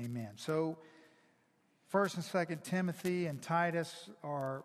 Amen. 0.00 0.30
So, 0.36 0.78
First 1.88 2.14
and 2.14 2.24
Second 2.24 2.62
Timothy 2.62 3.26
and 3.26 3.42
Titus 3.42 4.08
are 4.22 4.64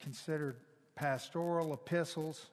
considered 0.00 0.56
pastoral 0.94 1.72
epistles. 1.72 2.50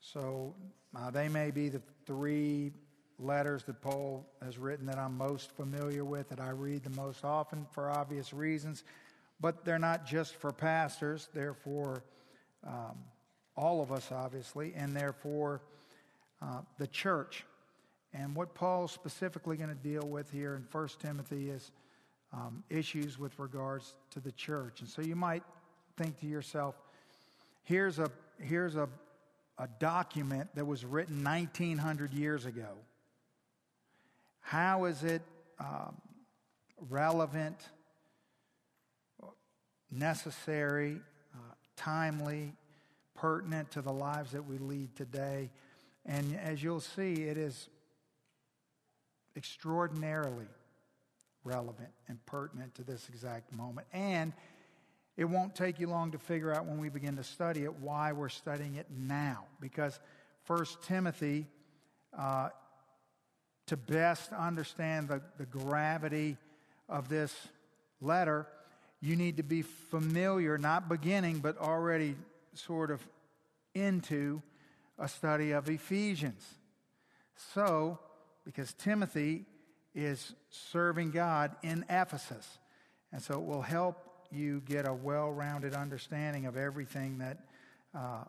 So 0.00 0.54
uh, 0.96 1.10
they 1.10 1.28
may 1.28 1.50
be 1.50 1.68
the 1.68 1.82
three 2.06 2.72
letters 3.18 3.64
that 3.64 3.82
Paul 3.82 4.24
has 4.42 4.56
written 4.56 4.86
that 4.86 4.98
I'm 4.98 5.18
most 5.18 5.50
familiar 5.52 6.04
with, 6.04 6.28
that 6.30 6.40
I 6.40 6.50
read 6.50 6.84
the 6.84 6.90
most 6.90 7.24
often 7.24 7.66
for 7.72 7.90
obvious 7.90 8.32
reasons. 8.32 8.84
But 9.40 9.64
they're 9.64 9.78
not 9.78 10.06
just 10.06 10.36
for 10.36 10.52
pastors, 10.52 11.28
they're 11.34 11.54
for 11.54 12.04
um, 12.66 12.96
all 13.56 13.82
of 13.82 13.90
us, 13.92 14.10
obviously, 14.12 14.72
and 14.74 14.96
they're 14.96 15.12
for 15.12 15.60
uh, 16.40 16.60
the 16.78 16.86
church. 16.86 17.44
And 18.12 18.34
what 18.34 18.54
Paul's 18.54 18.92
specifically 18.92 19.56
going 19.56 19.68
to 19.68 19.74
deal 19.74 20.06
with 20.06 20.30
here 20.30 20.56
in 20.56 20.66
1 20.70 20.88
Timothy 21.00 21.50
is 21.50 21.70
um, 22.32 22.64
issues 22.68 23.18
with 23.18 23.38
regards 23.38 23.94
to 24.10 24.20
the 24.20 24.32
church. 24.32 24.80
And 24.80 24.88
so 24.88 25.02
you 25.02 25.16
might 25.16 25.42
think 25.96 26.18
to 26.20 26.26
yourself, 26.26 26.74
here's 27.62 27.98
a, 27.98 28.10
here's 28.38 28.76
a, 28.76 28.88
a 29.58 29.68
document 29.78 30.48
that 30.54 30.66
was 30.66 30.84
written 30.84 31.22
1900 31.22 32.12
years 32.12 32.46
ago. 32.46 32.68
How 34.40 34.84
is 34.84 35.04
it 35.04 35.22
um, 35.60 36.00
relevant, 36.88 37.56
necessary, 39.90 41.00
uh, 41.34 41.54
timely, 41.76 42.54
pertinent 43.14 43.70
to 43.72 43.82
the 43.82 43.92
lives 43.92 44.32
that 44.32 44.46
we 44.46 44.58
lead 44.58 44.96
today? 44.96 45.50
And 46.06 46.36
as 46.42 46.62
you'll 46.62 46.80
see, 46.80 47.12
it 47.12 47.36
is 47.36 47.68
extraordinarily 49.36 50.48
relevant 51.44 51.90
and 52.08 52.24
pertinent 52.26 52.74
to 52.74 52.82
this 52.82 53.08
exact 53.08 53.52
moment. 53.52 53.86
And 53.92 54.32
it 55.16 55.24
won't 55.24 55.54
take 55.54 55.78
you 55.78 55.88
long 55.88 56.12
to 56.12 56.18
figure 56.18 56.54
out 56.54 56.66
when 56.66 56.78
we 56.78 56.88
begin 56.88 57.16
to 57.16 57.24
study 57.24 57.64
it 57.64 57.74
why 57.74 58.12
we're 58.12 58.28
studying 58.28 58.76
it 58.76 58.86
now. 58.90 59.44
Because 59.60 59.98
First 60.44 60.82
Timothy, 60.82 61.46
uh, 62.16 62.50
to 63.66 63.76
best 63.76 64.32
understand 64.32 65.08
the, 65.08 65.22
the 65.38 65.46
gravity 65.46 66.36
of 66.88 67.08
this 67.08 67.34
letter, 68.00 68.46
you 69.00 69.16
need 69.16 69.36
to 69.36 69.42
be 69.42 69.62
familiar, 69.62 70.58
not 70.58 70.88
beginning, 70.88 71.38
but 71.38 71.58
already 71.58 72.16
sort 72.54 72.90
of 72.90 73.06
into 73.74 74.42
a 74.98 75.08
study 75.08 75.52
of 75.52 75.68
Ephesians. 75.68 76.46
So, 77.54 77.98
because 78.50 78.72
Timothy 78.72 79.44
is 79.94 80.34
serving 80.48 81.12
God 81.12 81.54
in 81.62 81.84
Ephesus. 81.88 82.58
And 83.12 83.22
so 83.22 83.34
it 83.34 83.44
will 83.44 83.62
help 83.62 84.26
you 84.32 84.60
get 84.66 84.88
a 84.88 84.92
well 84.92 85.30
rounded 85.30 85.72
understanding 85.72 86.46
of 86.46 86.56
everything 86.56 87.18
that 87.18 87.38
uh, 87.94 88.24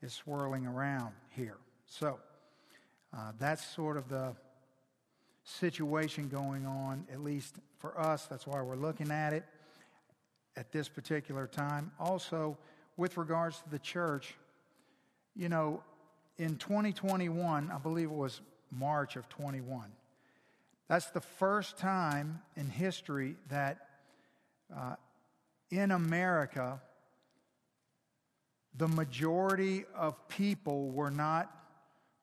is 0.00 0.14
swirling 0.14 0.66
around 0.66 1.12
here. 1.28 1.58
So 1.84 2.18
uh, 3.14 3.32
that's 3.38 3.66
sort 3.66 3.98
of 3.98 4.08
the 4.08 4.34
situation 5.44 6.28
going 6.28 6.64
on, 6.64 7.06
at 7.12 7.20
least 7.20 7.56
for 7.76 8.00
us. 8.00 8.24
That's 8.24 8.46
why 8.46 8.62
we're 8.62 8.76
looking 8.76 9.10
at 9.10 9.34
it 9.34 9.44
at 10.56 10.72
this 10.72 10.88
particular 10.88 11.46
time. 11.46 11.92
Also, 12.00 12.56
with 12.96 13.18
regards 13.18 13.60
to 13.60 13.68
the 13.68 13.78
church, 13.78 14.36
you 15.34 15.50
know, 15.50 15.82
in 16.38 16.56
2021, 16.56 17.70
I 17.70 17.78
believe 17.78 18.08
it 18.08 18.14
was 18.14 18.40
March 18.70 19.16
of 19.16 19.28
21, 19.28 19.90
that's 20.88 21.10
the 21.10 21.20
first 21.20 21.78
time 21.78 22.40
in 22.56 22.68
history 22.68 23.36
that 23.48 23.78
uh, 24.74 24.94
in 25.70 25.90
America, 25.90 26.80
the 28.76 28.88
majority 28.88 29.84
of 29.94 30.28
people 30.28 30.90
were 30.90 31.10
not 31.10 31.50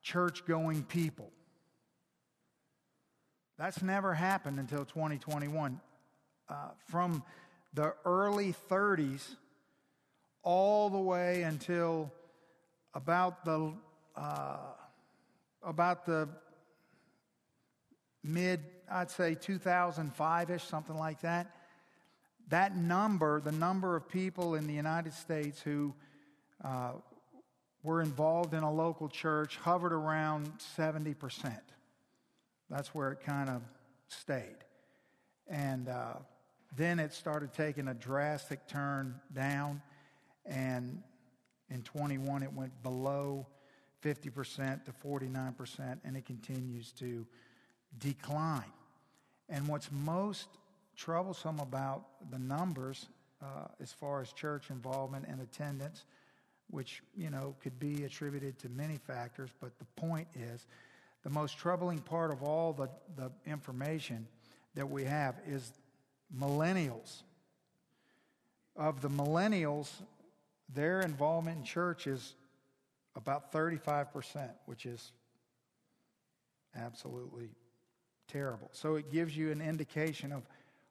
church 0.02 0.46
going 0.46 0.84
people. 0.84 1.32
That's 3.58 3.82
never 3.82 4.14
happened 4.14 4.60
until 4.60 4.86
2021. 4.86 5.80
Uh, 6.50 6.56
from 6.88 7.24
the 7.74 7.94
early 8.06 8.54
30s 8.70 9.36
all 10.44 10.90
the 10.90 11.00
way 11.00 11.44
until 11.44 12.12
about 12.94 13.46
the 13.46 13.74
uh, 14.16 14.58
about 15.64 16.06
the 16.06 16.30
mid, 18.24 18.62
I'd 18.92 19.12
say 19.12 19.36
2005 19.36 20.50
ish, 20.50 20.64
something 20.64 20.98
like 20.98 21.22
that. 21.22 21.56
That 22.50 22.76
number, 22.76 23.42
the 23.42 23.52
number 23.52 23.96
of 23.96 24.08
people 24.08 24.56
in 24.56 24.68
the 24.68 24.74
United 24.74 25.14
States 25.14 25.62
who 25.62 25.94
uh, 26.64 26.94
were 27.84 28.02
involved 28.02 28.54
in 28.54 28.64
a 28.64 28.72
local 28.72 29.10
church, 29.10 29.58
hovered 29.58 29.94
around 29.94 30.52
70%. 30.78 31.60
That's 32.70 32.94
where 32.96 33.12
it 33.12 33.20
kind 33.26 33.50
of 33.50 33.62
stayed. 34.08 34.58
And 35.48 35.90
uh, 35.90 36.14
then 36.76 37.00
it 37.00 37.14
started 37.14 37.54
taking 37.54 37.88
a 37.88 37.94
drastic 37.94 38.68
turn 38.68 39.20
down. 39.34 39.82
And 40.46 41.04
in 41.70 41.84
21, 41.84 42.44
it 42.44 42.54
went 42.54 42.82
below 42.84 43.48
50% 44.04 44.86
to 44.86 44.92
49%, 44.92 45.98
and 46.04 46.18
it 46.18 46.26
continues 46.26 46.92
to 46.94 47.26
decline. 48.00 48.72
And 49.50 49.68
what's 49.68 49.90
most 49.92 50.48
troublesome 50.96 51.60
about 51.60 52.06
the 52.32 52.40
numbers 52.40 53.08
uh, 53.42 53.68
as 53.82 53.92
far 53.92 54.22
as 54.22 54.32
church 54.32 54.70
involvement 54.70 55.26
and 55.28 55.42
attendance, 55.42 56.06
which, 56.70 57.02
you 57.16 57.30
know, 57.30 57.56
could 57.62 57.80
be 57.80 58.04
attributed 58.04 58.58
to 58.60 58.70
many 58.70 58.98
factors, 58.98 59.50
but 59.60 59.78
the 59.80 59.86
point 59.96 60.28
is 60.36 60.66
the 61.24 61.30
most 61.30 61.58
troubling 61.58 62.00
part 62.00 62.32
of 62.32 62.44
all 62.44 62.74
the, 62.74 62.90
the 63.16 63.32
information 63.46 64.28
that 64.76 64.90
we 64.90 65.04
have 65.04 65.36
is 65.48 65.72
millennials. 66.38 67.24
Of 68.76 69.02
the 69.02 69.10
millennials, 69.10 69.90
their 70.74 71.02
involvement 71.02 71.60
in 71.60 71.64
church 71.64 72.08
is 72.08 72.36
about 73.16 73.52
35%, 73.52 74.50
which 74.66 74.86
is 74.86 75.12
absolutely 76.76 77.50
terrible. 78.28 78.70
So 78.72 78.96
it 78.96 79.12
gives 79.12 79.36
you 79.36 79.52
an 79.52 79.62
indication 79.62 80.32
of 80.32 80.44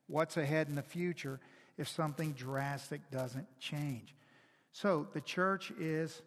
what's 0.06 0.36
ahead 0.36 0.68
in 0.68 0.74
the 0.74 0.82
future 0.82 1.40
if 1.78 1.88
something 1.88 2.32
drastic 2.32 3.10
doesn't 3.10 3.46
change. 3.58 4.14
So 4.72 5.08
the 5.12 5.20
church 5.20 5.72
is 5.78 6.22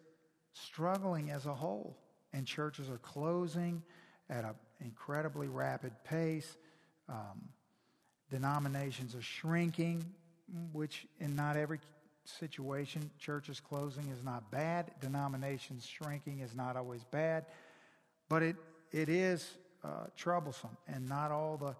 struggling 0.52 1.30
as 1.30 1.46
a 1.46 1.54
whole, 1.54 1.96
and 2.32 2.46
churches 2.46 2.90
are 2.90 2.98
closing 2.98 3.82
at 4.28 4.44
an 4.44 4.54
incredibly 4.80 5.48
rapid 5.48 5.92
pace. 6.04 6.56
Um, 7.08 7.48
denominations 8.30 9.14
are 9.14 9.22
shrinking, 9.22 10.04
which 10.72 11.06
in 11.20 11.36
not 11.36 11.56
every 11.56 11.80
situation, 12.28 13.10
churches 13.18 13.60
closing 13.60 14.04
is 14.08 14.24
not 14.24 14.50
bad. 14.50 14.90
Denominations 15.00 15.86
shrinking 15.86 16.40
is 16.40 16.54
not 16.54 16.76
always 16.76 17.04
bad. 17.04 17.46
But 18.28 18.42
it, 18.42 18.56
it 18.92 19.08
is 19.08 19.48
uh, 19.84 20.06
troublesome, 20.16 20.76
and 20.88 21.08
not 21.08 21.30
all 21.30 21.56
the 21.56 21.74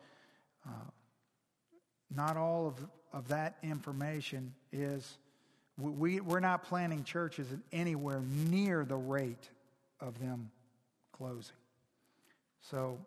uh, 0.67 0.91
not 2.15 2.37
all 2.37 2.67
of, 2.69 2.75
of 3.12 3.29
that 3.29 3.56
information 3.62 4.55
is. 4.73 5.19
We, 5.79 6.21
we're 6.21 6.41
not 6.41 6.65
planning 6.65 7.05
churches 7.05 7.49
anywhere 7.71 8.23
near 8.49 8.87
the 8.87 8.97
rate 8.97 9.51
of 10.01 10.19
them 10.19 10.51
closing. 11.12 11.55
So, 12.71 12.99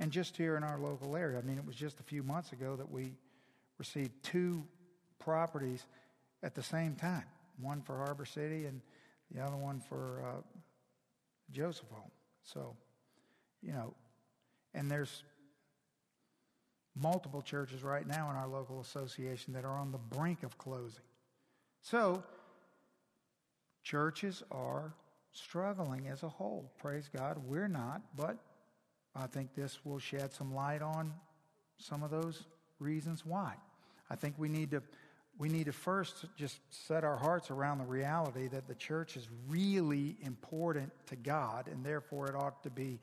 and 0.00 0.10
just 0.10 0.36
here 0.36 0.56
in 0.56 0.64
our 0.64 0.78
local 0.78 1.14
area, 1.14 1.38
I 1.38 1.42
mean, 1.42 1.56
it 1.56 1.64
was 1.64 1.76
just 1.76 2.00
a 2.00 2.02
few 2.02 2.24
months 2.24 2.52
ago 2.52 2.74
that 2.74 2.90
we 2.90 3.12
received 3.78 4.10
two 4.24 4.64
properties 5.20 5.86
at 6.42 6.54
the 6.54 6.62
same 6.62 6.94
time 6.94 7.24
one 7.60 7.82
for 7.82 7.98
Harbor 7.98 8.24
City 8.24 8.66
and 8.66 8.80
the 9.30 9.40
other 9.40 9.56
one 9.56 9.80
for 9.80 10.24
uh, 10.26 10.40
Joseph 11.50 11.88
Home. 11.90 12.10
So, 12.42 12.74
you 13.62 13.72
know, 13.72 13.94
and 14.74 14.90
there's 14.90 15.24
multiple 16.94 17.42
churches 17.42 17.82
right 17.82 18.06
now 18.06 18.30
in 18.30 18.36
our 18.36 18.48
local 18.48 18.80
association 18.80 19.52
that 19.54 19.64
are 19.64 19.78
on 19.78 19.92
the 19.92 19.98
brink 19.98 20.42
of 20.42 20.58
closing. 20.58 21.02
So, 21.82 22.22
churches 23.82 24.42
are 24.50 24.94
struggling 25.32 26.08
as 26.08 26.22
a 26.22 26.28
whole. 26.28 26.72
Praise 26.78 27.08
God. 27.14 27.38
We're 27.46 27.68
not, 27.68 28.02
but 28.16 28.36
I 29.14 29.26
think 29.26 29.54
this 29.54 29.84
will 29.84 29.98
shed 29.98 30.32
some 30.32 30.54
light 30.54 30.82
on 30.82 31.12
some 31.78 32.02
of 32.02 32.10
those 32.10 32.44
reasons 32.78 33.24
why. 33.24 33.54
I 34.10 34.16
think 34.16 34.34
we 34.38 34.48
need 34.48 34.70
to 34.72 34.82
we 35.40 35.48
need 35.48 35.64
to 35.64 35.72
first 35.72 36.26
just 36.36 36.60
set 36.68 37.02
our 37.02 37.16
hearts 37.16 37.50
around 37.50 37.78
the 37.78 37.84
reality 37.84 38.46
that 38.48 38.68
the 38.68 38.74
church 38.74 39.16
is 39.16 39.26
really 39.48 40.18
important 40.20 40.92
to 41.06 41.16
God 41.16 41.66
and 41.66 41.82
therefore 41.82 42.28
it 42.28 42.34
ought 42.34 42.62
to 42.62 42.68
be 42.68 43.00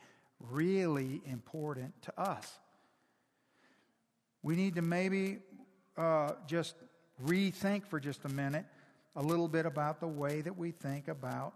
really 0.51 1.19
important 1.25 1.99
to 2.03 2.21
us. 2.21 2.59
we 4.43 4.55
need 4.55 4.75
to 4.75 4.83
maybe 4.83 5.39
uh, 5.97 6.33
just 6.45 6.75
rethink 7.25 7.87
for 7.87 7.99
just 7.99 8.23
a 8.23 8.29
minute 8.29 8.65
a 9.15 9.21
little 9.21 9.47
bit 9.47 9.65
about 9.65 9.99
the 9.99 10.07
way 10.07 10.41
that 10.41 10.55
we 10.55 10.69
think 10.69 11.07
about 11.07 11.55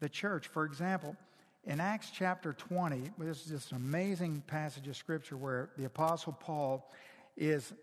the 0.00 0.08
church. 0.08 0.48
For 0.48 0.64
example, 0.64 1.14
in 1.64 1.80
Acts 1.80 2.10
chapter 2.10 2.54
20, 2.54 3.10
this 3.18 3.44
is 3.44 3.50
this 3.50 3.72
amazing 3.72 4.42
passage 4.46 4.88
of 4.88 4.96
scripture 4.96 5.36
where 5.36 5.68
the 5.76 5.84
Apostle 5.84 6.32
Paul 6.32 6.90
is 7.36 7.74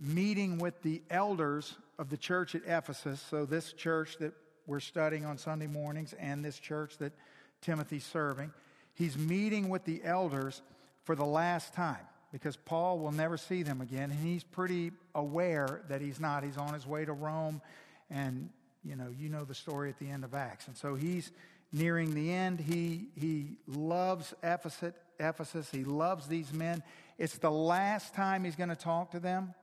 meeting 0.00 0.58
with 0.58 0.82
the 0.82 1.02
elders 1.10 1.76
of 1.98 2.10
the 2.10 2.16
church 2.16 2.54
at 2.54 2.62
Ephesus. 2.66 3.24
So, 3.30 3.44
this 3.44 3.72
church 3.72 4.18
that 4.18 4.32
we're 4.66 4.80
studying 4.80 5.24
on 5.24 5.38
Sunday 5.38 5.66
mornings 5.66 6.12
and 6.18 6.44
this 6.44 6.58
church 6.58 6.98
that 6.98 7.12
Timothy's 7.60 8.04
serving, 8.04 8.52
he's 8.94 9.16
meeting 9.16 9.68
with 9.68 9.84
the 9.84 10.02
elders 10.04 10.62
for 11.04 11.14
the 11.14 11.24
last 11.24 11.72
time 11.72 12.04
because 12.32 12.56
Paul 12.56 12.98
will 12.98 13.12
never 13.12 13.36
see 13.36 13.62
them 13.62 13.80
again. 13.80 14.10
And 14.10 14.20
he's 14.20 14.44
pretty 14.44 14.92
aware 15.14 15.82
that 15.88 16.00
he's 16.00 16.20
not. 16.20 16.42
He's 16.42 16.58
on 16.58 16.74
his 16.74 16.86
way 16.86 17.04
to 17.04 17.12
Rome. 17.12 17.62
And, 18.10 18.50
you 18.84 18.96
know, 18.96 19.08
you 19.16 19.28
know 19.28 19.44
the 19.44 19.54
story 19.54 19.88
at 19.88 19.98
the 19.98 20.10
end 20.10 20.24
of 20.24 20.34
Acts. 20.34 20.66
And 20.66 20.76
so 20.76 20.96
he's 20.96 21.30
nearing 21.72 22.14
the 22.14 22.32
end. 22.32 22.60
He, 22.60 23.08
he 23.18 23.58
loves 23.66 24.34
Ephesus, 24.42 24.92
Ephesus. 25.18 25.70
He 25.70 25.84
loves 25.84 26.26
these 26.26 26.52
men. 26.52 26.82
It's 27.18 27.38
the 27.38 27.50
last 27.50 28.14
time 28.14 28.44
he's 28.44 28.56
going 28.56 28.68
to 28.68 28.76
talk 28.76 29.12
to 29.12 29.20
them. 29.20 29.54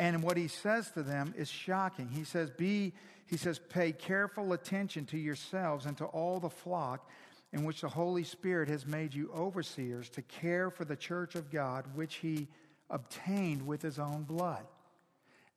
And 0.00 0.22
what 0.22 0.38
he 0.38 0.48
says 0.48 0.90
to 0.92 1.02
them 1.02 1.34
is 1.36 1.50
shocking. 1.50 2.08
He 2.08 2.24
says, 2.24 2.50
Be, 2.50 2.94
he 3.26 3.36
says, 3.36 3.58
pay 3.58 3.92
careful 3.92 4.54
attention 4.54 5.04
to 5.06 5.18
yourselves 5.18 5.84
and 5.84 5.94
to 5.98 6.06
all 6.06 6.40
the 6.40 6.48
flock 6.48 7.06
in 7.52 7.66
which 7.66 7.82
the 7.82 7.88
Holy 7.90 8.24
Spirit 8.24 8.70
has 8.70 8.86
made 8.86 9.12
you 9.12 9.30
overseers 9.36 10.08
to 10.10 10.22
care 10.22 10.70
for 10.70 10.86
the 10.86 10.96
church 10.96 11.34
of 11.34 11.50
God, 11.50 11.84
which 11.94 12.14
he 12.14 12.48
obtained 12.88 13.66
with 13.66 13.82
his 13.82 13.98
own 13.98 14.22
blood. 14.22 14.64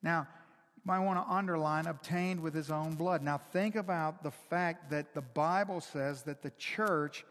Now, 0.01 0.27
you 0.75 0.81
might 0.83 0.99
want 0.99 1.25
to 1.25 1.33
underline 1.33 1.87
obtained 1.87 2.41
with 2.41 2.53
his 2.53 2.69
own 2.69 2.95
blood. 2.95 3.23
Now, 3.23 3.39
think 3.53 3.77
about 3.77 4.23
the 4.23 4.31
fact 4.31 4.89
that 4.89 5.13
the 5.13 5.21
Bible 5.21 5.79
says 5.79 6.23
that 6.23 6.41
the 6.41 6.51
church 6.57 7.23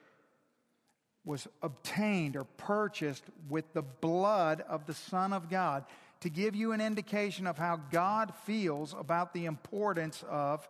was 1.26 1.46
obtained 1.62 2.36
or 2.36 2.44
purchased 2.44 3.24
with 3.50 3.70
the 3.74 3.82
blood 3.82 4.62
of 4.62 4.86
the 4.86 4.94
Son 4.94 5.34
of 5.34 5.50
God 5.50 5.84
to 6.22 6.30
give 6.30 6.54
you 6.54 6.72
an 6.72 6.80
indication 6.80 7.46
of 7.46 7.58
how 7.58 7.80
God 7.90 8.32
feels 8.44 8.94
about 8.98 9.34
the 9.34 9.44
importance 9.44 10.24
of 10.28 10.68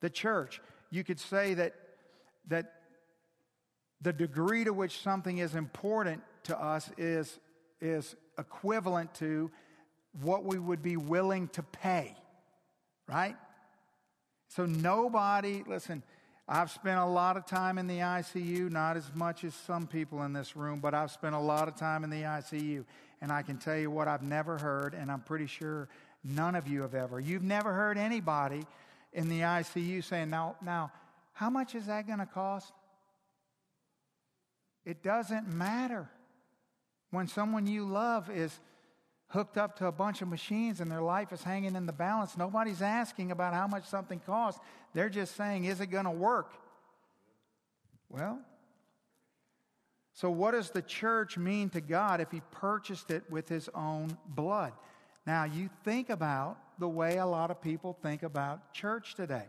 the 0.00 0.10
church. 0.10 0.60
You 0.90 1.04
could 1.04 1.20
say 1.20 1.54
that, 1.54 1.74
that 2.48 2.72
the 4.00 4.12
degree 4.12 4.64
to 4.64 4.72
which 4.72 5.00
something 5.00 5.38
is 5.38 5.54
important 5.54 6.22
to 6.44 6.58
us 6.58 6.90
is, 6.96 7.38
is 7.80 8.16
equivalent 8.38 9.14
to 9.16 9.50
what 10.22 10.44
we 10.44 10.58
would 10.58 10.82
be 10.82 10.96
willing 10.96 11.48
to 11.48 11.62
pay, 11.62 12.16
right? 13.06 13.36
So 14.48 14.66
nobody, 14.66 15.62
listen, 15.66 16.02
I've 16.48 16.70
spent 16.70 16.98
a 16.98 17.06
lot 17.06 17.36
of 17.36 17.46
time 17.46 17.78
in 17.78 17.86
the 17.86 17.98
ICU, 17.98 18.70
not 18.70 18.96
as 18.96 19.10
much 19.14 19.44
as 19.44 19.54
some 19.54 19.86
people 19.86 20.22
in 20.24 20.32
this 20.32 20.56
room, 20.56 20.80
but 20.80 20.94
I've 20.94 21.10
spent 21.10 21.34
a 21.34 21.40
lot 21.40 21.68
of 21.68 21.76
time 21.76 22.04
in 22.04 22.10
the 22.10 22.22
ICU. 22.22 22.84
And 23.20 23.30
I 23.30 23.42
can 23.42 23.56
tell 23.56 23.78
you 23.78 23.90
what 23.90 24.08
I've 24.08 24.22
never 24.22 24.58
heard, 24.58 24.94
and 24.94 25.10
I'm 25.10 25.20
pretty 25.20 25.46
sure 25.46 25.88
none 26.24 26.56
of 26.56 26.66
you 26.66 26.82
have 26.82 26.94
ever. 26.94 27.20
You've 27.20 27.44
never 27.44 27.72
heard 27.72 27.96
anybody 27.96 28.66
in 29.12 29.28
the 29.28 29.40
ICU 29.40 30.02
saying, 30.02 30.30
now, 30.30 30.56
now 30.60 30.90
how 31.32 31.48
much 31.48 31.74
is 31.74 31.86
that 31.86 32.06
going 32.06 32.18
to 32.18 32.26
cost? 32.26 32.72
It 34.84 35.02
doesn't 35.02 35.46
matter. 35.46 36.10
When 37.10 37.28
someone 37.28 37.66
you 37.66 37.84
love 37.84 38.30
is 38.30 38.58
hooked 39.32 39.56
up 39.56 39.76
to 39.78 39.86
a 39.86 39.92
bunch 39.92 40.22
of 40.22 40.28
machines 40.28 40.80
and 40.80 40.90
their 40.90 41.02
life 41.02 41.32
is 41.32 41.42
hanging 41.42 41.74
in 41.74 41.86
the 41.86 41.92
balance, 41.92 42.36
nobody's 42.36 42.82
asking 42.82 43.30
about 43.30 43.54
how 43.54 43.66
much 43.66 43.84
something 43.84 44.20
costs. 44.20 44.60
They're 44.94 45.08
just 45.08 45.36
saying, 45.36 45.64
is 45.64 45.80
it 45.80 45.86
going 45.86 46.04
to 46.04 46.10
work? 46.10 46.52
Well, 48.10 48.38
so, 50.14 50.30
what 50.30 50.50
does 50.50 50.70
the 50.70 50.82
church 50.82 51.38
mean 51.38 51.70
to 51.70 51.80
God 51.80 52.20
if 52.20 52.30
He 52.30 52.42
purchased 52.50 53.10
it 53.10 53.24
with 53.30 53.48
His 53.48 53.68
own 53.74 54.16
blood? 54.28 54.72
Now, 55.26 55.44
you 55.44 55.70
think 55.84 56.10
about 56.10 56.58
the 56.78 56.88
way 56.88 57.16
a 57.16 57.26
lot 57.26 57.50
of 57.50 57.62
people 57.62 57.96
think 58.02 58.22
about 58.22 58.74
church 58.74 59.14
today. 59.14 59.46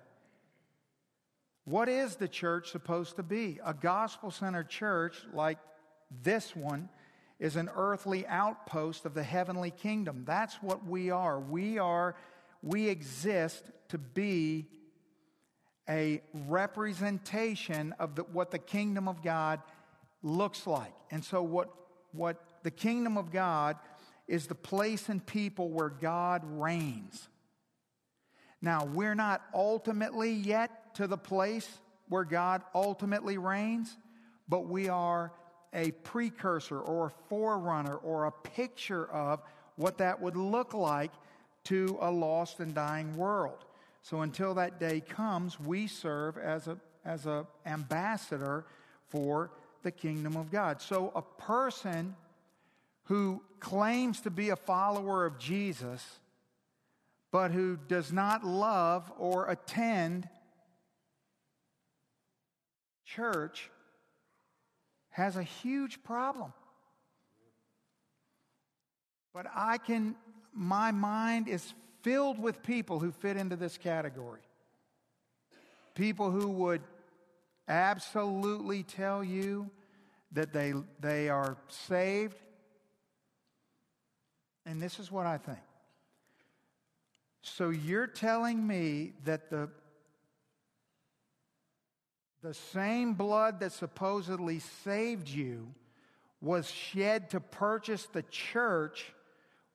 What 1.65 1.89
is 1.89 2.15
the 2.15 2.27
church 2.27 2.71
supposed 2.71 3.15
to 3.17 3.23
be? 3.23 3.59
A 3.65 3.73
gospel 3.73 4.31
centered 4.31 4.69
church 4.69 5.17
like 5.33 5.57
this 6.23 6.55
one 6.55 6.89
is 7.39 7.55
an 7.55 7.69
earthly 7.75 8.25
outpost 8.27 9.05
of 9.05 9.13
the 9.13 9.23
heavenly 9.23 9.71
kingdom. 9.71 10.23
That's 10.25 10.55
what 10.61 10.85
we 10.85 11.11
are. 11.11 11.39
We 11.39 11.77
are, 11.77 12.15
we 12.61 12.87
exist 12.87 13.63
to 13.89 13.97
be 13.97 14.67
a 15.89 16.21
representation 16.33 17.93
of 17.99 18.15
the, 18.15 18.23
what 18.23 18.51
the 18.51 18.59
kingdom 18.59 19.07
of 19.07 19.21
God 19.21 19.61
looks 20.21 20.65
like. 20.65 20.93
And 21.11 21.23
so, 21.23 21.43
what, 21.43 21.69
what 22.13 22.37
the 22.63 22.71
kingdom 22.71 23.17
of 23.17 23.31
God 23.31 23.77
is 24.27 24.47
the 24.47 24.55
place 24.55 25.09
and 25.09 25.25
people 25.25 25.69
where 25.69 25.89
God 25.89 26.41
reigns. 26.45 27.27
Now, 28.61 28.85
we're 28.85 29.15
not 29.15 29.41
ultimately 29.53 30.31
yet 30.31 30.95
to 30.95 31.07
the 31.07 31.17
place 31.17 31.67
where 32.07 32.23
God 32.23 32.61
ultimately 32.73 33.37
reigns, 33.37 33.97
but 34.47 34.67
we 34.67 34.87
are 34.87 35.33
a 35.73 35.91
precursor 35.91 36.79
or 36.79 37.07
a 37.07 37.11
forerunner 37.29 37.95
or 37.97 38.25
a 38.25 38.31
picture 38.31 39.09
of 39.11 39.41
what 39.75 39.97
that 39.97 40.21
would 40.21 40.35
look 40.35 40.73
like 40.73 41.11
to 41.65 41.97
a 42.01 42.11
lost 42.11 42.59
and 42.59 42.73
dying 42.73 43.15
world. 43.17 43.65
So 44.01 44.21
until 44.21 44.53
that 44.55 44.79
day 44.79 45.01
comes, 45.01 45.59
we 45.59 45.87
serve 45.87 46.37
as 46.37 46.67
a 46.67 46.77
as 47.05 47.25
an 47.25 47.45
ambassador 47.65 48.65
for 49.09 49.51
the 49.83 49.91
kingdom 49.91 50.35
of 50.35 50.51
God. 50.51 50.81
So 50.81 51.11
a 51.15 51.21
person 51.21 52.15
who 53.05 53.41
claims 53.59 54.21
to 54.21 54.31
be 54.31 54.49
a 54.49 54.55
follower 54.55 55.25
of 55.25 55.37
Jesus, 55.37 56.19
but 57.31 57.51
who 57.51 57.77
does 57.87 58.11
not 58.11 58.45
love 58.45 59.11
or 59.17 59.49
attend 59.49 60.29
church, 63.05 63.69
has 65.13 65.37
a 65.37 65.43
huge 65.43 66.03
problem. 66.03 66.51
But 69.31 69.45
I 69.55 69.77
can, 69.77 70.15
my 70.53 70.91
mind 70.91 71.47
is 71.47 71.73
filled 72.01 72.39
with 72.39 72.63
people 72.63 72.99
who 72.99 73.11
fit 73.11 73.37
into 73.37 73.55
this 73.55 73.77
category. 73.77 74.41
People 75.93 76.31
who 76.31 76.47
would 76.49 76.81
absolutely 77.67 78.81
tell 78.81 79.23
you 79.23 79.69
that 80.31 80.51
they, 80.51 80.73
they 80.99 81.29
are 81.29 81.57
saved. 81.67 82.35
And 84.65 84.81
this 84.81 84.99
is 84.99 85.11
what 85.11 85.27
I 85.27 85.37
think. 85.37 85.59
So 87.43 87.69
you're 87.69 88.07
telling 88.07 88.65
me 88.65 89.13
that 89.25 89.51
the, 89.51 89.69
the 92.43 92.53
same 92.53 93.13
blood 93.13 93.61
that 93.61 93.71
supposedly 93.71 94.59
saved 94.59 95.29
you 95.29 95.73
was 96.41 96.69
shed 96.69 97.29
to 97.29 97.39
purchase 97.39 98.05
the 98.11 98.23
church 98.23 99.13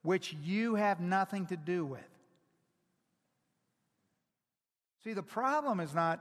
which 0.03 0.37
you 0.45 0.75
have 0.75 1.01
nothing 1.01 1.47
to 1.47 1.57
do 1.57 1.87
with. 1.87 2.01
See, 5.03 5.15
the 5.15 5.23
problem 5.23 5.81
is 5.81 5.95
not 5.95 6.21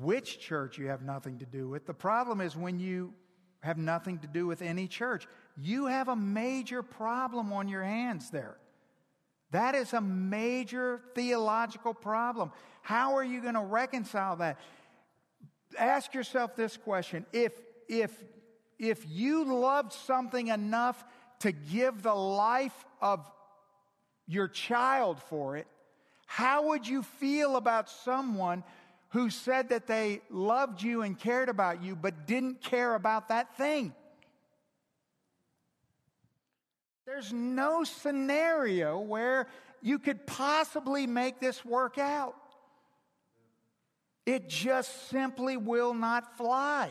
which 0.00 0.40
church 0.40 0.76
you 0.76 0.88
have 0.88 1.02
nothing 1.02 1.38
to 1.38 1.46
do 1.46 1.68
with. 1.68 1.86
The 1.86 1.94
problem 1.94 2.40
is 2.40 2.56
when 2.56 2.80
you 2.80 3.14
have 3.60 3.78
nothing 3.78 4.18
to 4.18 4.26
do 4.26 4.48
with 4.48 4.60
any 4.60 4.88
church. 4.88 5.28
You 5.56 5.86
have 5.86 6.08
a 6.08 6.16
major 6.16 6.82
problem 6.82 7.52
on 7.52 7.68
your 7.68 7.84
hands 7.84 8.28
there. 8.30 8.56
That 9.52 9.76
is 9.76 9.92
a 9.92 10.00
major 10.00 11.00
theological 11.14 11.94
problem. 11.94 12.50
How 12.82 13.14
are 13.14 13.24
you 13.24 13.40
going 13.40 13.54
to 13.54 13.60
reconcile 13.60 14.34
that? 14.36 14.58
Ask 15.78 16.14
yourself 16.14 16.56
this 16.56 16.76
question. 16.76 17.26
If, 17.32 17.52
if, 17.88 18.12
if 18.78 19.04
you 19.08 19.44
loved 19.44 19.92
something 19.92 20.48
enough 20.48 21.04
to 21.40 21.52
give 21.52 22.02
the 22.02 22.14
life 22.14 22.84
of 23.00 23.30
your 24.26 24.48
child 24.48 25.20
for 25.28 25.56
it, 25.56 25.66
how 26.26 26.68
would 26.68 26.86
you 26.86 27.02
feel 27.02 27.56
about 27.56 27.90
someone 27.90 28.64
who 29.14 29.30
said 29.30 29.68
that 29.68 29.86
they 29.86 30.20
loved 30.28 30.82
you 30.82 31.02
and 31.02 31.16
cared 31.16 31.48
about 31.48 31.80
you, 31.80 31.94
but 31.94 32.26
didn't 32.26 32.60
care 32.60 32.96
about 32.96 33.28
that 33.28 33.56
thing. 33.56 33.94
There's 37.06 37.32
no 37.32 37.84
scenario 37.84 38.98
where 38.98 39.46
you 39.80 40.00
could 40.00 40.26
possibly 40.26 41.06
make 41.06 41.38
this 41.38 41.64
work 41.64 41.96
out. 41.96 42.34
It 44.26 44.48
just 44.48 45.08
simply 45.10 45.56
will 45.56 45.94
not 45.94 46.36
fly. 46.36 46.90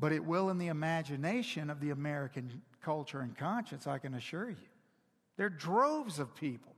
but 0.00 0.12
it 0.12 0.24
will 0.24 0.48
in 0.48 0.56
the 0.56 0.68
imagination 0.68 1.68
of 1.68 1.78
the 1.78 1.90
American 1.90 2.62
culture 2.80 3.20
and 3.20 3.36
conscience, 3.36 3.86
I 3.86 3.98
can 3.98 4.14
assure 4.14 4.48
you. 4.48 4.56
There 5.36 5.46
are 5.46 5.50
droves 5.50 6.18
of 6.18 6.34
people 6.34 6.74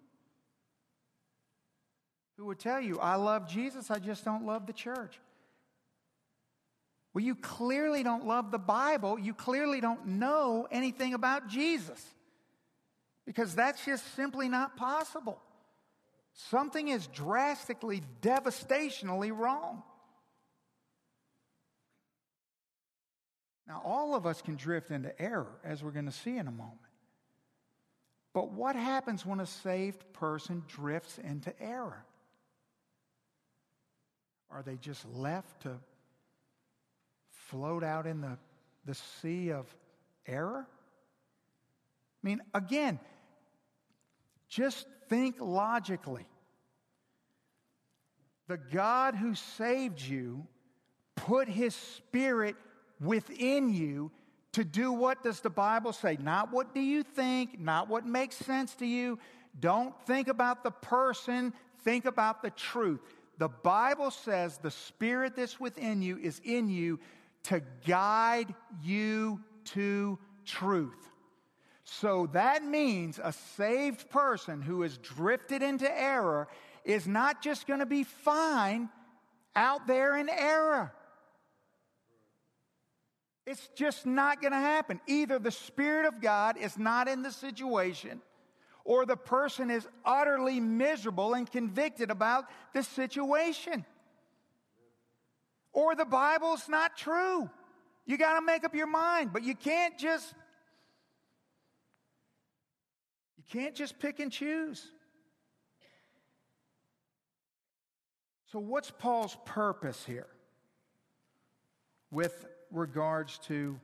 who 2.37 2.47
would 2.47 2.59
tell 2.59 2.81
you, 2.81 2.99
I 2.99 3.15
love 3.15 3.49
Jesus, 3.49 3.93
I 3.93 4.01
just 4.01 4.25
don't 4.25 4.45
love 4.45 4.67
the 4.67 4.73
church. 4.73 5.21
Well, 7.15 7.23
you 7.25 7.37
clearly 7.37 8.03
don't 8.03 8.27
love 8.27 8.51
the 8.51 8.59
Bible. 8.59 9.19
You 9.19 9.35
clearly 9.35 9.81
don't 9.81 10.07
know 10.07 10.67
anything 10.71 11.15
about 11.15 11.47
Jesus 11.47 12.05
because 13.27 13.55
that's 13.55 13.85
just 13.85 14.17
simply 14.17 14.49
not 14.49 14.77
possible. 14.77 15.41
Something 16.35 16.89
is 16.89 17.07
drastically, 17.09 18.03
devastationally 18.21 19.37
wrong. 19.37 19.83
Now, 23.67 23.83
all 23.85 24.15
of 24.15 24.27
us 24.27 24.43
can 24.43 24.57
drift 24.57 24.91
into 24.91 25.19
error, 25.21 25.61
as 25.65 25.83
we're 25.83 25.93
going 25.93 26.07
to 26.07 26.13
see 26.13 26.37
in 26.37 26.47
a 26.47 26.53
moment. 26.53 26.79
But 28.35 28.53
what 28.53 28.77
happens 28.77 29.27
when 29.27 29.41
a 29.41 29.47
saved 29.47 30.13
person 30.15 30.63
drifts 30.67 31.19
into 31.19 31.53
error? 31.61 32.05
Are 34.51 34.63
they 34.63 34.77
just 34.77 35.07
left 35.15 35.63
to 35.63 35.79
float 37.31 37.85
out 37.85 38.07
in 38.07 38.21
the, 38.21 38.39
the 38.85 38.95
sea 38.95 39.53
of 39.53 39.75
error? 40.27 40.67
I 42.23 42.27
mean, 42.27 42.41
again, 42.55 42.99
just 44.49 44.87
think 45.13 45.37
logically. 45.41 46.27
The 48.49 48.57
God 48.57 49.15
who 49.15 49.35
saved 49.35 50.01
you 50.01 50.47
put 51.17 51.49
his 51.49 51.75
spirit 51.75 52.57
within 52.99 53.69
you 53.69 54.11
to 54.53 54.65
do 54.65 54.91
what 54.91 55.23
does 55.23 55.41
the 55.41 55.51
Bible 55.51 55.93
say? 55.93 56.17
Not 56.19 56.51
what 56.51 56.75
do 56.75 56.81
you 56.81 57.03
think, 57.03 57.61
not 57.61 57.91
what 57.91 58.07
makes 58.07 58.37
sense 58.37 58.75
to 58.77 58.87
you. 58.87 59.19
Don't 59.61 59.95
think 60.07 60.29
about 60.29 60.65
the 60.65 60.71
person, 60.71 61.53
think 61.85 62.07
about 62.07 62.41
the 62.41 62.51
truth. 62.51 63.01
The 63.37 63.49
Bible 63.49 64.11
says 64.11 64.57
the 64.57 64.71
spirit 64.71 65.37
that's 65.37 65.61
within 65.61 66.01
you 66.01 66.17
is 66.17 66.41
in 66.43 66.71
you 66.71 67.01
to 67.45 67.61
guide 67.87 68.55
you 68.83 69.41
to 69.75 70.19
truth. 70.47 71.12
So 71.99 72.27
that 72.33 72.65
means 72.65 73.21
a 73.23 73.33
saved 73.33 74.09
person 74.09 74.63
who 74.63 74.81
has 74.81 74.97
drifted 74.97 75.63
into 75.63 75.91
error 75.91 76.49
is 76.85 77.07
not 77.07 77.43
just 77.43 77.67
going 77.67 77.81
to 77.81 77.87
be 77.87 78.03
fine 78.03 78.89
out 79.55 79.87
there 79.87 80.17
in 80.17 80.31
error. 80.31 80.93
It's 83.47 83.69
just 83.75 84.07
not 84.07 84.41
going 84.41 84.53
to 84.53 84.59
happen. 84.59 85.01
Either 85.07 85.39
the 85.39 85.51
Spirit 85.51 86.07
of 86.07 86.23
God 86.23 86.57
is 86.57 86.79
not 86.79 87.09
in 87.09 87.23
the 87.23 87.31
situation, 87.31 88.23
or 88.85 89.05
the 89.05 89.17
person 89.17 89.71
is 89.71 89.87
utterly 90.03 90.61
miserable 90.61 91.35
and 91.35 91.51
convicted 91.51 92.11
about 92.11 92.47
the 92.73 92.83
situation. 92.83 93.85
Or 95.75 95.95
the 95.95 96.07
Bible's 96.07 96.69
not 96.71 96.97
true. 96.97 97.51
You 98.07 98.17
got 98.17 98.39
to 98.39 98.45
make 98.45 98.65
up 98.65 98.75
your 98.75 98.87
mind, 98.87 99.33
but 99.33 99.43
you 99.43 99.55
can't 99.55 99.99
just 99.99 100.35
you 103.43 103.61
can't 103.61 103.75
just 103.75 103.99
pick 103.99 104.21
and 104.21 104.31
choose. 104.31 104.87
So 108.53 108.59
what's 108.59 108.91
Paul's 108.91 109.37
purpose 109.47 110.05
here 110.05 110.27
with 112.11 112.47
regards 112.71 113.39
to 113.47 113.81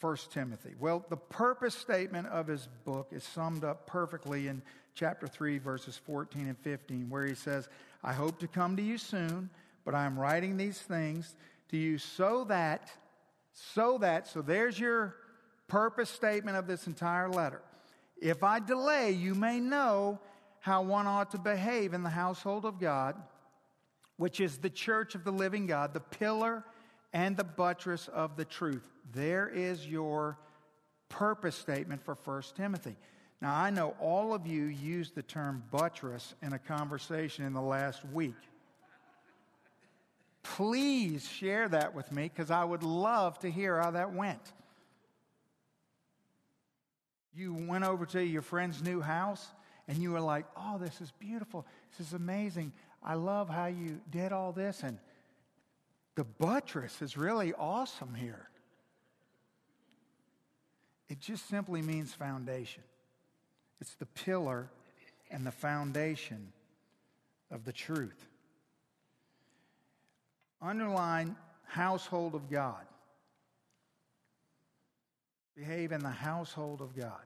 1 0.00 0.16
Timothy? 0.32 0.74
Well, 0.78 1.04
the 1.10 1.16
purpose 1.16 1.74
statement 1.74 2.28
of 2.28 2.46
his 2.46 2.68
book 2.84 3.08
is 3.10 3.24
summed 3.24 3.64
up 3.64 3.86
perfectly 3.86 4.46
in 4.46 4.62
chapter 4.94 5.26
3 5.26 5.58
verses 5.58 5.96
14 5.96 6.46
and 6.46 6.58
15 6.58 7.10
where 7.10 7.26
he 7.26 7.34
says, 7.34 7.68
"I 8.04 8.12
hope 8.12 8.38
to 8.38 8.48
come 8.48 8.76
to 8.76 8.82
you 8.82 8.98
soon, 8.98 9.50
but 9.84 9.94
I 9.94 10.04
am 10.04 10.18
writing 10.18 10.56
these 10.56 10.80
things 10.80 11.34
to 11.68 11.76
you 11.76 11.98
so 11.98 12.44
that, 12.44 12.90
so 13.52 13.98
that, 13.98 14.26
so 14.26 14.42
there's 14.42 14.78
your 14.78 15.16
purpose 15.66 16.10
statement 16.10 16.56
of 16.56 16.66
this 16.66 16.86
entire 16.86 17.28
letter. 17.28 17.62
If 18.20 18.42
I 18.42 18.60
delay, 18.60 19.12
you 19.12 19.34
may 19.34 19.60
know 19.60 20.20
how 20.60 20.82
one 20.82 21.06
ought 21.06 21.30
to 21.30 21.38
behave 21.38 21.94
in 21.94 22.02
the 22.02 22.10
household 22.10 22.64
of 22.66 22.78
God, 22.78 23.16
which 24.18 24.40
is 24.40 24.58
the 24.58 24.70
church 24.70 25.14
of 25.14 25.24
the 25.24 25.32
living 25.32 25.66
God, 25.66 25.94
the 25.94 26.00
pillar 26.00 26.64
and 27.12 27.36
the 27.36 27.44
buttress 27.44 28.08
of 28.08 28.36
the 28.36 28.44
truth. 28.44 28.86
There 29.12 29.48
is 29.48 29.86
your 29.86 30.38
purpose 31.08 31.56
statement 31.56 32.04
for 32.04 32.14
1 32.14 32.42
Timothy. 32.56 32.96
Now, 33.40 33.56
I 33.56 33.70
know 33.70 33.96
all 34.00 34.34
of 34.34 34.46
you 34.46 34.64
used 34.64 35.14
the 35.14 35.22
term 35.22 35.64
buttress 35.70 36.34
in 36.42 36.52
a 36.52 36.58
conversation 36.58 37.46
in 37.46 37.54
the 37.54 37.62
last 37.62 38.04
week. 38.12 38.36
Please 40.42 41.26
share 41.26 41.68
that 41.70 41.94
with 41.94 42.12
me 42.12 42.24
because 42.24 42.50
I 42.50 42.64
would 42.64 42.82
love 42.82 43.38
to 43.40 43.50
hear 43.50 43.80
how 43.80 43.92
that 43.92 44.12
went. 44.12 44.52
You 47.34 47.54
went 47.54 47.84
over 47.84 48.06
to 48.06 48.24
your 48.24 48.42
friend's 48.42 48.82
new 48.82 49.00
house 49.00 49.46
and 49.88 49.98
you 49.98 50.12
were 50.12 50.20
like, 50.20 50.46
oh, 50.56 50.78
this 50.78 51.00
is 51.00 51.12
beautiful. 51.18 51.66
This 51.90 52.08
is 52.08 52.12
amazing. 52.12 52.72
I 53.02 53.14
love 53.14 53.48
how 53.48 53.66
you 53.66 54.00
did 54.10 54.32
all 54.32 54.52
this. 54.52 54.82
And 54.82 54.98
the 56.14 56.24
buttress 56.24 57.02
is 57.02 57.16
really 57.16 57.52
awesome 57.54 58.14
here. 58.14 58.48
It 61.08 61.18
just 61.18 61.48
simply 61.48 61.82
means 61.82 62.12
foundation, 62.12 62.84
it's 63.80 63.94
the 63.94 64.06
pillar 64.06 64.70
and 65.30 65.46
the 65.46 65.50
foundation 65.50 66.52
of 67.50 67.64
the 67.64 67.72
truth. 67.72 68.26
Underline 70.62 71.36
household 71.64 72.34
of 72.34 72.50
God. 72.50 72.84
Behave 75.56 75.92
in 75.92 76.00
the 76.00 76.08
household 76.08 76.80
of 76.80 76.96
God. 76.96 77.20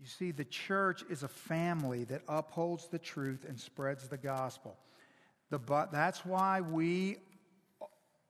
You 0.00 0.06
see, 0.08 0.32
the 0.32 0.44
church 0.44 1.04
is 1.08 1.22
a 1.22 1.28
family 1.28 2.04
that 2.04 2.22
upholds 2.28 2.88
the 2.88 2.98
truth 2.98 3.44
and 3.48 3.58
spreads 3.58 4.08
the 4.08 4.16
gospel. 4.16 4.76
The, 5.50 5.58
but 5.58 5.92
that's 5.92 6.24
why 6.24 6.60
we 6.60 7.18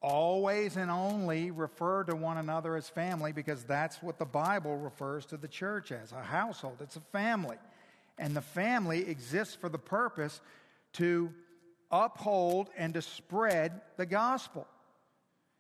always 0.03 0.77
and 0.77 0.91
only 0.91 1.51
refer 1.51 2.05
to 2.05 2.17
one 2.17 2.37
another 2.37 2.77
as 2.77 2.89
family 2.89 3.33
because 3.33 3.65
that's 3.65 4.03
what 4.03 4.19
the 4.19 4.27
Bible 4.27 4.77
refers 4.77 5.25
to 5.27 5.37
the 5.37 5.49
church 5.49 5.93
as 5.93 6.13
a 6.13 6.23
household. 6.23 6.79
It's 6.81 6.97
a 6.97 7.01
family. 7.13 7.57
And 8.19 8.37
the 8.37 8.43
family 8.43 9.09
exists 9.09 9.55
for 9.55 9.69
the 9.69 9.79
purpose 9.79 10.41
to 10.95 11.33
uphold 11.91 12.69
and 12.77 12.93
to 12.95 13.03
spread 13.03 13.81
the 13.97 14.07
gospel. 14.07 14.67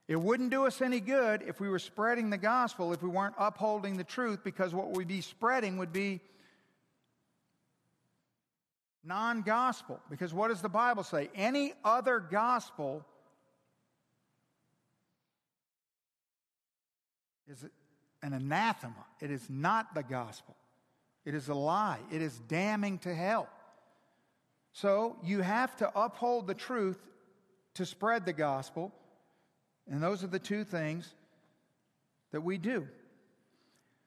It 0.08 0.16
wouldn't 0.16 0.50
do 0.50 0.66
us 0.66 0.82
any 0.82 1.00
good 1.00 1.42
if 1.42 1.60
we 1.60 1.68
were 1.68 1.78
spreading 1.78 2.30
the 2.30 2.38
gospel 2.38 2.92
if 2.92 3.02
we 3.02 3.08
weren't 3.08 3.34
upholding 3.38 3.96
the 3.96 4.04
truth 4.04 4.40
because 4.42 4.74
what 4.74 4.96
we'd 4.96 5.08
be 5.08 5.20
spreading 5.20 5.78
would 5.78 5.92
be 5.92 6.20
non 9.04 9.42
gospel. 9.42 10.00
Because 10.10 10.34
what 10.34 10.48
does 10.48 10.60
the 10.60 10.68
Bible 10.68 11.04
say? 11.04 11.30
Any 11.34 11.74
other 11.84 12.18
gospel 12.18 13.06
is 17.48 17.64
an 18.22 18.32
anathema, 18.32 19.04
it 19.20 19.30
is 19.30 19.48
not 19.48 19.94
the 19.94 20.02
gospel. 20.02 20.56
It 21.24 21.34
is 21.34 21.48
a 21.48 21.54
lie. 21.54 22.00
It 22.10 22.20
is 22.20 22.36
damning 22.48 22.98
to 23.00 23.14
hell. 23.14 23.48
So 24.72 25.16
you 25.22 25.40
have 25.40 25.76
to 25.76 25.90
uphold 25.96 26.46
the 26.46 26.54
truth 26.54 26.98
to 27.74 27.86
spread 27.86 28.26
the 28.26 28.32
gospel. 28.32 28.92
And 29.90 30.02
those 30.02 30.22
are 30.24 30.28
the 30.28 30.38
two 30.38 30.64
things 30.64 31.14
that 32.32 32.40
we 32.42 32.58
do. 32.58 32.86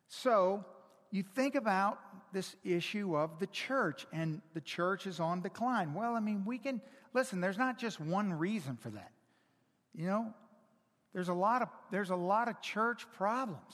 So 0.08 0.66
you 1.12 1.24
think 1.24 1.56
about 1.56 2.00
this 2.34 2.56
issue 2.64 3.16
of 3.16 3.40
the 3.40 3.48
church, 3.48 4.06
and 4.12 4.42
the 4.54 4.62
church 4.62 5.08
is 5.08 5.20
on 5.20 5.42
decline. 5.42 5.94
Well, 5.94 6.16
I 6.16 6.20
mean, 6.20 6.44
we 6.46 6.58
can 6.58 6.82
listen, 7.14 7.40
there's 7.40 7.58
not 7.58 7.78
just 7.78 8.00
one 8.00 8.34
reason 8.34 8.78
for 8.78 8.90
that. 8.90 9.12
You 9.94 10.08
know, 10.08 10.34
there's 11.14 11.30
a 11.30 11.34
lot 11.34 11.62
of 11.62 11.70
there's 11.92 12.10
a 12.10 12.16
lot 12.16 12.50
of 12.50 12.62
church 12.62 13.06
problems. 13.16 13.74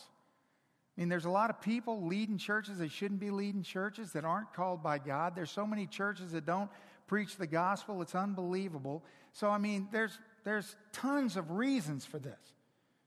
I 0.95 1.01
mean, 1.01 1.09
there's 1.09 1.25
a 1.25 1.31
lot 1.31 1.49
of 1.49 1.61
people 1.61 2.05
leading 2.05 2.37
churches 2.37 2.79
that 2.79 2.91
shouldn't 2.91 3.19
be 3.19 3.31
leading 3.31 3.63
churches 3.63 4.11
that 4.11 4.25
aren't 4.25 4.53
called 4.53 4.83
by 4.83 4.99
God. 4.99 5.35
There's 5.35 5.49
so 5.49 5.65
many 5.65 5.87
churches 5.87 6.33
that 6.33 6.45
don't 6.45 6.69
preach 7.07 7.37
the 7.37 7.47
gospel. 7.47 8.01
It's 8.01 8.13
unbelievable. 8.13 9.03
So, 9.33 9.49
I 9.49 9.57
mean, 9.57 9.87
there's, 9.91 10.19
there's 10.43 10.75
tons 10.91 11.37
of 11.37 11.51
reasons 11.51 12.05
for 12.05 12.19
this. 12.19 12.39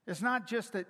It's 0.07 0.23
not 0.23 0.47
just 0.47 0.73
that 0.73 0.87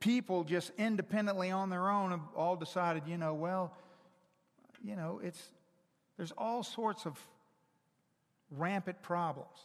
people 0.00 0.44
just 0.44 0.70
independently 0.78 1.50
on 1.50 1.70
their 1.70 1.88
own 1.88 2.10
have 2.10 2.20
all 2.36 2.56
decided, 2.56 3.04
you 3.06 3.18
know, 3.18 3.34
well, 3.34 3.76
you 4.84 4.96
know, 4.96 5.20
it's, 5.22 5.42
there's 6.16 6.32
all 6.32 6.62
sorts 6.62 7.06
of 7.06 7.18
rampant 8.50 9.02
problems. 9.02 9.58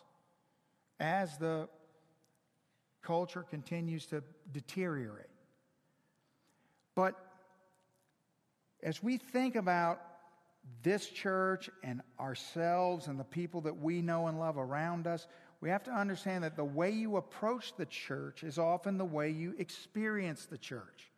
As 1.00 1.38
the 1.38 1.68
culture 3.02 3.44
continues 3.44 4.06
to 4.08 4.24
deteriorate. 4.52 5.26
But 6.96 7.16
as 8.82 9.04
we 9.04 9.18
think 9.18 9.56
about 9.56 10.02
this 10.82 11.08
church 11.08 11.70
and 11.84 12.02
ourselves 12.20 13.08
and 13.08 13.20
the 13.20 13.26
people 13.26 13.62
that 13.62 13.78
we 13.78 14.02
know 14.02 14.28
and 14.28 14.40
love 14.40 14.58
around 14.58 15.08
us, 15.08 15.28
we 15.64 15.70
have 15.70 15.84
to 15.84 15.92
understand 15.92 16.44
that 16.44 16.58
the 16.58 16.66
way 16.66 16.92
you 16.92 17.16
approach 17.16 17.74
the 17.78 17.86
church 17.86 18.44
is 18.44 18.58
often 18.58 18.98
the 18.98 19.06
way 19.06 19.30
you 19.30 19.56
experience 19.58 20.46
the 20.46 20.58
church. 20.58 21.10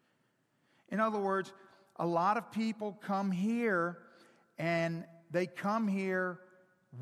In 0.89 0.99
other 0.99 1.17
words, 1.17 1.51
a 1.95 2.05
lot 2.05 2.37
of 2.37 2.51
people 2.51 2.95
come 3.01 3.31
here 3.31 3.97
and 4.59 5.03
they 5.31 5.47
come 5.47 5.87
here 5.87 6.37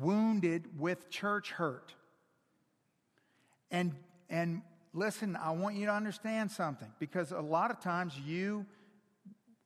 wounded 0.00 0.80
with 0.80 1.10
church 1.10 1.50
hurt. 1.50 1.92
And, 3.70 3.92
and 4.30 4.62
listen, 4.94 5.36
I 5.36 5.50
want 5.50 5.76
you 5.76 5.84
to 5.84 5.92
understand 5.92 6.50
something 6.50 6.92
because 6.98 7.30
a 7.30 7.40
lot 7.40 7.70
of 7.70 7.78
times 7.78 8.18
you 8.24 8.64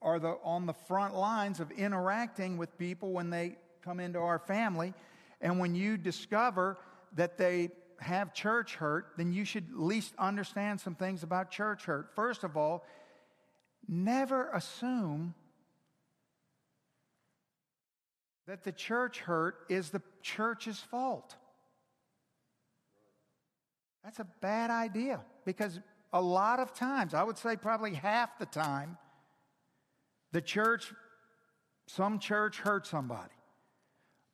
are 0.02 0.18
the, 0.18 0.36
on 0.42 0.66
the 0.66 0.74
front 0.74 1.14
lines 1.14 1.60
of 1.60 1.70
interacting 1.70 2.58
with 2.58 2.76
people 2.76 3.12
when 3.12 3.30
they 3.30 3.54
come 3.82 4.00
into 4.00 4.18
our 4.18 4.40
family. 4.40 4.94
And 5.40 5.60
when 5.60 5.76
you 5.76 5.96
discover 5.96 6.76
that 7.14 7.38
they 7.38 7.70
have 8.00 8.32
church 8.32 8.76
hurt, 8.76 9.12
then 9.16 9.32
you 9.32 9.44
should 9.44 9.68
at 9.70 9.80
least 9.80 10.14
understand 10.18 10.80
some 10.80 10.94
things 10.94 11.22
about 11.22 11.50
church 11.50 11.84
hurt. 11.84 12.10
First 12.14 12.44
of 12.44 12.56
all, 12.56 12.84
never 13.88 14.50
assume 14.50 15.34
that 18.46 18.64
the 18.64 18.72
church 18.72 19.20
hurt 19.20 19.56
is 19.68 19.90
the 19.90 20.02
church's 20.22 20.78
fault. 20.78 21.36
That's 24.04 24.20
a 24.20 24.26
bad 24.40 24.70
idea 24.70 25.20
because 25.44 25.80
a 26.12 26.22
lot 26.22 26.60
of 26.60 26.72
times, 26.72 27.12
I 27.14 27.22
would 27.22 27.36
say 27.36 27.56
probably 27.56 27.94
half 27.94 28.38
the 28.38 28.46
time, 28.46 28.96
the 30.32 30.40
church, 30.40 30.92
some 31.86 32.18
church 32.18 32.58
hurt 32.58 32.86
somebody. 32.86 33.34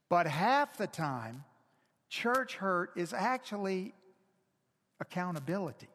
But 0.09 0.27
half 0.27 0.77
the 0.77 0.87
time, 0.87 1.45
church 2.15 2.55
hurt 2.55 2.93
is 2.95 3.13
actually 3.13 3.93
accountability. 5.01 5.89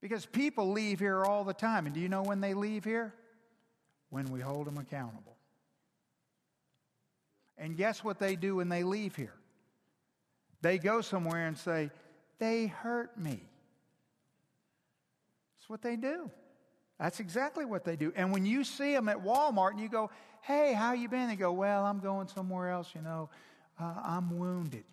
Because 0.00 0.24
people 0.24 0.72
leave 0.72 0.98
here 0.98 1.22
all 1.22 1.44
the 1.44 1.52
time. 1.52 1.84
And 1.84 1.94
do 1.94 2.00
you 2.00 2.08
know 2.08 2.22
when 2.22 2.40
they 2.40 2.54
leave 2.54 2.84
here? 2.84 3.12
When 4.08 4.26
we 4.32 4.40
hold 4.40 4.66
them 4.66 4.78
accountable. 4.78 5.36
And 7.58 7.76
guess 7.76 8.02
what 8.02 8.18
they 8.18 8.36
do 8.36 8.56
when 8.56 8.70
they 8.70 8.82
leave 8.82 9.14
here? 9.14 9.34
They 10.62 10.78
go 10.78 11.02
somewhere 11.02 11.46
and 11.46 11.58
say, 11.58 11.90
They 12.38 12.68
hurt 12.68 13.18
me. 13.18 13.42
That's 15.58 15.68
what 15.68 15.82
they 15.82 15.96
do. 15.96 16.30
That's 16.98 17.20
exactly 17.20 17.66
what 17.66 17.84
they 17.84 17.96
do. 17.96 18.12
And 18.16 18.32
when 18.32 18.46
you 18.46 18.64
see 18.64 18.94
them 18.94 19.10
at 19.10 19.22
Walmart 19.22 19.72
and 19.72 19.80
you 19.80 19.88
go, 19.88 20.10
hey, 20.42 20.72
how 20.72 20.92
you 20.92 21.08
been? 21.08 21.28
They 21.28 21.36
go, 21.36 21.52
well, 21.52 21.84
I'm 21.84 22.00
going 22.00 22.28
somewhere 22.28 22.70
else, 22.70 22.90
you 22.94 23.02
know. 23.02 23.28
Uh, 23.80 23.94
I'm 24.04 24.38
wounded. 24.38 24.84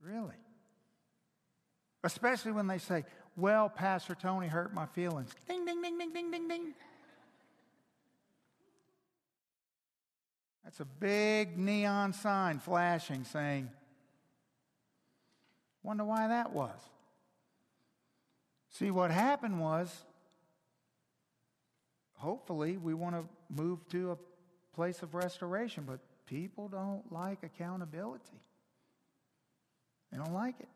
Really? 0.00 0.36
Especially 2.04 2.52
when 2.52 2.66
they 2.66 2.78
say, 2.78 3.04
well, 3.36 3.68
Pastor 3.68 4.14
Tony 4.14 4.46
hurt 4.46 4.72
my 4.72 4.86
feelings. 4.86 5.34
Ding, 5.48 5.64
ding, 5.64 5.82
ding, 5.82 5.98
ding, 5.98 6.12
ding, 6.12 6.30
ding, 6.30 6.48
ding. 6.48 6.74
That's 10.62 10.80
a 10.80 10.84
big 10.84 11.58
neon 11.58 12.12
sign 12.12 12.58
flashing 12.58 13.24
saying, 13.24 13.70
wonder 15.82 16.04
why 16.04 16.28
that 16.28 16.52
was. 16.52 16.78
See, 18.70 18.90
what 18.90 19.10
happened 19.10 19.60
was, 19.60 20.04
hopefully, 22.14 22.76
we 22.76 22.94
want 22.94 23.14
to 23.14 23.24
move 23.50 23.86
to 23.88 24.12
a 24.12 24.16
place 24.74 25.02
of 25.02 25.14
restoration, 25.14 25.84
but 25.86 26.00
people 26.26 26.68
don't 26.68 27.02
like 27.12 27.42
accountability. 27.42 28.40
They 30.10 30.18
don't 30.18 30.34
like 30.34 30.56
it. 30.60 30.68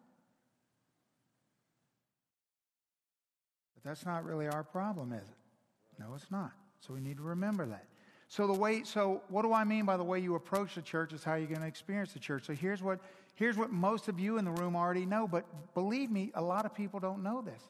But 3.74 3.88
that's 3.88 4.04
not 4.04 4.24
really 4.24 4.46
our 4.48 4.64
problem, 4.64 5.12
is 5.12 5.28
it? 5.28 6.00
No, 6.00 6.14
it's 6.14 6.30
not. 6.30 6.52
So 6.80 6.94
we 6.94 7.00
need 7.00 7.16
to 7.16 7.22
remember 7.22 7.66
that. 7.66 7.84
So 8.28 8.46
the 8.46 8.52
way 8.52 8.82
so 8.84 9.22
what 9.28 9.42
do 9.42 9.52
I 9.52 9.64
mean 9.64 9.86
by 9.86 9.96
the 9.96 10.04
way 10.04 10.20
you 10.20 10.34
approach 10.34 10.74
the 10.74 10.82
church 10.82 11.12
is 11.12 11.24
how 11.24 11.34
you're 11.36 11.48
going 11.48 11.60
to 11.60 11.66
experience 11.66 12.12
the 12.12 12.18
church. 12.18 12.44
So 12.44 12.52
here's 12.52 12.82
what 12.82 13.00
here's 13.34 13.56
what 13.56 13.70
most 13.72 14.08
of 14.08 14.20
you 14.20 14.36
in 14.36 14.44
the 14.44 14.50
room 14.50 14.76
already 14.76 15.06
know, 15.06 15.26
but 15.26 15.44
believe 15.72 16.10
me, 16.10 16.30
a 16.34 16.42
lot 16.42 16.66
of 16.66 16.74
people 16.74 17.00
don't 17.00 17.22
know 17.22 17.40
this. 17.40 17.62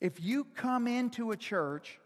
If 0.00 0.20
you 0.22 0.46
come 0.54 0.86
into 0.86 1.32
a 1.32 1.36
church 1.36 1.98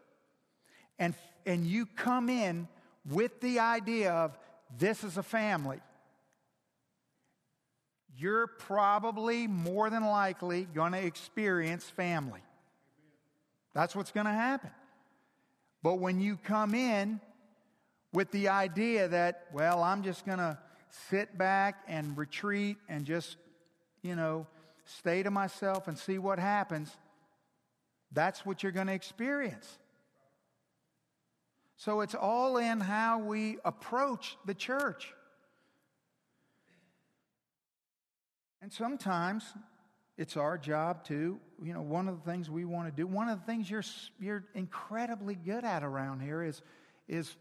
and, 0.98 1.14
and 1.46 1.66
you 1.66 1.86
come 1.86 2.28
in 2.28 2.66
with 3.08 3.40
the 3.40 3.58
idea 3.58 4.12
of 4.12 4.38
this 4.78 5.04
is 5.04 5.16
a 5.16 5.22
family, 5.22 5.80
you're 8.16 8.46
probably 8.46 9.46
more 9.46 9.90
than 9.90 10.04
likely 10.04 10.66
going 10.74 10.92
to 10.92 11.04
experience 11.04 11.84
family. 11.84 12.40
That's 13.74 13.94
what's 13.96 14.12
going 14.12 14.26
to 14.26 14.32
happen. 14.32 14.70
But 15.82 15.96
when 15.96 16.20
you 16.20 16.36
come 16.36 16.74
in 16.74 17.20
with 18.12 18.30
the 18.30 18.48
idea 18.48 19.08
that, 19.08 19.46
well, 19.52 19.82
I'm 19.82 20.02
just 20.02 20.24
going 20.24 20.38
to 20.38 20.56
sit 21.10 21.36
back 21.36 21.82
and 21.88 22.16
retreat 22.16 22.76
and 22.88 23.04
just, 23.04 23.36
you 24.02 24.14
know, 24.14 24.46
stay 24.84 25.22
to 25.22 25.30
myself 25.30 25.88
and 25.88 25.98
see 25.98 26.18
what 26.18 26.38
happens, 26.38 26.90
that's 28.12 28.46
what 28.46 28.62
you're 28.62 28.72
going 28.72 28.86
to 28.86 28.92
experience. 28.92 29.78
So 31.76 32.00
it's 32.00 32.14
all 32.14 32.56
in 32.56 32.80
how 32.80 33.18
we 33.18 33.58
approach 33.64 34.36
the 34.44 34.54
church. 34.54 35.12
And 38.62 38.72
sometimes 38.72 39.44
it's 40.16 40.36
our 40.36 40.56
job 40.56 41.04
to, 41.06 41.38
you 41.62 41.74
know, 41.74 41.82
one 41.82 42.08
of 42.08 42.22
the 42.22 42.30
things 42.30 42.48
we 42.48 42.64
want 42.64 42.88
to 42.88 42.94
do, 42.94 43.06
one 43.06 43.28
of 43.28 43.40
the 43.40 43.44
things 43.44 43.68
you're, 43.68 43.84
you're 44.20 44.44
incredibly 44.54 45.34
good 45.34 45.64
at 45.64 45.82
around 45.82 46.20
here 46.20 46.42
is, 46.42 46.62
is 47.08 47.34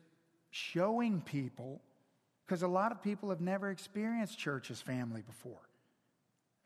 showing 0.49 1.21
people, 1.21 1.81
because 2.45 2.63
a 2.63 2.67
lot 2.67 2.91
of 2.91 3.01
people 3.01 3.29
have 3.29 3.41
never 3.41 3.69
experienced 3.69 4.37
church 4.37 4.69
as 4.71 4.81
family 4.81 5.21
before. 5.21 5.61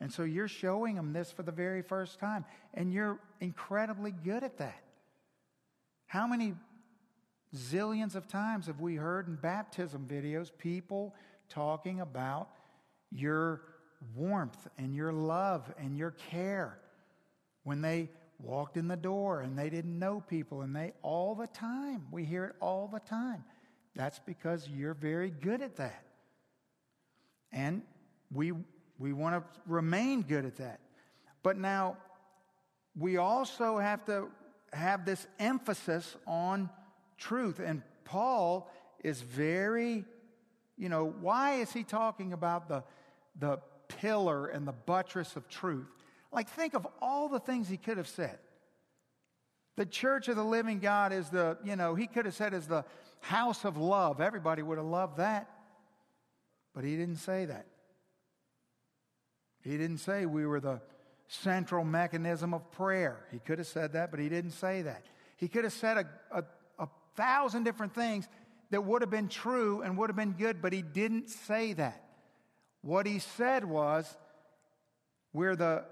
And 0.00 0.12
so 0.12 0.22
you're 0.22 0.48
showing 0.48 0.94
them 0.94 1.12
this 1.12 1.30
for 1.30 1.42
the 1.42 1.52
very 1.52 1.82
first 1.82 2.18
time, 2.18 2.44
and 2.72 2.92
you're 2.92 3.18
incredibly 3.40 4.12
good 4.12 4.42
at 4.42 4.58
that. 4.58 4.82
How 6.06 6.26
many 6.26 6.54
zillions 7.54 8.14
of 8.14 8.28
times 8.28 8.66
have 8.66 8.80
we 8.80 8.96
heard 8.96 9.28
in 9.28 9.36
baptism 9.36 10.06
videos 10.08 10.50
people 10.56 11.14
talking 11.48 12.00
about 12.00 12.48
your 13.10 13.62
warmth 14.14 14.68
and 14.76 14.94
your 14.94 15.12
love 15.12 15.72
and 15.78 15.96
your 15.96 16.10
care. 16.30 16.78
When 17.64 17.80
they 17.80 18.10
walked 18.38 18.76
in 18.76 18.88
the 18.88 18.96
door 18.96 19.40
and 19.40 19.58
they 19.58 19.70
didn't 19.70 19.98
know 19.98 20.20
people 20.20 20.62
and 20.62 20.74
they 20.74 20.92
all 21.02 21.34
the 21.34 21.48
time 21.48 22.06
we 22.12 22.24
hear 22.24 22.44
it 22.44 22.56
all 22.60 22.88
the 22.92 23.00
time. 23.00 23.44
That's 23.94 24.20
because 24.20 24.68
you're 24.68 24.94
very 24.94 25.30
good 25.30 25.60
at 25.60 25.76
that. 25.76 26.04
And 27.50 27.82
we 28.32 28.52
we 28.98 29.12
want 29.12 29.36
to 29.36 29.60
remain 29.66 30.22
good 30.22 30.44
at 30.44 30.56
that. 30.56 30.80
But 31.42 31.56
now, 31.56 31.96
we 32.96 33.16
also 33.16 33.78
have 33.78 34.04
to 34.06 34.28
have 34.72 35.04
this 35.04 35.26
emphasis 35.38 36.16
on 36.26 36.68
truth. 37.18 37.60
And 37.60 37.82
Paul 38.04 38.70
is 39.04 39.20
very, 39.20 40.04
you 40.76 40.88
know, 40.88 41.14
why 41.20 41.56
is 41.56 41.72
he 41.72 41.82
talking 41.82 42.32
about 42.32 42.68
the, 42.68 42.84
the 43.38 43.58
pillar 43.88 44.46
and 44.46 44.66
the 44.66 44.72
buttress 44.72 45.36
of 45.36 45.48
truth? 45.48 45.88
Like, 46.32 46.48
think 46.48 46.74
of 46.74 46.86
all 47.00 47.28
the 47.28 47.40
things 47.40 47.68
he 47.68 47.76
could 47.76 47.96
have 47.96 48.08
said. 48.08 48.38
The 49.76 49.86
church 49.86 50.28
of 50.28 50.36
the 50.36 50.44
living 50.44 50.80
God 50.80 51.12
is 51.12 51.28
the, 51.30 51.56
you 51.64 51.76
know, 51.76 51.94
he 51.94 52.06
could 52.06 52.24
have 52.24 52.34
said 52.34 52.52
is 52.52 52.66
the 52.66 52.84
house 53.20 53.64
of 53.64 53.76
love. 53.76 54.20
Everybody 54.20 54.62
would 54.62 54.78
have 54.78 54.86
loved 54.86 55.18
that. 55.18 55.48
But 56.74 56.84
he 56.84 56.96
didn't 56.96 57.16
say 57.16 57.44
that. 57.44 57.66
He 59.62 59.76
didn't 59.76 59.98
say 59.98 60.26
we 60.26 60.46
were 60.46 60.60
the 60.60 60.80
central 61.28 61.84
mechanism 61.84 62.54
of 62.54 62.70
prayer. 62.72 63.26
He 63.30 63.38
could 63.38 63.58
have 63.58 63.66
said 63.66 63.92
that, 63.92 64.10
but 64.10 64.20
he 64.20 64.28
didn't 64.28 64.52
say 64.52 64.82
that. 64.82 65.04
He 65.36 65.48
could 65.48 65.64
have 65.64 65.72
said 65.72 65.98
a, 65.98 66.38
a, 66.38 66.44
thousand 67.18 67.64
different 67.64 67.94
things 67.94 68.28
that 68.70 68.84
would 68.84 69.02
have 69.02 69.10
been 69.10 69.28
true 69.28 69.82
and 69.82 69.98
would 69.98 70.08
have 70.08 70.16
been 70.16 70.32
good, 70.32 70.62
but 70.62 70.72
he 70.72 70.82
didn't 70.82 71.28
say 71.28 71.72
that. 71.74 72.04
What 72.80 73.06
he 73.06 73.18
said 73.18 73.64
was, 73.64 74.16
we're 75.32 75.56
the, 75.56 75.84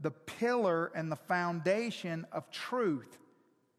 the 0.00 0.10
pillar 0.10 0.92
and 0.94 1.10
the 1.10 1.16
foundation 1.16 2.26
of 2.30 2.50
truth. 2.50 3.18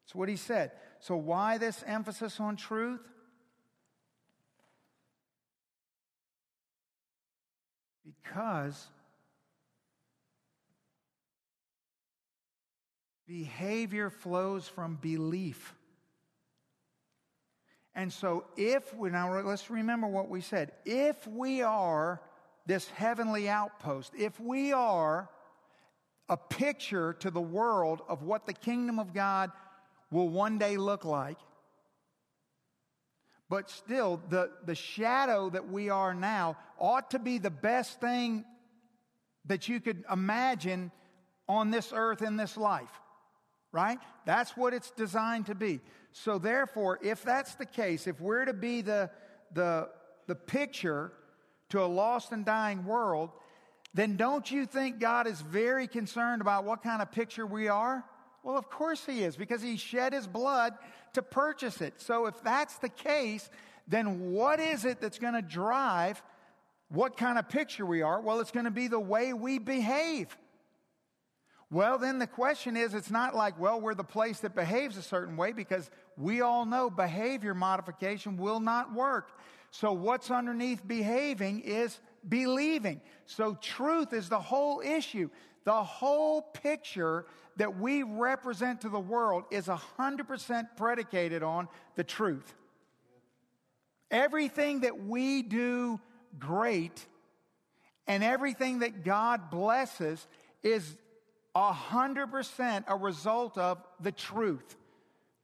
That's 0.04 0.16
what 0.16 0.30
he 0.30 0.36
said. 0.36 0.72
So, 1.00 1.16
why 1.16 1.58
this 1.58 1.84
emphasis 1.86 2.40
on 2.40 2.56
truth? 2.56 3.02
Because 8.04 8.88
behavior 13.28 14.10
flows 14.10 14.68
from 14.68 14.98
belief. 15.02 15.74
And 17.96 18.12
so, 18.12 18.46
if 18.58 18.94
we 18.94 19.10
now 19.10 19.40
let's 19.42 19.70
remember 19.70 20.08
what 20.08 20.30
we 20.30 20.42
said. 20.42 20.72
If 20.84 21.26
we 21.28 21.62
are 21.62 22.22
this 22.66 22.90
heavenly 22.90 23.48
outpost, 23.48 24.14
if 24.18 24.40
we 24.40 24.74
are 24.74 25.30
a 26.28 26.36
picture 26.36 27.14
to 27.14 27.32
the 27.32 27.42
world 27.42 28.02
of 28.10 28.24
what 28.24 28.46
the 28.46 28.54
kingdom 28.54 29.00
of 29.00 29.14
God 29.14 29.52
will 30.12 30.28
one 30.28 30.58
day 30.58 30.76
look 30.76 31.06
like, 31.06 31.38
but 33.50 33.70
still, 33.70 34.22
the, 34.30 34.50
the 34.66 34.76
shadow 34.76 35.50
that 35.52 35.70
we 35.70 35.90
are 35.90 36.14
now 36.14 36.58
ought 36.80 37.12
to 37.12 37.20
be 37.20 37.38
the 37.38 37.52
best 37.52 38.02
thing 38.02 38.44
that 39.46 39.68
you 39.68 39.80
could 39.80 40.04
imagine 40.12 40.92
on 41.48 41.70
this 41.70 41.94
earth 41.96 42.24
in 42.24 42.38
this 42.38 42.58
life, 42.58 42.90
right? 43.76 44.00
That's 44.26 44.56
what 44.56 44.74
it's 44.74 44.90
designed 44.92 45.48
to 45.48 45.56
be. 45.56 45.82
So, 46.14 46.40
therefore, 46.40 46.98
if 47.04 47.24
that's 47.24 47.56
the 47.56 47.66
case, 47.66 48.08
if 48.08 48.22
we're 48.22 48.46
to 48.46 48.54
be 48.54 48.82
the, 48.82 49.10
the, 49.54 49.90
the 50.28 50.36
picture 50.36 51.12
to 51.70 51.84
a 51.84 51.86
lost 51.86 52.32
and 52.32 52.46
dying 52.46 52.86
world, 52.86 53.32
then 53.94 54.16
don't 54.16 54.50
you 54.50 54.66
think 54.66 55.00
God 55.00 55.28
is 55.28 55.42
very 55.42 55.88
concerned 55.88 56.42
about 56.42 56.64
what 56.64 56.82
kind 56.82 57.02
of 57.02 57.12
picture 57.12 57.46
we 57.46 57.68
are? 57.68 58.06
Well, 58.44 58.58
of 58.58 58.70
course 58.70 59.06
He 59.06 59.24
is, 59.24 59.36
because 59.36 59.62
He 59.62 59.76
shed 59.76 60.14
His 60.14 60.26
blood 60.26 60.74
to 61.14 61.22
purchase 61.22 61.82
it. 61.82 61.96
So, 61.98 62.28
if 62.28 62.42
that's 62.44 62.78
the 62.78 62.90
case, 62.90 63.50
then 63.90 64.32
what 64.32 64.62
is 64.62 64.86
it 64.86 65.02
that's 65.02 65.20
going 65.20 65.34
to 65.34 65.42
drive 65.42 66.24
what 66.88 67.18
kind 67.18 67.38
of 67.38 67.50
picture 67.50 67.86
we 67.86 68.02
are? 68.04 68.22
Well, 68.22 68.40
it's 68.40 68.52
going 68.52 68.66
to 68.66 68.72
be 68.72 68.88
the 68.88 69.00
way 69.00 69.34
we 69.34 69.60
behave. 69.60 70.38
Well, 71.72 71.98
then 71.98 72.20
the 72.20 72.28
question 72.28 72.78
is 72.78 72.94
it's 72.94 73.10
not 73.10 73.36
like, 73.36 73.60
well, 73.60 73.82
we're 73.82 73.96
the 73.96 74.04
place 74.04 74.40
that 74.42 74.56
behaves 74.56 74.98
a 74.98 75.02
certain 75.02 75.36
way 75.36 75.52
because 75.52 75.90
we 76.16 76.42
all 76.42 76.66
know 76.66 76.90
behavior 76.90 77.54
modification 77.54 78.38
will 78.38 78.60
not 78.60 78.94
work. 78.94 79.32
So, 79.72 79.92
what's 79.92 80.32
underneath 80.32 80.88
behaving 80.88 81.62
is 81.62 82.00
believing. 82.28 83.02
So, 83.26 83.56
truth 83.56 84.14
is 84.14 84.30
the 84.30 84.40
whole 84.40 84.82
issue. 84.82 85.30
The 85.64 85.84
whole 85.84 86.42
picture 86.42 87.26
that 87.58 87.80
we 87.80 88.04
represent 88.04 88.82
to 88.82 88.90
the 88.90 89.00
world 89.00 89.46
is 89.50 89.68
100% 89.68 90.68
predicated 90.78 91.42
on 91.42 91.68
the 91.96 92.04
truth. 92.04 92.54
Everything 94.12 94.82
that 94.82 95.04
we 95.04 95.42
do 95.42 96.00
great 96.38 97.06
and 98.08 98.24
everything 98.24 98.80
that 98.80 99.04
God 99.04 99.50
blesses 99.50 100.28
is 100.62 100.96
100% 101.56 102.84
a 102.88 102.96
result 102.96 103.58
of 103.58 103.82
the 104.00 104.12
truth. 104.12 104.76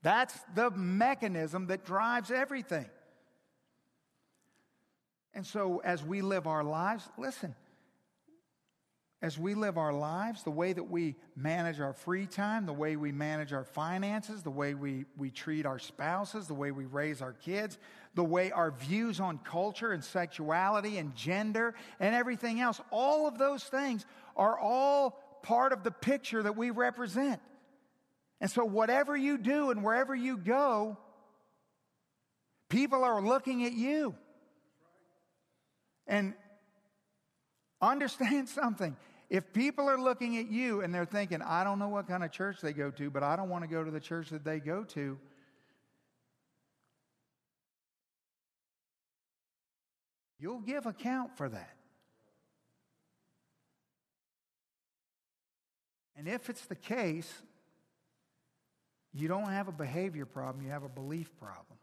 That's 0.03 0.37
the 0.55 0.71
mechanism 0.71 1.67
that 1.67 1.85
drives 1.85 2.31
everything. 2.31 2.87
And 5.33 5.45
so, 5.45 5.81
as 5.85 6.03
we 6.03 6.21
live 6.21 6.47
our 6.47 6.63
lives, 6.63 7.07
listen, 7.17 7.55
as 9.21 9.37
we 9.37 9.53
live 9.53 9.77
our 9.77 9.93
lives, 9.93 10.43
the 10.43 10.51
way 10.51 10.73
that 10.73 10.89
we 10.89 11.15
manage 11.35 11.79
our 11.79 11.93
free 11.93 12.25
time, 12.25 12.65
the 12.65 12.73
way 12.73 12.95
we 12.95 13.11
manage 13.11 13.53
our 13.53 13.63
finances, 13.63 14.41
the 14.41 14.49
way 14.49 14.73
we, 14.73 15.05
we 15.15 15.29
treat 15.29 15.65
our 15.65 15.77
spouses, 15.77 16.47
the 16.47 16.55
way 16.55 16.71
we 16.71 16.85
raise 16.85 17.21
our 17.21 17.33
kids, 17.33 17.77
the 18.15 18.23
way 18.23 18.51
our 18.51 18.71
views 18.71 19.19
on 19.19 19.37
culture 19.37 19.91
and 19.91 20.03
sexuality 20.03 20.97
and 20.97 21.15
gender 21.15 21.75
and 21.99 22.15
everything 22.15 22.59
else, 22.59 22.81
all 22.89 23.27
of 23.27 23.37
those 23.37 23.63
things 23.63 24.07
are 24.35 24.57
all 24.57 25.20
part 25.43 25.73
of 25.73 25.83
the 25.83 25.91
picture 25.91 26.43
that 26.43 26.55
we 26.55 26.69
represent. 26.69 27.41
And 28.39 28.49
so, 28.49 28.65
whatever 28.65 29.15
you 29.15 29.37
do 29.37 29.71
and 29.71 29.83
wherever 29.83 30.15
you 30.15 30.37
go, 30.37 30.97
people 32.69 33.03
are 33.03 33.21
looking 33.21 33.63
at 33.63 33.73
you. 33.73 34.15
And 36.07 36.33
understand 37.81 38.49
something 38.61 38.95
if 39.31 39.53
people 39.53 39.89
are 39.89 39.97
looking 39.97 40.37
at 40.37 40.51
you 40.51 40.81
and 40.81 40.93
they're 40.93 41.05
thinking, 41.05 41.41
I 41.41 41.63
don't 41.63 41.79
know 41.79 41.87
what 41.87 42.05
kind 42.05 42.21
of 42.21 42.33
church 42.33 42.59
they 42.59 42.73
go 42.73 42.91
to, 42.91 43.09
but 43.09 43.23
I 43.23 43.37
don't 43.37 43.47
want 43.47 43.63
to 43.63 43.69
go 43.69 43.81
to 43.81 43.89
the 43.89 43.99
church 44.01 44.29
that 44.31 44.43
they 44.43 44.59
go 44.59 44.83
to, 44.83 45.17
you'll 50.37 50.59
give 50.59 50.85
account 50.85 51.37
for 51.37 51.47
that. 51.47 51.77
And 56.21 56.29
if 56.29 56.51
it's 56.51 56.65
the 56.65 56.75
case, 56.75 57.33
you 59.11 59.27
don't 59.27 59.49
have 59.49 59.67
a 59.67 59.71
behavior 59.71 60.27
problem, 60.27 60.63
you 60.63 60.69
have 60.69 60.83
a 60.83 60.87
belief 60.87 61.35
problem. 61.39 61.79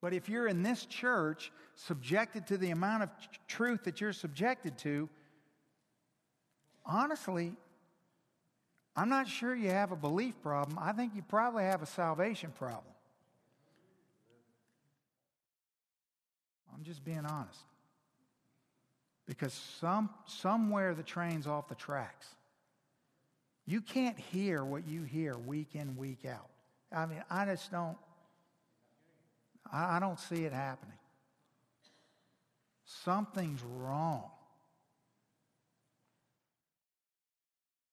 But 0.00 0.14
if 0.14 0.28
you're 0.28 0.46
in 0.46 0.62
this 0.62 0.86
church, 0.86 1.50
subjected 1.74 2.46
to 2.46 2.56
the 2.56 2.70
amount 2.70 3.02
of 3.02 3.10
truth 3.48 3.82
that 3.82 4.00
you're 4.00 4.12
subjected 4.12 4.78
to, 4.78 5.08
honestly, 6.86 7.54
I'm 8.94 9.08
not 9.08 9.26
sure 9.26 9.56
you 9.56 9.70
have 9.70 9.90
a 9.90 9.96
belief 9.96 10.40
problem. 10.40 10.78
I 10.80 10.92
think 10.92 11.16
you 11.16 11.22
probably 11.22 11.64
have 11.64 11.82
a 11.82 11.86
salvation 11.86 12.52
problem. 12.56 12.94
I'm 16.72 16.84
just 16.84 17.04
being 17.04 17.26
honest. 17.26 17.64
Because 19.28 19.52
some, 19.52 20.08
somewhere 20.26 20.94
the 20.94 21.02
train's 21.02 21.46
off 21.46 21.68
the 21.68 21.74
tracks. 21.74 22.26
You 23.66 23.82
can't 23.82 24.18
hear 24.18 24.64
what 24.64 24.88
you 24.88 25.02
hear 25.02 25.36
week 25.36 25.74
in, 25.74 25.96
week 25.98 26.24
out. 26.26 26.48
I 26.90 27.04
mean, 27.04 27.22
I 27.30 27.44
just 27.44 27.70
don't, 27.70 27.98
I, 29.70 29.96
I 29.96 30.00
don't 30.00 30.18
see 30.18 30.44
it 30.44 30.52
happening. 30.54 30.96
Something's 32.86 33.62
wrong. 33.62 34.24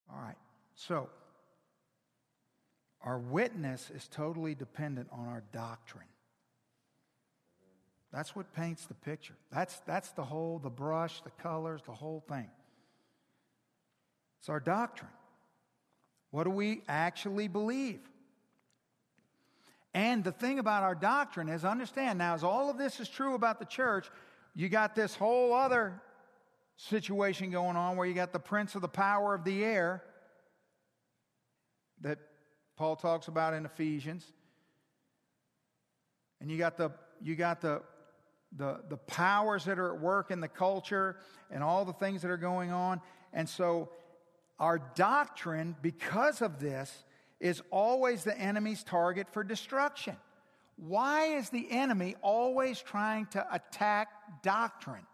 All 0.09 0.21
right. 0.21 0.37
So, 0.75 1.09
our 3.01 3.19
witness 3.19 3.91
is 3.93 4.07
totally 4.07 4.55
dependent 4.55 5.09
on 5.11 5.27
our 5.27 5.43
doctrine. 5.51 6.05
That's 8.15 8.33
what 8.33 8.53
paints 8.53 8.85
the 8.85 8.93
picture. 8.93 9.35
That's, 9.51 9.77
that's 9.85 10.11
the 10.11 10.23
whole, 10.23 10.57
the 10.57 10.69
brush, 10.69 11.19
the 11.23 11.31
colors, 11.31 11.81
the 11.85 11.91
whole 11.91 12.23
thing. 12.29 12.49
It's 14.39 14.47
our 14.47 14.61
doctrine. 14.61 15.11
What 16.31 16.45
do 16.45 16.49
we 16.49 16.81
actually 16.87 17.49
believe? 17.49 17.99
And 19.93 20.23
the 20.23 20.31
thing 20.31 20.59
about 20.59 20.83
our 20.83 20.95
doctrine 20.95 21.49
is 21.49 21.65
understand 21.65 22.17
now, 22.17 22.35
as 22.35 22.43
all 22.45 22.69
of 22.69 22.77
this 22.77 23.01
is 23.01 23.09
true 23.09 23.33
about 23.33 23.59
the 23.59 23.65
church, 23.65 24.09
you 24.55 24.69
got 24.69 24.95
this 24.95 25.13
whole 25.13 25.53
other 25.53 26.01
situation 26.77 27.51
going 27.51 27.75
on 27.75 27.97
where 27.97 28.07
you 28.07 28.13
got 28.13 28.31
the 28.31 28.39
prince 28.39 28.75
of 28.75 28.81
the 28.81 28.87
power 28.87 29.35
of 29.35 29.43
the 29.43 29.65
air 29.65 30.01
that 31.99 32.19
Paul 32.77 32.95
talks 32.95 33.27
about 33.27 33.53
in 33.53 33.65
Ephesians. 33.65 34.25
And 36.39 36.49
you 36.49 36.57
got 36.57 36.77
the 36.77 36.91
you 37.21 37.35
got 37.35 37.59
the 37.59 37.81
the, 38.57 38.81
the 38.89 38.97
powers 38.97 39.65
that 39.65 39.79
are 39.79 39.93
at 39.93 39.99
work 39.99 40.31
in 40.31 40.39
the 40.39 40.47
culture 40.47 41.17
and 41.51 41.63
all 41.63 41.85
the 41.85 41.93
things 41.93 42.21
that 42.21 42.31
are 42.31 42.37
going 42.37 42.71
on. 42.71 43.01
And 43.33 43.47
so 43.47 43.89
our 44.59 44.79
doctrine, 44.95 45.75
because 45.81 46.41
of 46.41 46.59
this, 46.59 47.03
is 47.39 47.61
always 47.69 48.23
the 48.23 48.37
enemy's 48.37 48.83
target 48.83 49.27
for 49.31 49.43
destruction. 49.43 50.15
Why 50.77 51.35
is 51.37 51.49
the 51.49 51.67
enemy 51.69 52.15
always 52.21 52.81
trying 52.81 53.27
to 53.27 53.45
attack 53.53 54.09
doctrine? 54.41 55.05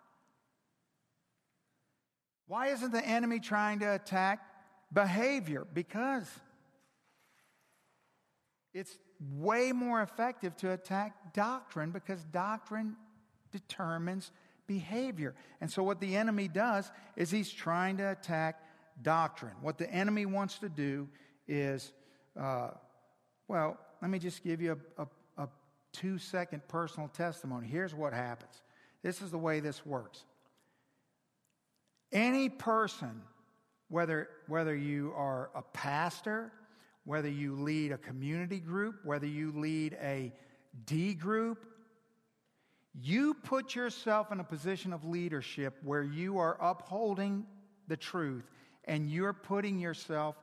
Why 2.48 2.68
isn't 2.68 2.92
the 2.92 3.06
enemy 3.06 3.40
trying 3.40 3.80
to 3.80 3.96
attack 3.96 4.40
behavior? 4.92 5.66
Because 5.74 6.28
it's 8.74 8.98
way 9.20 9.72
more 9.72 10.02
effective 10.02 10.56
to 10.58 10.72
attack 10.72 11.34
doctrine 11.34 11.92
because 11.92 12.24
doctrine 12.26 12.96
determines 13.52 14.32
behavior. 14.68 15.36
And 15.60 15.70
so, 15.70 15.84
what 15.84 16.00
the 16.00 16.16
enemy 16.16 16.48
does 16.48 16.92
is 17.16 17.32
he's 17.32 17.52
trying 17.52 17.98
to 17.98 18.12
attack 18.12 18.64
doctrine. 19.02 19.54
What 19.62 19.78
the 19.78 19.90
enemy 19.90 20.26
wants 20.26 20.60
to 20.60 20.70
do 20.70 21.08
is, 21.48 21.92
uh, 22.40 22.70
well, 23.48 23.78
let 24.02 24.10
me 24.10 24.20
just 24.20 24.44
give 24.44 24.62
you 24.62 24.80
a, 24.98 25.04
a, 25.04 25.44
a 25.44 25.50
two 25.94 26.18
second 26.18 26.68
personal 26.68 27.10
testimony. 27.10 27.68
Here's 27.68 27.94
what 27.94 28.14
happens 28.14 28.62
this 29.04 29.22
is 29.22 29.32
the 29.32 29.38
way 29.38 29.60
this 29.60 29.86
works 29.86 30.24
any 32.12 32.50
person, 32.50 33.22
whether, 33.90 34.30
whether 34.48 34.76
you 34.76 35.14
are 35.16 35.50
a 35.56 35.62
pastor, 35.62 36.52
whether 37.06 37.30
you 37.30 37.56
lead 37.56 37.92
a 37.92 37.98
community 37.98 38.60
group, 38.60 38.96
whether 39.04 39.26
you 39.26 39.52
lead 39.56 39.98
a 40.02 40.32
D 40.86 41.14
group, 41.14 41.66
you 43.00 43.34
put 43.34 43.76
yourself 43.76 44.32
in 44.32 44.40
a 44.40 44.44
position 44.44 44.92
of 44.94 45.06
leadership 45.06 45.78
where 45.84 46.04
you 46.04 46.40
are 46.40 46.58
upholding 46.62 47.46
the 47.88 47.98
truth 47.98 48.50
and 48.86 49.10
you're 49.10 49.34
putting 49.34 49.80
yourself 49.80 50.36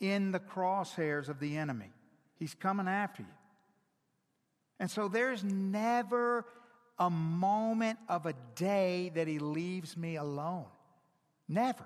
in 0.00 0.30
the 0.30 0.38
crosshairs 0.38 1.28
of 1.28 1.40
the 1.40 1.56
enemy. 1.56 1.92
He's 2.38 2.54
coming 2.54 2.86
after 2.86 3.22
you. 3.22 3.28
And 4.78 4.90
so 4.90 5.08
there's 5.08 5.42
never 5.42 6.44
a 6.98 7.10
moment 7.10 7.98
of 8.08 8.26
a 8.26 8.34
day 8.54 9.10
that 9.14 9.26
he 9.26 9.38
leaves 9.38 9.96
me 9.96 10.16
alone. 10.16 10.66
Never. 11.48 11.84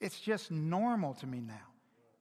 It's 0.00 0.18
just 0.18 0.50
normal 0.50 1.14
to 1.14 1.26
me 1.26 1.40
now. 1.40 1.54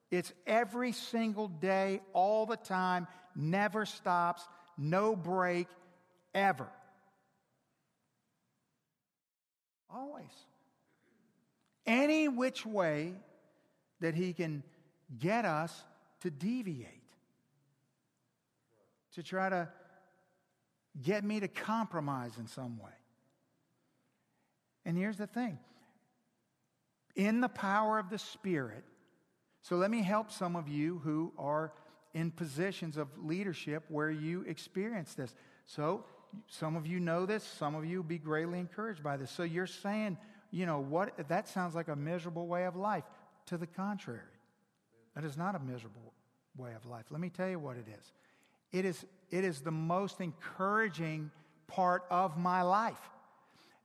It's 0.09 0.33
every 0.45 0.93
single 0.93 1.47
day, 1.47 2.01
all 2.13 2.45
the 2.45 2.57
time, 2.57 3.07
never 3.35 3.85
stops, 3.85 4.47
no 4.77 5.15
break, 5.15 5.67
ever. 6.37 6.67
Always. 9.89 10.31
Any 11.85 12.27
which 12.27 12.65
way 12.65 13.13
that 13.99 14.13
he 14.13 14.33
can 14.33 14.63
get 15.17 15.45
us 15.45 15.83
to 16.21 16.29
deviate, 16.29 17.03
to 19.15 19.23
try 19.23 19.49
to 19.49 19.69
get 21.01 21.23
me 21.23 21.39
to 21.39 21.47
compromise 21.47 22.37
in 22.37 22.47
some 22.47 22.77
way. 22.77 22.91
And 24.85 24.97
here's 24.97 25.17
the 25.17 25.27
thing 25.27 25.57
in 27.15 27.41
the 27.41 27.49
power 27.49 27.97
of 27.97 28.09
the 28.09 28.19
Spirit, 28.19 28.83
so 29.61 29.75
let 29.75 29.89
me 29.89 30.03
help 30.03 30.31
some 30.31 30.55
of 30.55 30.67
you 30.67 30.99
who 31.03 31.33
are 31.37 31.73
in 32.13 32.31
positions 32.31 32.97
of 32.97 33.07
leadership 33.23 33.83
where 33.89 34.09
you 34.09 34.41
experience 34.47 35.13
this. 35.13 35.33
So, 35.65 36.05
some 36.47 36.75
of 36.75 36.85
you 36.85 36.99
know 36.99 37.25
this, 37.25 37.43
some 37.43 37.75
of 37.75 37.85
you 37.85 38.03
be 38.03 38.17
greatly 38.17 38.59
encouraged 38.59 39.03
by 39.03 39.17
this. 39.17 39.31
So, 39.31 39.43
you're 39.43 39.67
saying, 39.67 40.17
you 40.51 40.65
know, 40.65 40.79
what 40.79 41.27
that 41.27 41.47
sounds 41.47 41.75
like 41.75 41.87
a 41.87 41.95
miserable 41.95 42.47
way 42.47 42.65
of 42.65 42.75
life. 42.75 43.03
To 43.47 43.57
the 43.57 43.67
contrary, 43.67 44.19
that 45.15 45.23
is 45.23 45.37
not 45.37 45.55
a 45.55 45.59
miserable 45.59 46.13
way 46.57 46.73
of 46.73 46.85
life. 46.85 47.05
Let 47.09 47.21
me 47.21 47.29
tell 47.29 47.49
you 47.49 47.59
what 47.59 47.77
it 47.77 47.85
is. 47.87 48.11
It 48.71 48.83
is, 48.83 49.05
it 49.31 49.43
is 49.43 49.61
the 49.61 49.71
most 49.71 50.19
encouraging 50.19 51.31
part 51.67 52.03
of 52.09 52.37
my 52.37 52.61
life 52.61 52.99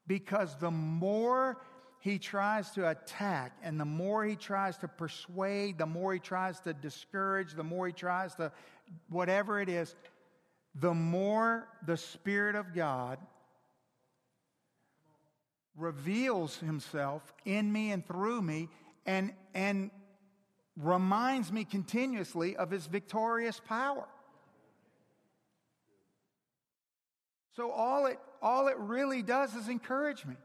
because 0.06 0.56
the 0.56 0.70
more 0.70 1.58
he 2.00 2.18
tries 2.18 2.70
to 2.70 2.88
attack 2.88 3.56
and 3.62 3.78
the 3.78 3.84
more 3.84 4.24
he 4.24 4.34
tries 4.34 4.76
to 4.78 4.88
persuade, 4.88 5.78
the 5.78 5.86
more 5.86 6.12
he 6.12 6.18
tries 6.18 6.58
to 6.60 6.74
discourage, 6.74 7.54
the 7.54 7.62
more 7.62 7.86
he 7.86 7.92
tries 7.92 8.34
to 8.34 8.50
whatever 9.08 9.60
it 9.60 9.68
is, 9.68 9.94
the 10.74 10.94
more 10.94 11.68
the 11.86 11.96
Spirit 11.96 12.54
of 12.54 12.74
God 12.74 13.18
reveals 15.76 16.56
himself 16.58 17.32
in 17.44 17.72
me 17.72 17.92
and 17.92 18.06
through 18.06 18.42
me 18.42 18.68
and, 19.06 19.32
and 19.54 19.90
reminds 20.76 21.52
me 21.52 21.64
continuously 21.64 22.56
of 22.56 22.70
his 22.70 22.86
victorious 22.86 23.60
power. 23.60 24.06
So 27.54 27.70
all 27.70 28.06
it, 28.06 28.18
all 28.40 28.68
it 28.68 28.78
really 28.78 29.22
does 29.22 29.54
is 29.54 29.68
encourage 29.68 30.24
me. 30.24 30.36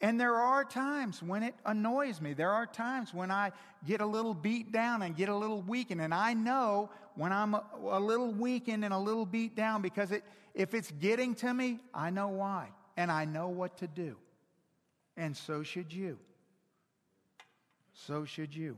And 0.00 0.20
there 0.20 0.36
are 0.36 0.64
times 0.64 1.22
when 1.22 1.42
it 1.42 1.54
annoys 1.66 2.20
me. 2.20 2.32
There 2.32 2.52
are 2.52 2.66
times 2.66 3.12
when 3.12 3.32
I 3.32 3.50
get 3.84 4.00
a 4.00 4.06
little 4.06 4.34
beat 4.34 4.70
down 4.70 5.02
and 5.02 5.16
get 5.16 5.28
a 5.28 5.34
little 5.34 5.60
weakened. 5.62 6.00
And 6.00 6.14
I 6.14 6.34
know 6.34 6.90
when 7.16 7.32
I'm 7.32 7.54
a, 7.54 7.64
a 7.82 7.98
little 7.98 8.32
weakened 8.32 8.84
and 8.84 8.94
a 8.94 8.98
little 8.98 9.26
beat 9.26 9.56
down 9.56 9.82
because 9.82 10.12
it, 10.12 10.22
if 10.54 10.72
it's 10.72 10.92
getting 10.92 11.34
to 11.36 11.52
me, 11.52 11.80
I 11.92 12.10
know 12.10 12.28
why. 12.28 12.68
And 12.96 13.10
I 13.10 13.24
know 13.24 13.48
what 13.48 13.78
to 13.78 13.88
do. 13.88 14.16
And 15.16 15.36
so 15.36 15.64
should 15.64 15.92
you. 15.92 16.18
So 17.92 18.24
should 18.24 18.54
you. 18.54 18.76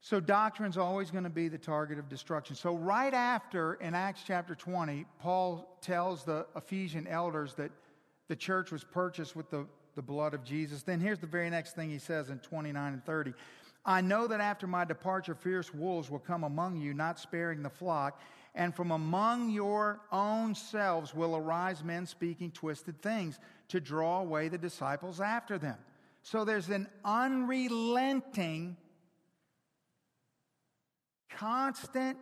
So, 0.00 0.20
doctrine's 0.20 0.78
always 0.78 1.10
going 1.10 1.24
to 1.24 1.30
be 1.30 1.48
the 1.48 1.58
target 1.58 1.98
of 1.98 2.08
destruction. 2.08 2.54
So, 2.54 2.74
right 2.74 3.12
after 3.12 3.74
in 3.74 3.94
Acts 3.94 4.22
chapter 4.24 4.54
20, 4.54 5.04
Paul 5.18 5.76
tells 5.82 6.24
the 6.24 6.46
Ephesian 6.56 7.06
elders 7.06 7.54
that 7.54 7.72
the 8.28 8.36
church 8.36 8.70
was 8.70 8.84
purchased 8.84 9.34
with 9.34 9.50
the, 9.50 9.66
the 9.96 10.02
blood 10.02 10.34
of 10.34 10.44
Jesus. 10.44 10.82
Then, 10.82 11.00
here's 11.00 11.18
the 11.18 11.26
very 11.26 11.50
next 11.50 11.74
thing 11.74 11.90
he 11.90 11.98
says 11.98 12.30
in 12.30 12.38
29 12.38 12.92
and 12.92 13.04
30 13.04 13.34
I 13.84 14.02
know 14.02 14.26
that 14.26 14.40
after 14.40 14.66
my 14.66 14.84
departure, 14.84 15.34
fierce 15.34 15.72
wolves 15.72 16.10
will 16.10 16.18
come 16.18 16.44
among 16.44 16.76
you, 16.76 16.92
not 16.92 17.18
sparing 17.18 17.62
the 17.62 17.70
flock. 17.70 18.20
And 18.54 18.74
from 18.74 18.90
among 18.90 19.50
your 19.50 20.00
own 20.12 20.54
selves 20.54 21.14
will 21.14 21.36
arise 21.36 21.82
men 21.82 22.04
speaking 22.06 22.50
twisted 22.50 23.00
things 23.00 23.38
to 23.68 23.80
draw 23.80 24.20
away 24.20 24.48
the 24.48 24.58
disciples 24.58 25.20
after 25.20 25.58
them. 25.58 25.76
So, 26.22 26.44
there's 26.44 26.68
an 26.68 26.88
unrelenting 27.04 28.76
constant 31.30 32.18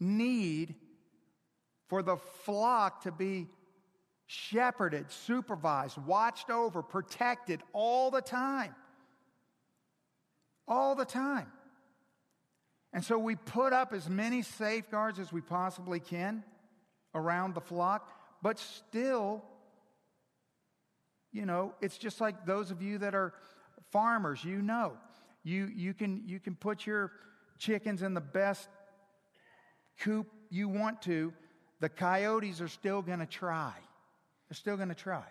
need 0.00 0.74
for 1.88 2.02
the 2.02 2.16
flock 2.16 3.02
to 3.02 3.12
be 3.12 3.46
shepherded, 4.32 5.10
supervised, 5.10 5.98
watched 5.98 6.48
over, 6.48 6.82
protected 6.82 7.60
all 7.74 8.10
the 8.10 8.22
time. 8.22 8.74
All 10.66 10.94
the 10.94 11.04
time. 11.04 11.48
And 12.94 13.04
so 13.04 13.18
we 13.18 13.36
put 13.36 13.74
up 13.74 13.92
as 13.92 14.08
many 14.08 14.40
safeguards 14.40 15.18
as 15.18 15.32
we 15.32 15.42
possibly 15.42 16.00
can 16.00 16.44
around 17.14 17.54
the 17.54 17.60
flock, 17.60 18.10
but 18.42 18.58
still, 18.58 19.44
you 21.30 21.44
know, 21.44 21.74
it's 21.82 21.98
just 21.98 22.18
like 22.18 22.46
those 22.46 22.70
of 22.70 22.80
you 22.80 22.98
that 22.98 23.14
are 23.14 23.34
farmers, 23.90 24.42
you 24.42 24.62
know. 24.62 24.94
You, 25.44 25.70
you, 25.74 25.92
can, 25.92 26.22
you 26.26 26.40
can 26.40 26.54
put 26.54 26.86
your 26.86 27.12
chickens 27.58 28.02
in 28.02 28.14
the 28.14 28.20
best 28.20 28.68
coop 30.00 30.26
you 30.48 30.68
want 30.68 31.02
to, 31.02 31.34
the 31.80 31.90
coyotes 31.90 32.62
are 32.62 32.68
still 32.68 33.02
going 33.02 33.18
to 33.18 33.26
try. 33.26 33.74
They're 34.52 34.56
still 34.58 34.76
going 34.76 34.90
to 34.90 34.94
try, 34.94 35.24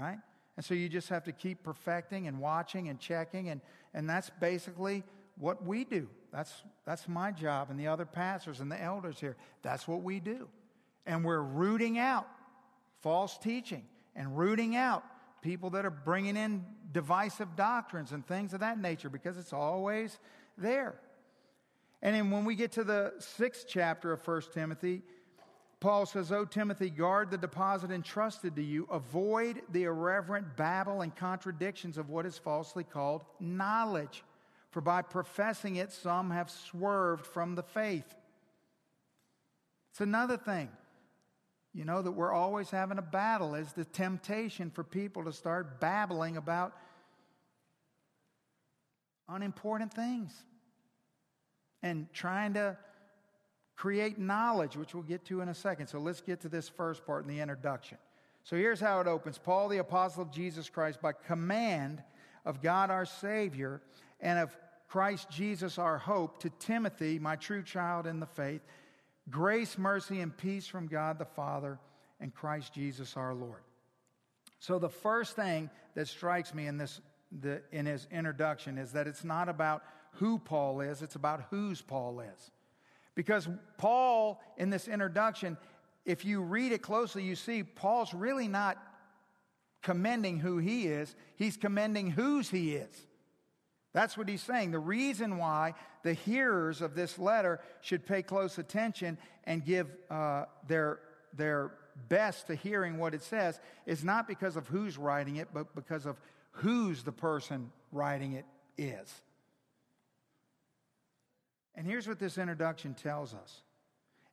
right? 0.00 0.20
And 0.56 0.64
so 0.64 0.74
you 0.74 0.88
just 0.88 1.08
have 1.08 1.24
to 1.24 1.32
keep 1.32 1.64
perfecting 1.64 2.28
and 2.28 2.38
watching 2.38 2.88
and 2.88 3.00
checking, 3.00 3.48
and, 3.48 3.60
and 3.94 4.08
that's 4.08 4.30
basically 4.38 5.02
what 5.36 5.66
we 5.66 5.82
do. 5.82 6.06
That's, 6.32 6.62
that's 6.86 7.08
my 7.08 7.32
job, 7.32 7.70
and 7.70 7.80
the 7.80 7.88
other 7.88 8.04
pastors 8.04 8.60
and 8.60 8.70
the 8.70 8.80
elders 8.80 9.18
here. 9.18 9.36
That's 9.62 9.88
what 9.88 10.04
we 10.04 10.20
do. 10.20 10.46
And 11.04 11.24
we're 11.24 11.40
rooting 11.40 11.98
out 11.98 12.28
false 13.00 13.36
teaching 13.38 13.82
and 14.14 14.38
rooting 14.38 14.76
out 14.76 15.02
people 15.42 15.70
that 15.70 15.84
are 15.84 15.90
bringing 15.90 16.36
in 16.36 16.64
divisive 16.92 17.56
doctrines 17.56 18.12
and 18.12 18.24
things 18.24 18.54
of 18.54 18.60
that 18.60 18.78
nature 18.78 19.10
because 19.10 19.36
it's 19.36 19.52
always 19.52 20.16
there. 20.56 20.94
And 22.02 22.14
then 22.14 22.30
when 22.30 22.44
we 22.44 22.54
get 22.54 22.70
to 22.72 22.84
the 22.84 23.14
sixth 23.18 23.66
chapter 23.68 24.12
of 24.12 24.24
1 24.24 24.42
Timothy, 24.54 25.02
Paul 25.80 26.04
says, 26.04 26.30
O 26.30 26.44
Timothy, 26.44 26.90
guard 26.90 27.30
the 27.30 27.38
deposit 27.38 27.90
entrusted 27.90 28.54
to 28.56 28.62
you. 28.62 28.86
Avoid 28.90 29.62
the 29.72 29.84
irreverent 29.84 30.56
babble 30.56 31.00
and 31.00 31.14
contradictions 31.16 31.96
of 31.96 32.10
what 32.10 32.26
is 32.26 32.36
falsely 32.36 32.84
called 32.84 33.24
knowledge. 33.40 34.22
For 34.70 34.82
by 34.82 35.00
professing 35.00 35.76
it, 35.76 35.90
some 35.90 36.30
have 36.30 36.50
swerved 36.50 37.26
from 37.26 37.54
the 37.54 37.62
faith. 37.62 38.14
It's 39.90 40.02
another 40.02 40.36
thing, 40.36 40.68
you 41.74 41.86
know, 41.86 42.02
that 42.02 42.12
we're 42.12 42.32
always 42.32 42.70
having 42.70 42.98
a 42.98 43.02
battle 43.02 43.54
is 43.54 43.72
the 43.72 43.86
temptation 43.86 44.70
for 44.70 44.84
people 44.84 45.24
to 45.24 45.32
start 45.32 45.80
babbling 45.80 46.36
about 46.36 46.76
unimportant 49.28 49.94
things 49.94 50.32
and 51.82 52.06
trying 52.12 52.54
to 52.54 52.76
create 53.80 54.18
knowledge, 54.18 54.76
which 54.76 54.94
we'll 54.94 55.02
get 55.02 55.24
to 55.24 55.40
in 55.40 55.48
a 55.48 55.54
second. 55.54 55.86
So 55.86 55.98
let's 55.98 56.20
get 56.20 56.40
to 56.42 56.50
this 56.50 56.68
first 56.68 57.06
part 57.06 57.24
in 57.24 57.34
the 57.34 57.40
introduction. 57.40 57.96
So 58.44 58.54
here's 58.54 58.78
how 58.78 59.00
it 59.00 59.06
opens 59.06 59.38
Paul, 59.38 59.68
the 59.68 59.78
apostle 59.78 60.20
of 60.20 60.30
Jesus 60.30 60.68
Christ, 60.68 61.00
by 61.00 61.12
command 61.12 62.02
of 62.44 62.60
God 62.60 62.90
our 62.90 63.06
Savior 63.06 63.80
and 64.20 64.38
of 64.38 64.54
Christ 64.86 65.30
Jesus 65.30 65.78
our 65.78 65.96
hope, 65.96 66.40
to 66.40 66.50
Timothy, 66.58 67.18
my 67.18 67.36
true 67.36 67.62
child 67.62 68.06
in 68.06 68.20
the 68.20 68.26
faith, 68.26 68.60
grace, 69.30 69.78
mercy, 69.78 70.20
and 70.20 70.36
peace 70.36 70.66
from 70.66 70.86
God 70.86 71.18
the 71.18 71.24
Father 71.24 71.78
and 72.20 72.34
Christ 72.34 72.74
Jesus 72.74 73.16
our 73.16 73.32
Lord. 73.32 73.62
So 74.58 74.78
the 74.78 74.90
first 74.90 75.36
thing 75.36 75.70
that 75.94 76.06
strikes 76.06 76.52
me 76.52 76.66
in 76.66 76.76
this 76.76 77.00
the, 77.40 77.62
in 77.72 77.86
his 77.86 78.06
introduction 78.12 78.76
is 78.76 78.92
that 78.92 79.06
it's 79.06 79.24
not 79.24 79.48
about 79.48 79.84
who 80.16 80.38
Paul 80.38 80.82
is, 80.82 81.00
it's 81.00 81.14
about 81.14 81.44
whose 81.48 81.80
Paul 81.80 82.20
is. 82.20 82.50
Because 83.14 83.48
Paul, 83.78 84.40
in 84.56 84.70
this 84.70 84.88
introduction, 84.88 85.56
if 86.04 86.24
you 86.24 86.40
read 86.42 86.72
it 86.72 86.82
closely, 86.82 87.22
you 87.22 87.36
see 87.36 87.62
Paul's 87.62 88.14
really 88.14 88.48
not 88.48 88.78
commending 89.82 90.38
who 90.38 90.58
he 90.58 90.86
is, 90.86 91.14
he's 91.36 91.56
commending 91.56 92.10
whose 92.10 92.50
he 92.50 92.74
is. 92.74 93.06
That's 93.92 94.16
what 94.16 94.28
he's 94.28 94.42
saying. 94.42 94.70
The 94.70 94.78
reason 94.78 95.36
why 95.36 95.74
the 96.02 96.14
hearers 96.14 96.80
of 96.80 96.94
this 96.94 97.18
letter 97.18 97.60
should 97.80 98.06
pay 98.06 98.22
close 98.22 98.58
attention 98.58 99.18
and 99.44 99.64
give 99.64 99.88
uh, 100.10 100.44
their, 100.68 101.00
their 101.36 101.72
best 102.08 102.46
to 102.46 102.54
hearing 102.54 102.98
what 102.98 103.14
it 103.14 103.22
says 103.22 103.58
is 103.86 104.04
not 104.04 104.28
because 104.28 104.56
of 104.56 104.68
who's 104.68 104.96
writing 104.96 105.36
it, 105.36 105.48
but 105.52 105.74
because 105.74 106.06
of 106.06 106.20
whose 106.52 107.02
the 107.02 107.12
person 107.12 107.72
writing 107.90 108.34
it 108.34 108.44
is. 108.78 109.12
And 111.80 111.88
here's 111.88 112.06
what 112.06 112.18
this 112.18 112.36
introduction 112.36 112.92
tells 112.92 113.32
us 113.32 113.62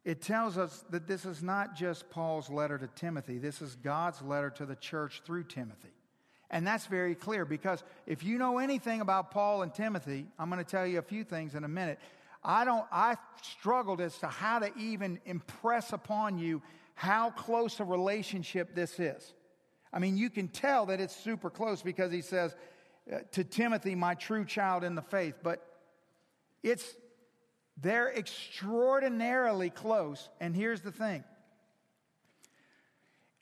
it 0.03 0.21
tells 0.21 0.57
us 0.57 0.83
that 0.89 1.07
this 1.07 1.23
is 1.23 1.41
not 1.41 1.77
just 1.77 2.09
Paul's 2.09 2.49
letter 2.49 2.77
to 2.77 2.87
Timothy, 2.87 3.37
this 3.37 3.61
is 3.61 3.77
God's 3.77 4.21
letter 4.21 4.49
to 4.49 4.65
the 4.65 4.75
church 4.75 5.21
through 5.25 5.45
Timothy. 5.45 5.93
And 6.49 6.67
that's 6.67 6.87
very 6.87 7.15
clear 7.15 7.45
because 7.45 7.85
if 8.05 8.21
you 8.21 8.37
know 8.37 8.57
anything 8.57 8.99
about 8.99 9.31
Paul 9.31 9.61
and 9.61 9.73
Timothy, 9.73 10.27
I'm 10.37 10.49
going 10.49 10.61
to 10.61 10.69
tell 10.69 10.85
you 10.85 10.99
a 10.99 11.01
few 11.01 11.23
things 11.23 11.55
in 11.55 11.63
a 11.63 11.69
minute. 11.69 11.99
I 12.43 12.65
don't 12.65 12.85
I 12.91 13.15
struggled 13.41 14.01
as 14.01 14.17
to 14.17 14.27
how 14.27 14.59
to 14.59 14.69
even 14.77 15.17
impress 15.23 15.93
upon 15.93 16.39
you 16.39 16.61
how 16.95 17.29
close 17.29 17.79
a 17.79 17.85
relationship 17.85 18.75
this 18.75 18.99
is. 18.99 19.33
I 19.93 19.99
mean, 19.99 20.17
you 20.17 20.29
can 20.29 20.49
tell 20.49 20.87
that 20.87 20.99
it's 20.99 21.15
super 21.15 21.49
close 21.49 21.81
because 21.81 22.11
he 22.11 22.21
says 22.21 22.53
uh, 23.09 23.19
to 23.31 23.45
Timothy, 23.45 23.95
my 23.95 24.15
true 24.15 24.43
child 24.43 24.83
in 24.83 24.95
the 24.95 25.01
faith, 25.01 25.35
but 25.41 25.65
it's 26.61 26.93
they're 27.81 28.11
extraordinarily 28.11 29.69
close. 29.69 30.29
And 30.39 30.55
here's 30.55 30.81
the 30.81 30.91
thing 30.91 31.23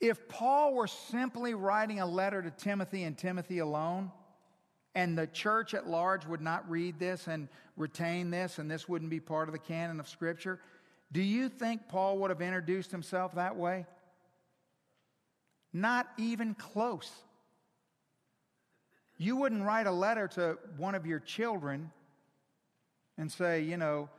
if 0.02 0.28
Paul 0.28 0.74
were 0.74 0.88
simply 0.88 1.54
writing 1.54 2.00
a 2.00 2.06
letter 2.06 2.42
to 2.42 2.52
Timothy 2.52 3.04
and 3.04 3.18
Timothy 3.18 3.60
alone, 3.60 4.12
and 4.94 5.18
the 5.18 5.28
church 5.28 5.74
at 5.74 5.88
large 5.88 6.26
would 6.26 6.42
not 6.42 6.70
read 6.70 7.00
this 7.00 7.28
and 7.28 7.48
retain 7.78 8.30
this, 8.30 8.60
and 8.60 8.70
this 8.70 8.88
wouldn't 8.88 9.10
be 9.10 9.20
part 9.20 9.48
of 9.48 9.54
the 9.54 9.60
canon 9.60 10.00
of 10.00 10.08
Scripture, 10.08 10.60
do 11.12 11.22
you 11.22 11.50
think 11.50 11.88
Paul 11.88 12.18
would 12.20 12.30
have 12.30 12.42
introduced 12.42 12.92
himself 12.92 13.36
that 13.36 13.56
way? 13.56 13.86
Not 15.72 16.08
even 16.18 16.56
close. 16.56 17.12
You 19.18 19.38
wouldn't 19.38 19.64
write 19.64 19.88
a 19.88 19.92
letter 19.92 20.28
to 20.30 20.58
one 20.78 20.96
of 20.96 21.06
your 21.06 21.20
children 21.20 21.92
and 23.18 23.32
say, 23.32 23.62
you 23.62 23.78
know, 23.78 24.10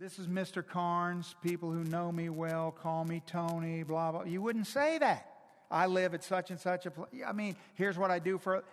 this 0.00 0.18
is 0.18 0.26
Mr. 0.26 0.66
Carnes. 0.66 1.34
People 1.42 1.70
who 1.70 1.84
know 1.84 2.10
me 2.10 2.30
well 2.30 2.72
call 2.72 3.04
me 3.04 3.22
Tony, 3.26 3.82
blah, 3.82 4.10
blah. 4.10 4.22
You 4.24 4.40
wouldn't 4.40 4.66
say 4.66 4.96
that. 4.96 5.26
I 5.70 5.86
live 5.86 6.14
at 6.14 6.24
such 6.24 6.50
and 6.50 6.58
such 6.58 6.86
a 6.86 6.90
place. 6.90 7.10
I 7.24 7.32
mean, 7.32 7.54
here's 7.74 7.98
what 7.98 8.10
I 8.10 8.18
do 8.18 8.38
for. 8.38 8.56
It 8.56 8.64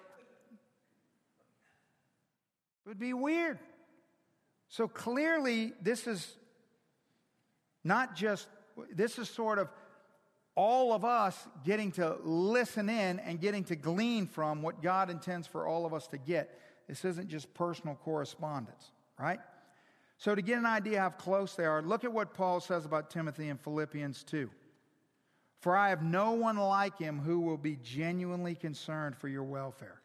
would 2.88 2.98
be 2.98 3.14
weird. 3.14 3.60
So 4.70 4.88
clearly, 4.88 5.74
this 5.82 6.08
is 6.08 6.34
not 7.84 8.16
just, 8.16 8.48
this 8.94 9.20
is 9.20 9.30
sort 9.30 9.60
of 9.60 9.68
all 10.56 10.94
of 10.94 11.04
us 11.04 11.38
getting 11.66 11.92
to 11.94 12.16
listen 12.24 12.90
in 12.90 13.20
and 13.20 13.42
getting 13.42 13.66
to 13.66 13.76
glean 13.76 14.28
from 14.28 14.62
what 14.62 14.82
God 14.82 15.10
intends 15.10 15.46
for 15.46 15.68
all 15.68 15.86
of 15.86 15.94
us 15.94 16.08
to 16.08 16.18
get. 16.18 16.58
This 16.88 17.04
isn't 17.04 17.28
just 17.28 17.54
personal 17.54 17.96
correspondence, 17.96 18.92
right? 19.20 19.40
So, 20.18 20.34
to 20.34 20.42
get 20.42 20.58
an 20.58 20.66
idea 20.66 21.00
how 21.00 21.10
close 21.10 21.54
they 21.54 21.66
are, 21.66 21.82
look 21.82 22.04
at 22.04 22.12
what 22.12 22.34
Paul 22.34 22.60
says 22.60 22.86
about 22.86 23.10
Timothy 23.12 23.50
in 23.50 23.58
Philippians 23.58 24.24
2. 24.24 24.50
For 25.60 25.76
I 25.76 25.90
have 25.90 26.04
no 26.04 26.32
one 26.32 26.58
like 26.58 26.98
him 26.98 27.20
who 27.20 27.40
will 27.40 27.58
be 27.58 27.78
genuinely 27.84 28.56
concerned 28.56 29.16
for 29.16 29.28
your 29.28 29.44
welfare. 29.44 30.02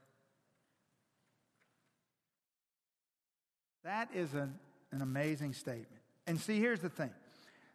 That 3.85 4.09
is 4.15 4.35
an, 4.35 4.55
an 4.93 5.03
amazing 5.03 5.55
statement. 5.55 6.03
And 6.27 6.41
see, 6.41 6.59
here's 6.59 6.81
the 6.81 6.89
thing. 6.89 7.11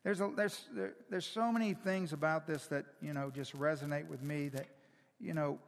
There's, 0.03 0.21
a, 0.21 0.31
there's, 0.35 0.65
there, 0.73 0.93
there's 1.09 1.25
so 1.25 1.51
many 1.51 1.73
things 1.73 2.13
about 2.13 2.47
this 2.47 2.67
that, 2.67 2.85
you 3.01 3.13
know, 3.13 3.29
just 3.29 3.57
resonate 3.57 4.07
with 4.07 4.21
me 4.21 4.47
that, 4.49 4.67
you 5.19 5.33
know, 5.33 5.59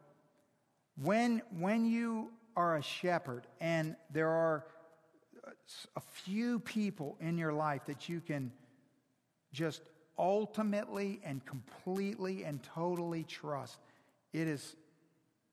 when, 1.02 1.42
when 1.58 1.86
you 1.86 2.30
are 2.56 2.78
a 2.78 2.82
shepherd 2.82 3.48
and 3.60 3.96
there 4.12 4.30
are 4.30 4.66
a 5.96 6.02
few 6.02 6.60
people 6.60 7.18
in 7.20 7.38
your 7.38 7.54
life 7.54 7.86
that 7.86 8.10
you 8.10 8.22
can 8.22 8.52
just 9.52 9.82
ultimately 10.18 11.22
and 11.24 11.46
completely 11.46 12.44
and 12.44 12.62
totally 12.62 13.24
trust, 13.24 13.80
it 14.34 14.48
is 14.48 14.76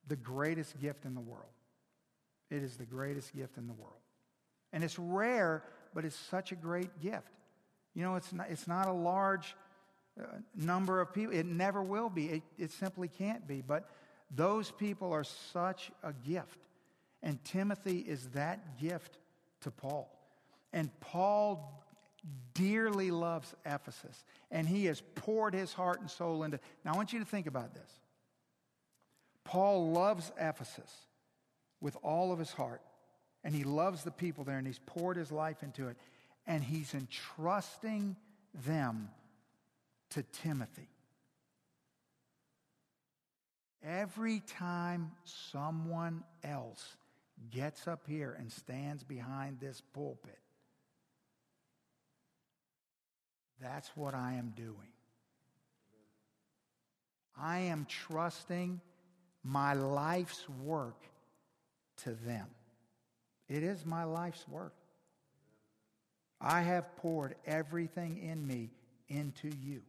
the 0.09 0.17
greatest 0.17 0.79
gift 0.81 1.05
in 1.05 1.15
the 1.15 1.21
world. 1.21 1.45
It 2.51 2.63
is 2.63 2.77
the 2.77 2.85
greatest 2.85 3.35
gift 3.35 3.57
in 3.57 3.67
the 3.67 3.73
world. 3.73 3.95
And 4.73 4.85
it's 4.85 4.99
rare, 4.99 5.63
but 5.95 6.05
it's 6.05 6.17
such 6.17 6.53
a 6.53 6.57
great 6.57 7.01
gift. 7.01 7.33
You 7.95 8.03
know, 8.03 8.17
it's 8.17 8.33
not, 8.33 8.49
it's 8.51 8.69
not 8.69 8.89
a 8.89 8.93
large 8.93 9.57
uh, 10.21 10.25
number 10.55 11.01
of 11.01 11.13
people. 11.13 11.35
It 11.35 11.47
never 11.47 11.83
will 11.83 12.11
be. 12.11 12.27
It, 12.27 12.43
it 12.59 12.73
simply 12.73 13.09
can't 13.09 13.47
be. 13.47 13.63
But 13.67 13.89
those 14.31 14.71
people 14.71 15.13
are 15.13 15.25
such 15.25 15.91
a 16.03 16.13
gift. 16.13 16.59
And 17.23 17.43
Timothy 17.45 18.01
is 18.01 18.29
that 18.29 18.79
gift 18.79 19.19
to 19.67 19.71
Paul. 19.71 20.11
And 20.73 20.91
Paul 21.01 21.83
dearly 22.55 23.11
loves 23.11 23.55
Ephesus, 23.65 24.25
and 24.51 24.67
he 24.67 24.87
has 24.87 25.03
poured 25.15 25.55
his 25.55 25.73
heart 25.73 26.01
and 26.01 26.11
soul 26.11 26.43
into. 26.45 26.59
Now, 26.85 26.95
I 26.95 26.97
want 26.97 27.13
you 27.13 27.19
to 27.19 27.25
think 27.25 27.47
about 27.47 27.75
this. 27.75 27.91
Paul 29.45 29.93
loves 29.93 30.33
Ephesus 30.41 30.91
with 31.81 31.97
all 32.03 32.33
of 32.33 32.39
his 32.39 32.51
heart, 32.53 32.81
and 33.45 33.55
he 33.55 33.65
loves 33.65 34.03
the 34.03 34.11
people 34.11 34.45
there, 34.45 34.59
and 34.59 34.67
he's 34.67 34.81
poured 34.87 35.17
his 35.17 35.31
life 35.31 35.63
into 35.63 35.89
it, 35.89 35.97
and 36.47 36.65
he's 36.65 36.95
entrusting 36.95 38.17
them 38.67 39.09
to 40.11 40.23
Timothy. 40.23 40.89
Every 43.85 44.41
time 44.41 45.13
someone 45.25 46.25
else 46.43 46.97
gets 47.51 47.87
up 47.87 48.05
here 48.07 48.37
and 48.39 48.51
stands 48.51 49.05
behind 49.05 49.61
this 49.61 49.81
pulpit. 49.81 50.39
That's 53.61 53.89
what 53.95 54.15
I 54.15 54.35
am 54.35 54.53
doing. 54.57 54.93
I 57.39 57.61
am 57.61 57.87
trusting 57.89 58.81
my 59.43 59.75
life's 59.75 60.49
work 60.63 61.03
to 62.05 62.13
them. 62.27 62.47
It 63.49 63.63
is 63.63 63.85
my 63.87 64.05
life's 64.05 64.47
work. 64.49 64.75
I 66.41 66.63
have 66.63 66.97
poured 66.97 67.37
everything 67.47 68.19
in 68.19 68.47
me 68.47 68.71
into 69.09 69.49
you. 69.49 69.83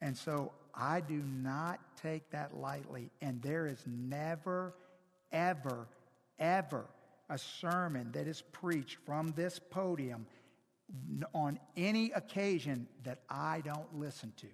And 0.00 0.16
so 0.16 0.52
I 0.74 1.00
do 1.00 1.22
not 1.22 1.80
take 2.02 2.30
that 2.30 2.56
lightly. 2.56 3.10
And 3.20 3.42
there 3.42 3.66
is 3.66 3.82
never, 3.86 4.74
ever 5.32 5.88
ever 6.40 6.86
a 7.28 7.38
sermon 7.38 8.10
that 8.12 8.26
is 8.26 8.42
preached 8.52 8.98
from 9.06 9.32
this 9.36 9.60
podium 9.70 10.26
on 11.32 11.60
any 11.76 12.10
occasion 12.12 12.88
that 13.04 13.20
I 13.28 13.62
don't 13.64 13.94
listen 13.94 14.32
to. 14.38 14.46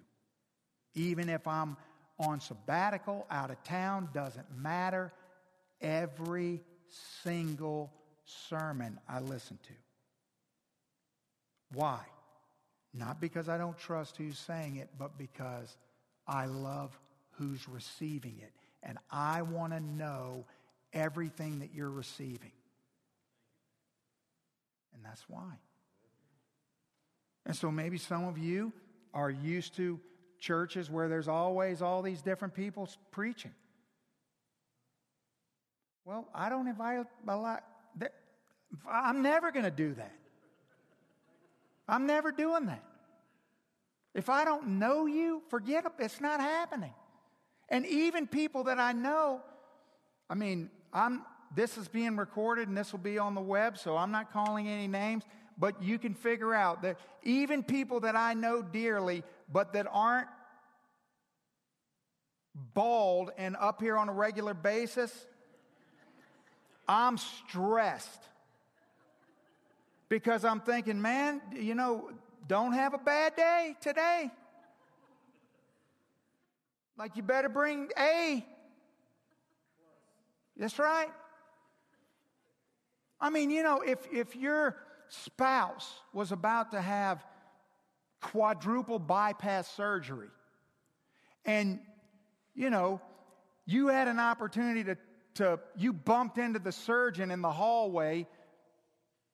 Even 0.93 1.29
if 1.29 1.47
I'm 1.47 1.75
on 2.19 2.39
sabbatical, 2.39 3.25
out 3.31 3.49
of 3.49 3.63
town, 3.63 4.09
doesn't 4.13 4.45
matter. 4.55 5.11
Every 5.81 6.61
single 7.23 7.91
sermon 8.25 8.99
I 9.07 9.19
listen 9.19 9.57
to. 9.63 9.73
Why? 11.73 12.01
Not 12.93 13.19
because 13.19 13.49
I 13.49 13.57
don't 13.57 13.77
trust 13.77 14.17
who's 14.17 14.39
saying 14.39 14.77
it, 14.77 14.89
but 14.97 15.17
because 15.17 15.77
I 16.27 16.45
love 16.45 16.97
who's 17.31 17.67
receiving 17.67 18.39
it. 18.41 18.53
And 18.83 18.97
I 19.11 19.41
want 19.41 19.73
to 19.73 19.79
know 19.79 20.45
everything 20.97 21.59
that 21.59 21.73
you're 21.73 21.89
receiving. 21.89 22.51
And 24.93 25.05
that's 25.05 25.23
why. 25.29 25.59
And 27.45 27.55
so 27.55 27.71
maybe 27.71 27.97
some 27.97 28.27
of 28.27 28.37
you 28.37 28.73
are 29.13 29.29
used 29.29 29.75
to 29.77 29.99
churches 30.39 30.89
where 30.89 31.07
there's 31.07 31.27
always 31.27 31.81
all 31.81 32.01
these 32.01 32.21
different 32.21 32.53
people 32.53 32.89
preaching. 33.11 33.53
Well, 36.03 36.27
I 36.33 36.49
don't 36.49 36.67
invite 36.67 37.05
a 37.27 37.35
lot. 37.35 37.63
I'm 38.89 39.21
never 39.21 39.51
going 39.51 39.65
to 39.65 39.71
do 39.71 39.93
that. 39.93 40.13
I'm 41.87 42.05
never 42.05 42.31
doing 42.31 42.65
that. 42.65 42.83
If 44.13 44.29
I 44.29 44.45
don't 44.45 44.79
know 44.79 45.05
you, 45.05 45.41
forget 45.49 45.85
it. 45.85 45.91
It's 45.99 46.19
not 46.19 46.39
happening. 46.39 46.93
And 47.69 47.85
even 47.85 48.27
people 48.27 48.65
that 48.65 48.79
I 48.79 48.91
know, 48.93 49.41
I 50.29 50.35
mean, 50.35 50.69
I'm, 50.93 51.23
this 51.55 51.77
is 51.77 51.87
being 51.87 52.17
recorded 52.17 52.67
and 52.67 52.77
this 52.77 52.91
will 52.91 52.99
be 52.99 53.17
on 53.17 53.35
the 53.35 53.41
web, 53.41 53.77
so 53.77 53.97
I'm 53.97 54.11
not 54.11 54.31
calling 54.31 54.67
any 54.67 54.87
names, 54.87 55.23
but 55.57 55.81
you 55.81 55.97
can 55.97 56.13
figure 56.13 56.53
out 56.53 56.81
that 56.83 56.97
even 57.23 57.63
people 57.63 58.01
that 58.01 58.15
I 58.15 58.33
know 58.33 58.61
dearly, 58.61 59.23
but 59.51 59.73
that 59.73 59.87
aren't 59.91 60.27
bald 62.73 63.31
and 63.37 63.55
up 63.59 63.81
here 63.81 63.97
on 63.97 64.09
a 64.09 64.13
regular 64.13 64.53
basis, 64.53 65.13
I'm 66.87 67.17
stressed. 67.17 68.23
Because 70.09 70.45
I'm 70.45 70.61
thinking, 70.61 71.01
man, 71.01 71.41
you 71.53 71.75
know, 71.75 72.09
don't 72.47 72.71
have 72.71 72.93
a 72.93 72.97
bad 72.97 73.35
day 73.35 73.75
today. 73.81 74.31
Like 76.97 77.15
you 77.15 77.23
better 77.23 77.49
bring 77.49 77.89
A 77.99 78.45
that's 80.57 80.79
right. 80.79 81.09
I 83.19 83.29
mean, 83.29 83.49
you 83.49 83.63
know, 83.63 83.81
if, 83.81 83.99
if 84.11 84.35
your 84.35 84.75
spouse 85.09 85.91
was 86.13 86.31
about 86.31 86.71
to 86.71 86.81
have 86.81 87.23
quadruple 88.21 88.99
bypass 88.99 89.67
surgery 89.75 90.29
and, 91.45 91.79
you 92.55 92.69
know, 92.69 93.01
you 93.65 93.87
had 93.87 94.07
an 94.07 94.19
opportunity 94.19 94.83
to, 94.83 94.97
to 95.35 95.59
you 95.75 95.93
bumped 95.93 96.37
into 96.37 96.59
the 96.59 96.71
surgeon 96.71 97.31
in 97.31 97.41
the 97.41 97.51
hallway 97.51 98.27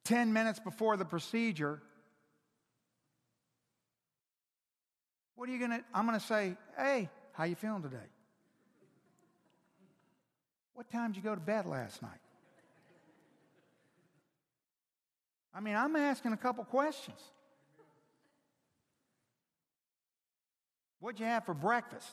10 0.05 0.33
minutes 0.33 0.59
before 0.59 0.97
the 0.97 1.05
procedure 1.05 1.81
what 5.35 5.47
are 5.47 5.51
you 5.51 5.59
going 5.59 5.71
to 5.71 5.83
i'm 5.93 6.05
going 6.05 6.19
to 6.19 6.25
say 6.25 6.57
hey 6.77 7.09
how 7.31 7.45
you 7.45 7.55
feeling 7.55 7.81
today 7.81 8.12
what 10.73 10.89
time 10.91 11.11
did 11.11 11.17
you 11.17 11.23
go 11.23 11.35
to 11.35 11.41
bed 11.41 11.65
last 11.65 12.01
night 12.01 12.19
I 15.53 15.59
mean, 15.59 15.75
I'm 15.75 15.95
asking 15.95 16.33
a 16.33 16.37
couple 16.37 16.63
questions. 16.63 17.19
What'd 20.99 21.19
you 21.19 21.25
have 21.25 21.45
for 21.45 21.53
breakfast? 21.53 22.07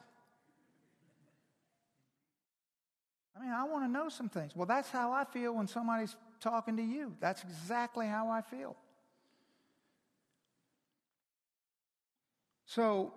I 3.36 3.42
mean, 3.42 3.52
I 3.52 3.64
want 3.64 3.84
to 3.84 3.88
know 3.88 4.08
some 4.08 4.28
things. 4.28 4.54
Well, 4.54 4.66
that's 4.66 4.90
how 4.90 5.12
I 5.12 5.24
feel 5.24 5.54
when 5.54 5.66
somebody's 5.66 6.16
talking 6.40 6.76
to 6.76 6.82
you. 6.82 7.14
That's 7.20 7.42
exactly 7.42 8.06
how 8.06 8.28
I 8.28 8.42
feel. 8.42 8.76
So, 12.66 13.14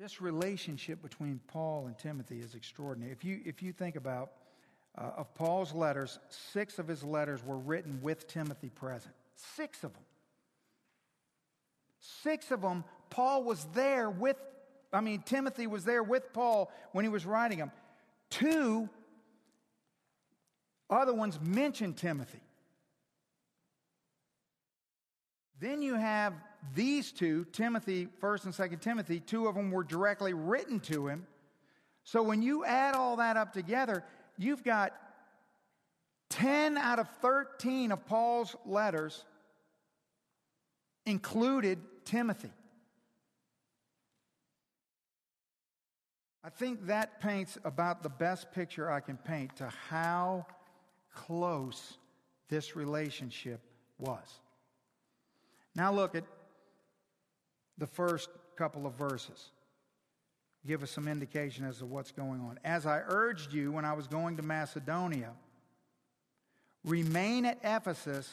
this 0.00 0.22
relationship 0.22 1.02
between 1.02 1.40
Paul 1.48 1.86
and 1.86 1.98
Timothy 1.98 2.40
is 2.40 2.54
extraordinary. 2.54 3.12
If 3.12 3.22
you, 3.22 3.40
if 3.44 3.62
you 3.62 3.70
think 3.70 3.96
about 3.96 4.30
uh, 4.96 5.10
of 5.18 5.34
Paul's 5.34 5.74
letters, 5.74 6.18
six 6.30 6.78
of 6.78 6.88
his 6.88 7.04
letters 7.04 7.44
were 7.44 7.58
written 7.58 8.00
with 8.00 8.26
Timothy 8.26 8.70
present. 8.70 9.14
Six 9.36 9.84
of 9.84 9.92
them. 9.92 10.02
Six 12.22 12.50
of 12.50 12.62
them, 12.62 12.84
Paul 13.10 13.44
was 13.44 13.66
there 13.74 14.08
with, 14.08 14.38
I 14.90 15.02
mean, 15.02 15.20
Timothy 15.20 15.66
was 15.66 15.84
there 15.84 16.02
with 16.02 16.32
Paul 16.32 16.72
when 16.92 17.04
he 17.04 17.10
was 17.10 17.26
writing 17.26 17.58
them. 17.58 17.70
Two 18.30 18.88
other 20.88 21.12
ones 21.12 21.38
mention 21.42 21.92
Timothy. 21.92 22.40
Then 25.60 25.82
you 25.82 25.94
have 25.94 26.32
these 26.74 27.12
two, 27.12 27.46
Timothy, 27.52 28.08
1st 28.22 28.44
and 28.44 28.54
2nd 28.54 28.80
Timothy, 28.80 29.20
two 29.20 29.46
of 29.46 29.54
them 29.54 29.70
were 29.70 29.84
directly 29.84 30.34
written 30.34 30.80
to 30.80 31.08
him. 31.08 31.26
So 32.04 32.22
when 32.22 32.42
you 32.42 32.64
add 32.64 32.94
all 32.94 33.16
that 33.16 33.36
up 33.36 33.52
together, 33.52 34.04
you've 34.38 34.64
got 34.64 34.92
10 36.30 36.78
out 36.78 36.98
of 36.98 37.08
13 37.20 37.92
of 37.92 38.06
Paul's 38.06 38.54
letters 38.64 39.24
included 41.06 41.78
Timothy. 42.04 42.52
I 46.42 46.48
think 46.48 46.86
that 46.86 47.20
paints 47.20 47.58
about 47.64 48.02
the 48.02 48.08
best 48.08 48.52
picture 48.52 48.90
I 48.90 49.00
can 49.00 49.18
paint 49.18 49.56
to 49.56 49.70
how 49.88 50.46
close 51.14 51.98
this 52.48 52.74
relationship 52.74 53.60
was. 53.98 54.40
Now 55.74 55.92
look 55.92 56.14
at 56.14 56.24
the 57.80 57.86
first 57.86 58.28
couple 58.56 58.86
of 58.86 58.92
verses 58.94 59.50
give 60.66 60.82
us 60.82 60.90
some 60.90 61.08
indication 61.08 61.64
as 61.64 61.78
to 61.78 61.86
what's 61.86 62.12
going 62.12 62.40
on. 62.40 62.58
As 62.62 62.84
I 62.84 63.00
urged 63.08 63.52
you 63.52 63.72
when 63.72 63.86
I 63.86 63.94
was 63.94 64.06
going 64.06 64.36
to 64.36 64.42
Macedonia, 64.42 65.30
remain 66.84 67.46
at 67.46 67.58
Ephesus 67.64 68.30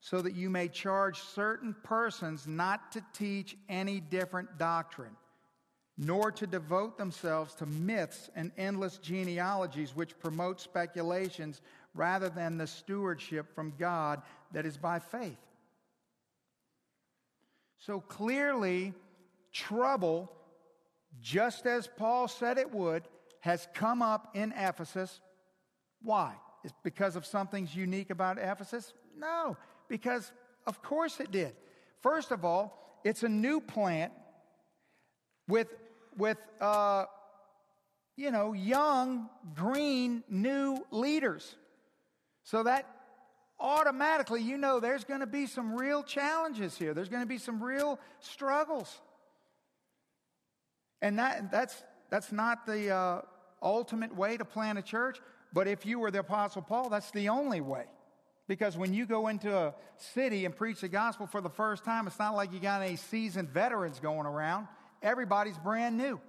so 0.00 0.20
that 0.20 0.34
you 0.34 0.50
may 0.50 0.68
charge 0.68 1.18
certain 1.18 1.74
persons 1.82 2.46
not 2.46 2.92
to 2.92 3.02
teach 3.14 3.56
any 3.70 4.00
different 4.00 4.58
doctrine, 4.58 5.16
nor 5.96 6.30
to 6.32 6.46
devote 6.46 6.98
themselves 6.98 7.54
to 7.54 7.64
myths 7.64 8.28
and 8.36 8.52
endless 8.58 8.98
genealogies 8.98 9.96
which 9.96 10.18
promote 10.18 10.60
speculations 10.60 11.62
rather 11.94 12.28
than 12.28 12.58
the 12.58 12.66
stewardship 12.66 13.54
from 13.54 13.72
God 13.78 14.20
that 14.52 14.66
is 14.66 14.76
by 14.76 14.98
faith. 14.98 15.38
So 17.84 18.00
clearly, 18.00 18.94
trouble 19.52 20.32
just 21.20 21.66
as 21.66 21.86
Paul 21.86 22.28
said 22.28 22.56
it 22.56 22.72
would, 22.72 23.02
has 23.40 23.68
come 23.74 24.00
up 24.00 24.34
in 24.34 24.52
Ephesus. 24.56 25.20
Why? 26.00 26.34
Is 26.64 26.72
because 26.82 27.14
of 27.14 27.26
something's 27.26 27.76
unique 27.76 28.08
about 28.08 28.38
Ephesus? 28.38 28.94
No, 29.16 29.58
because 29.86 30.32
of 30.66 30.82
course 30.82 31.20
it 31.20 31.30
did. 31.30 31.54
First 32.00 32.30
of 32.30 32.42
all, 32.44 33.00
it's 33.04 33.22
a 33.22 33.28
new 33.28 33.60
plant 33.60 34.12
with 35.46 35.68
with 36.16 36.38
uh, 36.62 37.04
you 38.16 38.30
know 38.30 38.54
young, 38.54 39.28
green, 39.54 40.24
new 40.30 40.84
leaders. 40.90 41.54
So 42.44 42.62
that 42.62 42.86
automatically, 43.64 44.42
you 44.42 44.58
know, 44.58 44.78
there's 44.78 45.04
going 45.04 45.20
to 45.20 45.26
be 45.26 45.46
some 45.46 45.74
real 45.74 46.02
challenges 46.02 46.76
here. 46.76 46.92
There's 46.92 47.08
going 47.08 47.22
to 47.22 47.28
be 47.28 47.38
some 47.38 47.64
real 47.64 47.98
struggles. 48.20 49.00
And 51.00 51.18
that, 51.18 51.50
that's, 51.50 51.82
that's 52.10 52.30
not 52.30 52.66
the 52.66 52.90
uh, 52.90 53.22
ultimate 53.62 54.14
way 54.14 54.36
to 54.36 54.44
plant 54.44 54.78
a 54.78 54.82
church, 54.82 55.18
but 55.54 55.66
if 55.66 55.86
you 55.86 55.98
were 55.98 56.10
the 56.10 56.20
Apostle 56.20 56.60
Paul, 56.60 56.90
that's 56.90 57.10
the 57.10 57.30
only 57.30 57.62
way. 57.62 57.86
Because 58.46 58.76
when 58.76 58.92
you 58.92 59.06
go 59.06 59.28
into 59.28 59.56
a 59.56 59.74
city 59.96 60.44
and 60.44 60.54
preach 60.54 60.82
the 60.82 60.88
gospel 60.88 61.26
for 61.26 61.40
the 61.40 61.48
first 61.48 61.84
time, 61.84 62.06
it's 62.06 62.18
not 62.18 62.34
like 62.34 62.52
you 62.52 62.60
got 62.60 62.82
any 62.82 62.96
seasoned 62.96 63.48
veterans 63.48 63.98
going 63.98 64.26
around. 64.26 64.68
Everybody's 65.02 65.56
brand 65.56 65.96
new. 65.96 66.20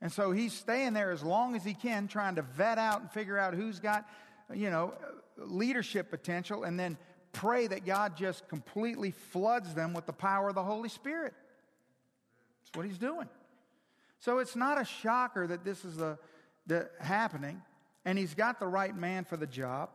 And 0.00 0.10
so 0.10 0.32
he's 0.32 0.54
staying 0.54 0.94
there 0.94 1.10
as 1.10 1.22
long 1.22 1.54
as 1.56 1.64
he 1.64 1.74
can, 1.74 2.08
trying 2.08 2.36
to 2.36 2.42
vet 2.42 2.78
out 2.78 3.02
and 3.02 3.10
figure 3.10 3.38
out 3.38 3.54
who's 3.54 3.80
got, 3.80 4.06
you 4.52 4.70
know, 4.70 4.94
leadership 5.36 6.10
potential, 6.10 6.64
and 6.64 6.78
then 6.78 6.96
pray 7.32 7.66
that 7.66 7.84
God 7.84 8.16
just 8.16 8.48
completely 8.48 9.10
floods 9.10 9.74
them 9.74 9.92
with 9.94 10.06
the 10.06 10.12
power 10.12 10.48
of 10.48 10.54
the 10.54 10.62
Holy 10.62 10.88
Spirit. 10.88 11.34
That's 12.62 12.76
what 12.76 12.86
he's 12.86 12.98
doing. 12.98 13.28
So 14.20 14.38
it's 14.38 14.56
not 14.56 14.80
a 14.80 14.84
shocker 14.84 15.46
that 15.46 15.64
this 15.64 15.84
is 15.84 15.96
the, 15.96 16.18
the 16.66 16.88
happening, 17.00 17.60
and 18.04 18.18
he's 18.18 18.34
got 18.34 18.60
the 18.60 18.66
right 18.66 18.96
man 18.96 19.24
for 19.24 19.36
the 19.36 19.46
job. 19.46 19.90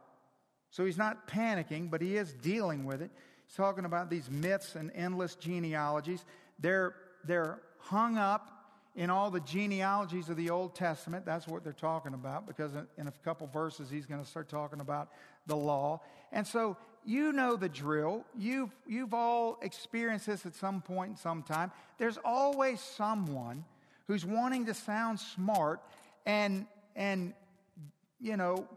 So 0.72 0.86
he's 0.86 0.98
not 0.98 1.28
panicking, 1.28 1.90
but 1.90 2.02
he 2.02 2.16
is 2.16 2.34
dealing 2.34 2.86
with 2.86 3.02
it. 3.02 3.10
He's 3.48 3.56
talking 3.56 3.86
about 3.86 4.10
these 4.10 4.30
myths 4.30 4.76
and 4.76 4.92
endless 4.94 5.36
genealogies. 5.36 6.24
They're, 6.60 6.94
they're 7.24 7.60
hung 7.80 8.18
up 8.18 8.59
in 9.00 9.10
all 9.10 9.32
the 9.32 9.40
genealogies 9.40 10.28
of 10.28 10.36
the 10.36 10.50
Old 10.50 10.76
Testament. 10.76 11.26
That's 11.26 11.48
what 11.48 11.64
they're 11.64 11.72
talking 11.72 12.14
about 12.14 12.46
because 12.46 12.74
in 12.98 13.08
a 13.08 13.14
couple 13.24 13.48
verses 13.48 13.90
he's 13.90 14.06
going 14.06 14.22
to 14.22 14.30
start 14.30 14.50
talking 14.50 14.82
about 14.82 15.08
the 15.48 15.56
law. 15.56 16.02
And 16.34 16.46
so 16.46 16.76
you 17.06 17.32
know 17.32 17.56
the 17.56 17.70
drill. 17.70 18.26
You've, 18.38 18.72
you've 18.86 19.14
all 19.14 19.58
experienced 19.62 20.26
this 20.26 20.46
at 20.46 20.54
some 20.54 20.82
point 20.82 21.12
in 21.12 21.16
some 21.16 21.44
time. 21.44 21.72
There's 21.98 22.20
always 22.26 22.82
someone 22.82 23.64
who's 24.08 24.26
wanting 24.26 24.66
to 24.66 24.74
sound 24.74 25.22
smart 25.22 25.80
and, 26.26 26.66
and 26.94 27.34
you 28.20 28.36
know, 28.36 28.68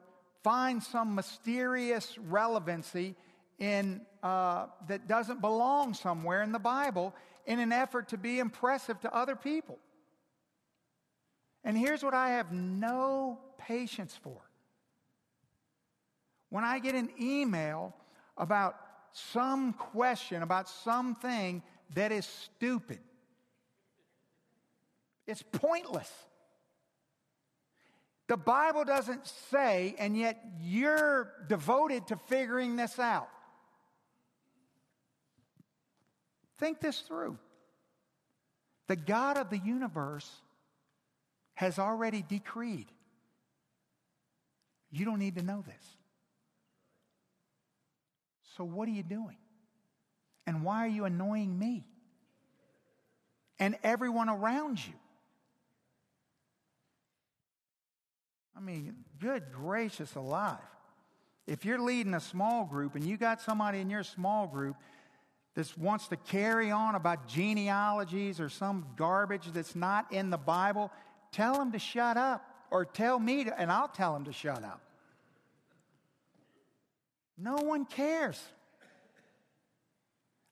find 0.44 0.80
some 0.80 1.16
mysterious 1.16 2.16
relevancy 2.16 3.16
in, 3.58 4.02
uh, 4.22 4.66
that 4.86 5.08
doesn't 5.08 5.40
belong 5.40 5.94
somewhere 5.94 6.44
in 6.44 6.52
the 6.52 6.60
Bible 6.60 7.12
in 7.44 7.58
an 7.58 7.72
effort 7.72 8.10
to 8.10 8.16
be 8.16 8.38
impressive 8.38 9.00
to 9.00 9.12
other 9.12 9.34
people. 9.34 9.80
And 11.64 11.76
here's 11.76 12.02
what 12.02 12.14
I 12.14 12.30
have 12.30 12.52
no 12.52 13.38
patience 13.58 14.18
for. 14.22 14.40
When 16.50 16.64
I 16.64 16.80
get 16.80 16.94
an 16.94 17.10
email 17.20 17.94
about 18.36 18.76
some 19.12 19.72
question, 19.72 20.42
about 20.42 20.68
something 20.68 21.62
that 21.94 22.12
is 22.12 22.26
stupid, 22.26 22.98
it's 25.26 25.42
pointless. 25.42 26.10
The 28.28 28.36
Bible 28.36 28.84
doesn't 28.84 29.26
say, 29.50 29.94
and 29.98 30.16
yet 30.16 30.42
you're 30.60 31.32
devoted 31.48 32.06
to 32.08 32.16
figuring 32.16 32.76
this 32.76 32.98
out. 32.98 33.28
Think 36.58 36.80
this 36.80 37.00
through. 37.00 37.38
The 38.88 38.96
God 38.96 39.36
of 39.36 39.50
the 39.50 39.58
universe 39.58 40.30
has 41.62 41.78
already 41.78 42.22
decreed. 42.22 42.88
You 44.90 45.04
don't 45.04 45.20
need 45.20 45.36
to 45.36 45.44
know 45.44 45.62
this. 45.64 45.96
So, 48.56 48.64
what 48.64 48.88
are 48.88 48.90
you 48.90 49.04
doing? 49.04 49.36
And 50.44 50.64
why 50.64 50.84
are 50.84 50.88
you 50.88 51.04
annoying 51.04 51.56
me? 51.56 51.86
And 53.60 53.76
everyone 53.84 54.28
around 54.28 54.84
you? 54.84 54.94
I 58.56 58.60
mean, 58.60 58.96
good 59.20 59.44
gracious 59.52 60.16
alive. 60.16 60.58
If 61.46 61.64
you're 61.64 61.80
leading 61.80 62.14
a 62.14 62.20
small 62.20 62.64
group 62.64 62.96
and 62.96 63.04
you 63.04 63.16
got 63.16 63.40
somebody 63.40 63.78
in 63.78 63.88
your 63.88 64.02
small 64.02 64.48
group 64.48 64.74
that 65.54 65.78
wants 65.78 66.08
to 66.08 66.16
carry 66.16 66.72
on 66.72 66.96
about 66.96 67.28
genealogies 67.28 68.40
or 68.40 68.48
some 68.48 68.84
garbage 68.96 69.46
that's 69.52 69.76
not 69.76 70.12
in 70.12 70.30
the 70.30 70.38
Bible, 70.38 70.90
tell 71.32 71.54
them 71.54 71.72
to 71.72 71.78
shut 71.78 72.16
up 72.16 72.44
or 72.70 72.84
tell 72.84 73.18
me 73.18 73.44
to, 73.44 73.60
and 73.60 73.72
I'll 73.72 73.88
tell 73.88 74.12
them 74.14 74.24
to 74.24 74.32
shut 74.32 74.62
up. 74.62 74.80
No 77.36 77.56
one 77.56 77.84
cares. 77.84 78.40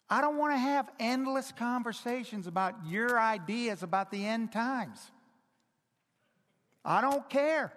I 0.08 0.20
don't 0.20 0.36
want 0.36 0.52
to 0.54 0.58
have 0.58 0.90
endless 0.98 1.52
conversations 1.52 2.48
about 2.48 2.74
your 2.86 3.20
ideas 3.20 3.84
about 3.84 4.10
the 4.10 4.26
end 4.26 4.50
times. 4.50 4.98
I 6.84 7.00
don't 7.00 7.28
care. 7.30 7.72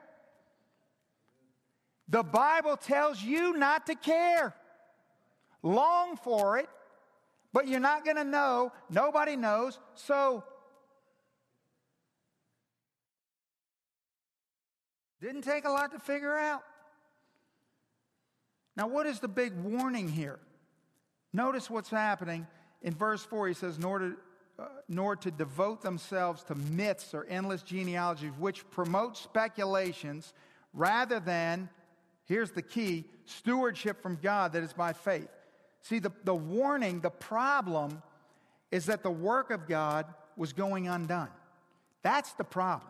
The 2.09 2.23
Bible 2.23 2.75
tells 2.75 3.21
you 3.21 3.55
not 3.55 3.85
to 3.85 3.95
care. 3.95 4.55
Long 5.61 6.17
for 6.17 6.57
it, 6.57 6.69
but 7.53 7.67
you're 7.67 7.79
not 7.79 8.03
going 8.03 8.17
to 8.17 8.23
know. 8.23 8.71
Nobody 8.89 9.35
knows. 9.35 9.79
So, 9.95 10.43
didn't 15.23 15.43
take 15.43 15.65
a 15.65 15.69
lot 15.69 15.91
to 15.93 15.99
figure 15.99 16.37
out. 16.37 16.63
Now, 18.75 18.87
what 18.87 19.05
is 19.05 19.19
the 19.19 19.27
big 19.27 19.53
warning 19.61 20.09
here? 20.09 20.39
Notice 21.31 21.69
what's 21.69 21.89
happening. 21.89 22.45
In 22.81 22.93
verse 22.93 23.23
4, 23.23 23.47
he 23.47 23.53
says, 23.53 23.79
nor 23.79 23.99
to, 23.99 24.15
uh, 24.59 24.65
nor 24.89 25.15
to 25.15 25.31
devote 25.31 25.81
themselves 25.81 26.43
to 26.43 26.55
myths 26.55 27.13
or 27.13 27.25
endless 27.29 27.61
genealogies, 27.61 28.33
which 28.37 28.69
promote 28.69 29.15
speculations 29.15 30.33
rather 30.73 31.19
than, 31.19 31.69
here's 32.25 32.51
the 32.51 32.61
key, 32.61 33.05
stewardship 33.25 34.01
from 34.01 34.17
God 34.21 34.53
that 34.53 34.63
is 34.63 34.73
by 34.73 34.91
faith. 34.91 35.29
See, 35.81 35.99
the, 35.99 36.11
the 36.23 36.35
warning, 36.35 36.99
the 36.99 37.09
problem 37.09 38.01
is 38.71 38.87
that 38.87 39.03
the 39.03 39.11
work 39.11 39.51
of 39.51 39.67
God 39.67 40.05
was 40.35 40.51
going 40.51 40.87
undone. 40.87 41.29
That's 42.01 42.33
the 42.33 42.43
problem. 42.43 42.89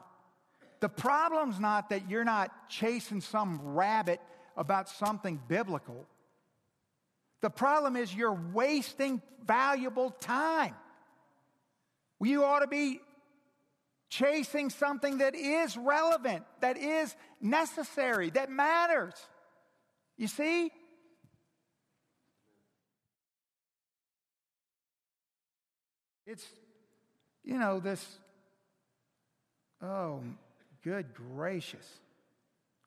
The 0.83 0.89
problem's 0.89 1.61
not 1.61 1.91
that 1.91 2.09
you're 2.09 2.25
not 2.25 2.67
chasing 2.67 3.21
some 3.21 3.61
rabbit 3.73 4.19
about 4.57 4.89
something 4.89 5.39
biblical. 5.47 6.05
The 7.39 7.49
problem 7.49 7.95
is 7.95 8.13
you're 8.13 8.37
wasting 8.51 9.21
valuable 9.47 10.09
time. 10.09 10.75
You 12.19 12.43
ought 12.43 12.59
to 12.59 12.67
be 12.67 12.99
chasing 14.09 14.69
something 14.69 15.19
that 15.19 15.35
is 15.35 15.77
relevant, 15.77 16.43
that 16.59 16.77
is 16.77 17.15
necessary, 17.39 18.29
that 18.31 18.49
matters. 18.51 19.13
You 20.17 20.27
see? 20.27 20.69
It's, 26.25 26.45
you 27.45 27.57
know, 27.57 27.79
this, 27.79 28.05
oh, 29.81 30.19
good 30.83 31.13
gracious. 31.13 31.87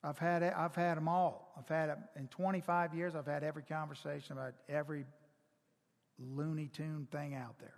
I've 0.03 0.19
had, 0.19 0.43
I've 0.43 0.75
had 0.75 0.97
them 0.97 1.09
all. 1.09 1.53
I've 1.59 1.69
had, 1.69 1.97
in 2.17 2.29
25 2.29 2.95
years, 2.95 3.15
I've 3.15 3.27
had 3.27 3.43
every 3.43 3.63
conversation 3.63 4.39
about 4.39 4.55
every 4.69 5.05
Looney 6.19 6.69
Tune 6.69 7.09
thing 7.11 7.35
out 7.35 7.59
there. 7.59 7.75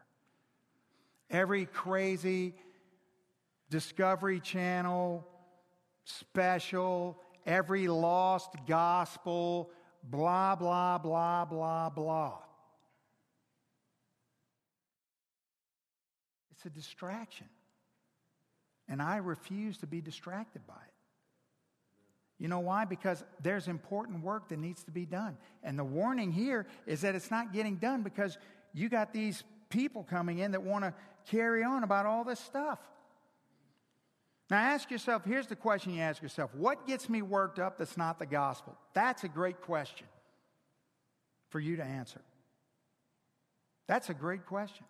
Every 1.30 1.66
crazy 1.66 2.54
Discovery 3.70 4.40
Channel 4.40 5.26
special, 6.04 7.18
every 7.46 7.86
lost 7.88 8.54
gospel, 8.66 9.70
blah, 10.02 10.56
blah, 10.56 10.98
blah, 10.98 11.44
blah, 11.44 11.90
blah. 11.90 12.38
It's 16.50 16.64
a 16.64 16.70
distraction. 16.70 17.46
And 18.88 19.02
I 19.02 19.16
refuse 19.16 19.78
to 19.78 19.86
be 19.86 20.00
distracted 20.00 20.66
by 20.66 20.74
it. 20.74 20.94
You 22.38 22.48
know 22.48 22.60
why? 22.60 22.84
Because 22.84 23.24
there's 23.42 23.66
important 23.66 24.22
work 24.22 24.48
that 24.48 24.58
needs 24.58 24.84
to 24.84 24.90
be 24.90 25.04
done. 25.04 25.36
And 25.62 25.78
the 25.78 25.84
warning 25.84 26.30
here 26.30 26.66
is 26.86 27.00
that 27.00 27.14
it's 27.14 27.30
not 27.30 27.52
getting 27.52 27.76
done 27.76 28.02
because 28.02 28.38
you 28.72 28.88
got 28.88 29.12
these 29.12 29.42
people 29.70 30.04
coming 30.04 30.38
in 30.38 30.52
that 30.52 30.62
want 30.62 30.84
to 30.84 30.94
carry 31.30 31.64
on 31.64 31.82
about 31.82 32.06
all 32.06 32.24
this 32.24 32.38
stuff. 32.38 32.78
Now, 34.50 34.58
ask 34.58 34.90
yourself 34.90 35.24
here's 35.24 35.46
the 35.46 35.56
question 35.56 35.92
you 35.92 36.00
ask 36.00 36.22
yourself 36.22 36.54
What 36.54 36.86
gets 36.86 37.08
me 37.08 37.22
worked 37.22 37.58
up 37.58 37.76
that's 37.76 37.96
not 37.96 38.18
the 38.18 38.26
gospel? 38.26 38.76
That's 38.94 39.24
a 39.24 39.28
great 39.28 39.60
question 39.60 40.06
for 41.50 41.60
you 41.60 41.76
to 41.76 41.84
answer. 41.84 42.20
That's 43.88 44.10
a 44.10 44.14
great 44.14 44.46
question. 44.46 44.84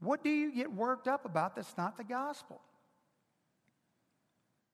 What 0.00 0.22
do 0.22 0.30
you 0.30 0.52
get 0.52 0.72
worked 0.72 1.08
up 1.08 1.24
about 1.24 1.56
that's 1.56 1.76
not 1.76 1.96
the 1.96 2.04
gospel? 2.04 2.60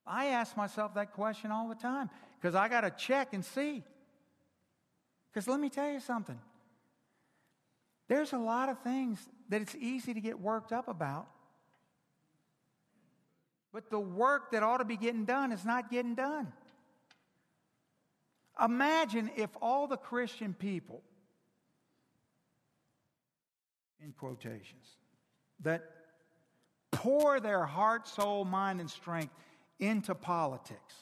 I 0.07 0.27
ask 0.27 0.57
myself 0.57 0.95
that 0.95 1.13
question 1.13 1.51
all 1.51 1.69
the 1.69 1.75
time 1.75 2.11
because 2.41 2.55
I 2.55 2.69
got 2.69 2.83
to 2.83 2.91
check 2.91 3.33
and 3.33 3.45
see. 3.45 3.83
Because 5.33 5.49
let 5.49 5.59
me 5.59 5.71
tell 5.71 5.91
you 5.91 6.01
something. 6.01 6.39
There's 8.07 8.35
a 8.35 8.39
lot 8.39 8.69
of 8.69 8.81
things 8.81 9.19
that 9.49 9.63
it's 9.63 9.75
easy 9.75 10.13
to 10.13 10.21
get 10.21 10.39
worked 10.39 10.73
up 10.73 10.89
about. 10.89 11.27
But 13.73 13.91
the 13.91 13.99
work 13.99 14.53
that 14.53 14.63
ought 14.63 14.79
to 14.79 14.85
be 14.85 14.97
getting 14.97 15.25
done 15.25 15.53
is 15.53 15.65
not 15.65 15.91
getting 15.91 16.15
done. 16.15 16.53
Imagine 18.63 19.31
if 19.37 19.51
all 19.61 19.89
the 19.89 19.97
Christian 19.97 20.55
people, 20.55 21.03
in 24.01 24.13
quotations, 24.13 24.87
that 25.61 25.91
pour 26.91 27.41
their 27.41 27.65
heart, 27.65 28.09
soul, 28.09 28.45
mind, 28.45 28.81
and 28.81 28.91
strength 28.91 29.35
into 29.79 30.15
politics. 30.15 30.95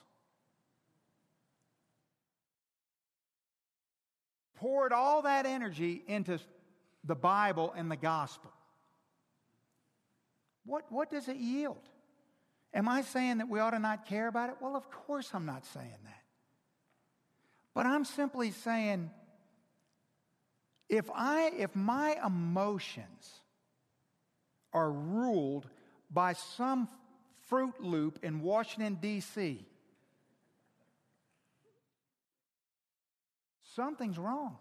Poured 4.55 4.92
all 4.92 5.22
that 5.22 5.44
energy 5.44 6.03
into 6.07 6.38
the 7.05 7.14
Bible 7.14 7.72
and 7.76 7.90
the 7.90 7.96
gospel. 7.96 8.50
What, 10.64 10.90
what 10.90 11.11
does 11.11 11.28
it 11.28 11.36
yield? 11.36 11.88
Am 12.72 12.88
I 12.88 13.03
saying 13.03 13.38
that 13.38 13.48
we 13.48 13.61
ought 13.61 13.70
to 13.70 13.78
not 13.78 14.07
care 14.07 14.28
about 14.28 14.50
it? 14.50 14.57
Well, 14.61 14.76
of 14.76 14.90
course 14.90 15.30
I'm 15.34 15.44
not 15.44 15.66
saying 15.66 15.88
that. 16.05 16.22
But 17.74 17.86
I'm 17.86 18.05
simply 18.05 18.50
saying 18.50 19.11
if 20.88 21.11
I 21.14 21.50
if 21.57 21.74
my 21.74 22.18
emotions 22.24 23.41
are 24.72 24.90
ruled 24.90 25.66
by 26.10 26.32
some 26.32 26.88
Fruit 27.48 27.74
Loop 27.80 28.18
in 28.22 28.40
Washington, 28.40 28.98
D.C. 29.00 29.64
Something's 33.74 34.18
wrong. 34.18 34.56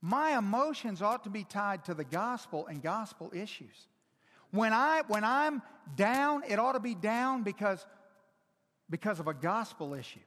My 0.00 0.38
emotions 0.38 1.02
ought 1.02 1.24
to 1.24 1.30
be 1.30 1.44
tied 1.44 1.84
to 1.86 1.94
the 1.94 2.04
gospel 2.04 2.66
and 2.66 2.82
gospel 2.82 3.32
issues. 3.34 3.88
When, 4.50 4.72
I, 4.72 5.02
when 5.08 5.24
I'm 5.24 5.62
down, 5.96 6.42
it 6.46 6.58
ought 6.58 6.72
to 6.72 6.80
be 6.80 6.94
down 6.94 7.42
because, 7.42 7.84
because 8.88 9.20
of 9.20 9.26
a 9.26 9.34
gospel 9.34 9.94
issue. 9.94 10.20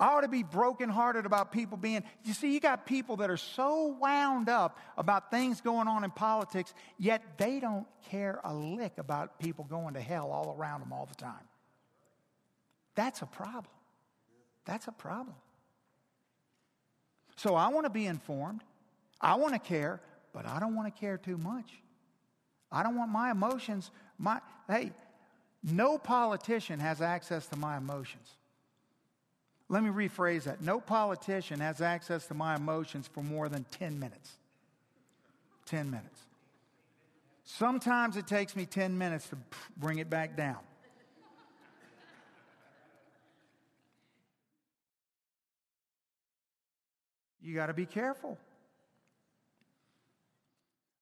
I 0.00 0.06
ought 0.06 0.20
to 0.20 0.28
be 0.28 0.44
brokenhearted 0.44 1.26
about 1.26 1.50
people 1.50 1.76
being, 1.76 2.04
you 2.22 2.32
see, 2.32 2.54
you 2.54 2.60
got 2.60 2.86
people 2.86 3.16
that 3.16 3.30
are 3.30 3.36
so 3.36 3.96
wound 4.00 4.48
up 4.48 4.78
about 4.96 5.30
things 5.30 5.60
going 5.60 5.88
on 5.88 6.04
in 6.04 6.10
politics, 6.10 6.72
yet 6.98 7.22
they 7.36 7.58
don't 7.58 7.86
care 8.08 8.40
a 8.44 8.54
lick 8.54 8.98
about 8.98 9.40
people 9.40 9.64
going 9.64 9.94
to 9.94 10.00
hell 10.00 10.30
all 10.30 10.54
around 10.56 10.80
them 10.80 10.92
all 10.92 11.06
the 11.06 11.16
time. 11.16 11.34
That's 12.94 13.22
a 13.22 13.26
problem. 13.26 13.66
That's 14.64 14.86
a 14.86 14.92
problem. 14.92 15.34
So 17.36 17.56
I 17.56 17.68
want 17.68 17.86
to 17.86 17.90
be 17.90 18.06
informed. 18.06 18.62
I 19.20 19.34
want 19.34 19.54
to 19.54 19.58
care, 19.58 20.00
but 20.32 20.46
I 20.46 20.60
don't 20.60 20.76
want 20.76 20.94
to 20.94 21.00
care 21.00 21.18
too 21.18 21.38
much. 21.38 21.70
I 22.70 22.84
don't 22.84 22.96
want 22.96 23.10
my 23.10 23.30
emotions, 23.30 23.90
my, 24.18 24.40
hey, 24.68 24.92
no 25.62 25.98
politician 25.98 26.78
has 26.78 27.00
access 27.00 27.46
to 27.48 27.56
my 27.56 27.76
emotions. 27.76 28.37
Let 29.68 29.82
me 29.82 29.90
rephrase 29.90 30.44
that. 30.44 30.62
No 30.62 30.80
politician 30.80 31.60
has 31.60 31.80
access 31.80 32.26
to 32.28 32.34
my 32.34 32.56
emotions 32.56 33.06
for 33.06 33.22
more 33.22 33.48
than 33.48 33.64
10 33.70 33.98
minutes. 33.98 34.32
10 35.66 35.90
minutes. 35.90 36.22
Sometimes 37.44 38.16
it 38.16 38.26
takes 38.26 38.56
me 38.56 38.64
10 38.64 38.96
minutes 38.96 39.28
to 39.28 39.36
bring 39.76 39.98
it 39.98 40.08
back 40.08 40.36
down. 40.36 40.58
You 47.40 47.54
got 47.54 47.66
to 47.66 47.74
be 47.74 47.86
careful. 47.86 48.36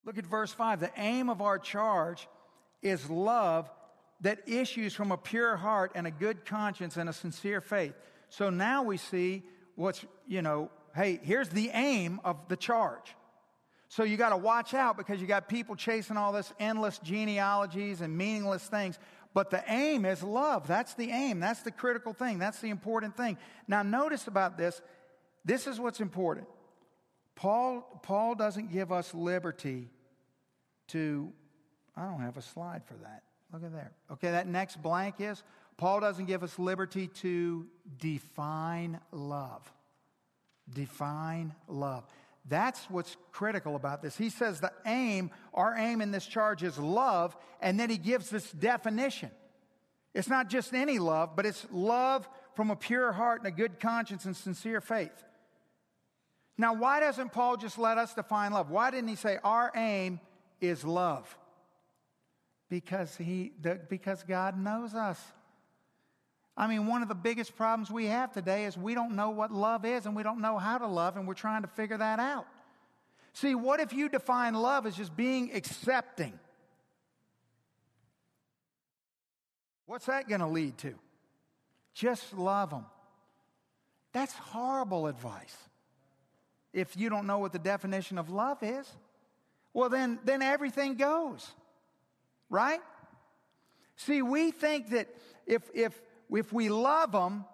Look 0.04 0.18
at 0.18 0.26
verse 0.26 0.52
5. 0.52 0.78
The 0.78 0.92
aim 0.96 1.28
of 1.28 1.42
our 1.42 1.58
charge 1.58 2.28
is 2.82 3.10
love 3.10 3.68
that 4.20 4.48
issues 4.48 4.94
from 4.94 5.10
a 5.10 5.16
pure 5.16 5.56
heart 5.56 5.92
and 5.94 6.06
a 6.06 6.10
good 6.10 6.44
conscience 6.44 6.96
and 6.96 7.08
a 7.08 7.12
sincere 7.12 7.60
faith. 7.60 7.94
So 8.28 8.50
now 8.50 8.82
we 8.82 8.96
see 8.96 9.42
what's, 9.74 10.04
you 10.26 10.42
know, 10.42 10.70
hey, 10.94 11.20
here's 11.22 11.48
the 11.48 11.70
aim 11.72 12.20
of 12.24 12.36
the 12.48 12.56
charge. 12.56 13.14
So 13.88 14.02
you 14.02 14.16
got 14.16 14.30
to 14.30 14.36
watch 14.36 14.74
out 14.74 14.96
because 14.96 15.20
you 15.20 15.26
got 15.26 15.48
people 15.48 15.76
chasing 15.76 16.16
all 16.16 16.32
this 16.32 16.52
endless 16.58 16.98
genealogies 16.98 18.00
and 18.00 18.16
meaningless 18.16 18.66
things. 18.66 18.98
But 19.32 19.50
the 19.50 19.62
aim 19.68 20.04
is 20.04 20.22
love. 20.22 20.66
That's 20.66 20.94
the 20.94 21.10
aim. 21.10 21.40
That's 21.40 21.60
the 21.60 21.70
critical 21.70 22.12
thing. 22.12 22.38
That's 22.38 22.58
the 22.60 22.70
important 22.70 23.16
thing. 23.16 23.38
Now, 23.68 23.82
notice 23.82 24.26
about 24.26 24.56
this. 24.56 24.80
This 25.44 25.66
is 25.66 25.78
what's 25.78 26.00
important. 26.00 26.48
Paul, 27.36 28.00
Paul 28.02 28.34
doesn't 28.34 28.72
give 28.72 28.90
us 28.90 29.14
liberty 29.14 29.90
to, 30.88 31.32
I 31.94 32.04
don't 32.06 32.20
have 32.20 32.38
a 32.38 32.42
slide 32.42 32.82
for 32.86 32.94
that. 32.94 33.22
Look 33.52 33.62
at 33.62 33.72
there. 33.72 33.92
Okay, 34.12 34.30
that 34.30 34.48
next 34.48 34.82
blank 34.82 35.16
is 35.18 35.42
Paul 35.76 36.00
doesn't 36.00 36.26
give 36.26 36.42
us 36.42 36.58
liberty 36.58 37.08
to 37.08 37.66
define 37.98 38.98
love. 39.12 39.70
Define 40.72 41.54
love. 41.68 42.04
That's 42.48 42.88
what's 42.88 43.16
critical 43.32 43.76
about 43.76 44.02
this. 44.02 44.16
He 44.16 44.30
says 44.30 44.60
the 44.60 44.72
aim, 44.86 45.30
our 45.52 45.76
aim 45.76 46.00
in 46.00 46.12
this 46.12 46.26
charge 46.26 46.62
is 46.62 46.78
love, 46.78 47.36
and 47.60 47.78
then 47.78 47.90
he 47.90 47.98
gives 47.98 48.30
this 48.30 48.50
definition. 48.52 49.30
It's 50.14 50.28
not 50.28 50.48
just 50.48 50.72
any 50.72 50.98
love, 50.98 51.36
but 51.36 51.44
it's 51.44 51.66
love 51.70 52.28
from 52.54 52.70
a 52.70 52.76
pure 52.76 53.12
heart 53.12 53.40
and 53.40 53.48
a 53.48 53.50
good 53.50 53.80
conscience 53.80 54.24
and 54.24 54.34
sincere 54.34 54.80
faith. 54.80 55.24
Now, 56.56 56.72
why 56.72 57.00
doesn't 57.00 57.32
Paul 57.32 57.58
just 57.58 57.78
let 57.78 57.98
us 57.98 58.14
define 58.14 58.52
love? 58.52 58.70
Why 58.70 58.90
didn't 58.90 59.08
he 59.08 59.16
say 59.16 59.38
our 59.44 59.70
aim 59.74 60.20
is 60.60 60.84
love? 60.84 61.36
Because 62.70 63.14
he 63.16 63.52
because 63.90 64.22
God 64.22 64.58
knows 64.58 64.94
us. 64.94 65.20
I 66.56 66.66
mean, 66.66 66.86
one 66.86 67.02
of 67.02 67.08
the 67.08 67.14
biggest 67.14 67.54
problems 67.54 67.90
we 67.90 68.06
have 68.06 68.32
today 68.32 68.64
is 68.64 68.78
we 68.78 68.94
don't 68.94 69.14
know 69.14 69.30
what 69.30 69.52
love 69.52 69.84
is 69.84 70.06
and 70.06 70.16
we 70.16 70.22
don't 70.22 70.40
know 70.40 70.56
how 70.56 70.78
to 70.78 70.86
love, 70.86 71.16
and 71.16 71.28
we're 71.28 71.34
trying 71.34 71.62
to 71.62 71.68
figure 71.68 71.98
that 71.98 72.18
out. 72.18 72.46
See, 73.34 73.54
what 73.54 73.80
if 73.80 73.92
you 73.92 74.08
define 74.08 74.54
love 74.54 74.86
as 74.86 74.96
just 74.96 75.14
being 75.14 75.50
accepting? 75.54 76.38
What's 79.84 80.06
that 80.06 80.28
going 80.28 80.40
to 80.40 80.46
lead 80.46 80.78
to? 80.78 80.94
Just 81.92 82.32
love 82.32 82.70
them. 82.70 82.86
That's 84.12 84.32
horrible 84.32 85.06
advice. 85.06 85.56
If 86.72 86.96
you 86.96 87.10
don't 87.10 87.26
know 87.26 87.38
what 87.38 87.52
the 87.52 87.58
definition 87.58 88.16
of 88.16 88.30
love 88.30 88.58
is, 88.62 88.90
well, 89.74 89.90
then, 89.90 90.18
then 90.24 90.40
everything 90.40 90.94
goes, 90.94 91.46
right? 92.48 92.80
See, 93.96 94.22
we 94.22 94.50
think 94.50 94.90
that 94.90 95.08
if, 95.46 95.62
if 95.74 96.00
if 96.30 96.52
we 96.52 96.68
love 96.68 97.12
them, 97.12 97.44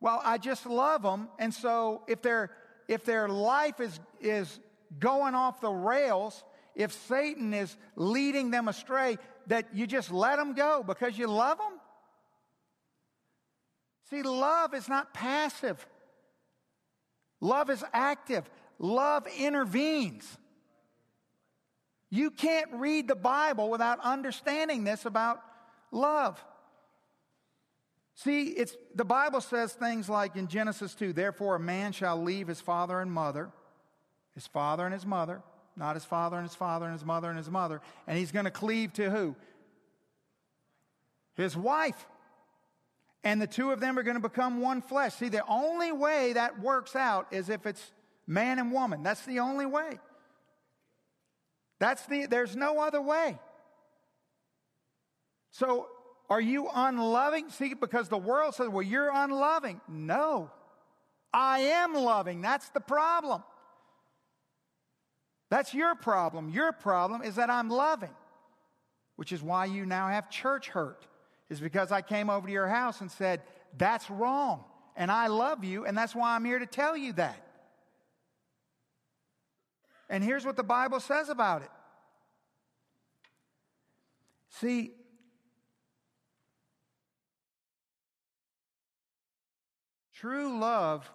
well, 0.00 0.20
I 0.24 0.38
just 0.38 0.66
love 0.66 1.02
them. 1.02 1.28
And 1.38 1.52
so 1.52 2.02
if 2.06 2.22
their, 2.22 2.50
if 2.88 3.04
their 3.04 3.28
life 3.28 3.80
is, 3.80 3.98
is 4.20 4.60
going 4.98 5.34
off 5.34 5.60
the 5.60 5.70
rails, 5.70 6.44
if 6.74 6.92
Satan 6.92 7.54
is 7.54 7.76
leading 7.96 8.50
them 8.50 8.68
astray, 8.68 9.18
that 9.46 9.68
you 9.72 9.86
just 9.86 10.10
let 10.12 10.36
them 10.36 10.54
go 10.54 10.82
because 10.86 11.18
you 11.18 11.26
love 11.26 11.58
them? 11.58 11.80
See, 14.10 14.22
love 14.22 14.74
is 14.74 14.88
not 14.88 15.12
passive. 15.12 15.84
Love 17.40 17.70
is 17.70 17.82
active. 17.92 18.48
Love 18.78 19.26
intervenes. 19.38 20.26
You 22.10 22.30
can't 22.30 22.70
read 22.74 23.08
the 23.08 23.16
Bible 23.16 23.68
without 23.68 23.98
understanding 24.00 24.84
this 24.84 25.06
about 25.06 25.40
love. 25.90 26.42
See, 28.16 28.44
it's, 28.44 28.74
the 28.94 29.04
Bible 29.04 29.42
says 29.42 29.74
things 29.74 30.08
like 30.08 30.36
in 30.36 30.48
Genesis 30.48 30.94
2 30.94 31.12
Therefore, 31.12 31.56
a 31.56 31.60
man 31.60 31.92
shall 31.92 32.20
leave 32.20 32.48
his 32.48 32.60
father 32.60 33.00
and 33.00 33.12
mother, 33.12 33.50
his 34.34 34.46
father 34.46 34.84
and 34.86 34.94
his 34.94 35.04
mother, 35.04 35.42
not 35.76 35.94
his 35.94 36.04
father 36.04 36.36
and 36.38 36.46
his 36.46 36.54
father 36.54 36.86
and 36.86 36.94
his 36.94 37.04
mother 37.04 37.28
and 37.28 37.36
his 37.36 37.50
mother, 37.50 37.82
and 38.06 38.18
he's 38.18 38.32
going 38.32 38.46
to 38.46 38.50
cleave 38.50 38.94
to 38.94 39.10
who? 39.10 39.36
His 41.34 41.54
wife. 41.56 42.06
And 43.22 43.42
the 43.42 43.46
two 43.46 43.70
of 43.70 43.80
them 43.80 43.98
are 43.98 44.02
going 44.02 44.16
to 44.16 44.28
become 44.28 44.60
one 44.60 44.80
flesh. 44.80 45.14
See, 45.14 45.28
the 45.28 45.44
only 45.46 45.92
way 45.92 46.32
that 46.32 46.60
works 46.60 46.96
out 46.96 47.26
is 47.32 47.50
if 47.50 47.66
it's 47.66 47.92
man 48.26 48.58
and 48.58 48.72
woman. 48.72 49.02
That's 49.02 49.26
the 49.26 49.40
only 49.40 49.66
way. 49.66 49.98
That's 51.78 52.06
the, 52.06 52.26
there's 52.26 52.56
no 52.56 52.80
other 52.80 53.02
way. 53.02 53.38
So 55.50 55.88
are 56.28 56.40
you 56.40 56.68
unloving? 56.74 57.50
See, 57.50 57.74
because 57.74 58.08
the 58.08 58.18
world 58.18 58.54
says, 58.54 58.68
well, 58.68 58.82
you're 58.82 59.10
unloving. 59.12 59.80
No, 59.88 60.50
I 61.32 61.60
am 61.60 61.94
loving. 61.94 62.40
That's 62.40 62.68
the 62.70 62.80
problem. 62.80 63.42
That's 65.48 65.72
your 65.72 65.94
problem. 65.94 66.50
Your 66.50 66.72
problem 66.72 67.22
is 67.22 67.36
that 67.36 67.50
I'm 67.50 67.70
loving, 67.70 68.14
which 69.14 69.32
is 69.32 69.42
why 69.42 69.66
you 69.66 69.86
now 69.86 70.08
have 70.08 70.28
church 70.28 70.68
hurt, 70.68 71.06
is 71.48 71.60
because 71.60 71.92
I 71.92 72.02
came 72.02 72.28
over 72.28 72.46
to 72.46 72.52
your 72.52 72.66
house 72.66 73.00
and 73.00 73.10
said, 73.10 73.42
that's 73.78 74.10
wrong. 74.10 74.64
And 74.96 75.10
I 75.10 75.28
love 75.28 75.62
you, 75.62 75.84
and 75.84 75.96
that's 75.96 76.14
why 76.14 76.34
I'm 76.34 76.44
here 76.44 76.58
to 76.58 76.66
tell 76.66 76.96
you 76.96 77.12
that. 77.12 77.40
And 80.08 80.24
here's 80.24 80.44
what 80.44 80.56
the 80.56 80.64
Bible 80.64 81.00
says 81.00 81.28
about 81.28 81.62
it. 81.62 81.70
See, 84.48 84.92
True 90.20 90.58
love 90.58 91.10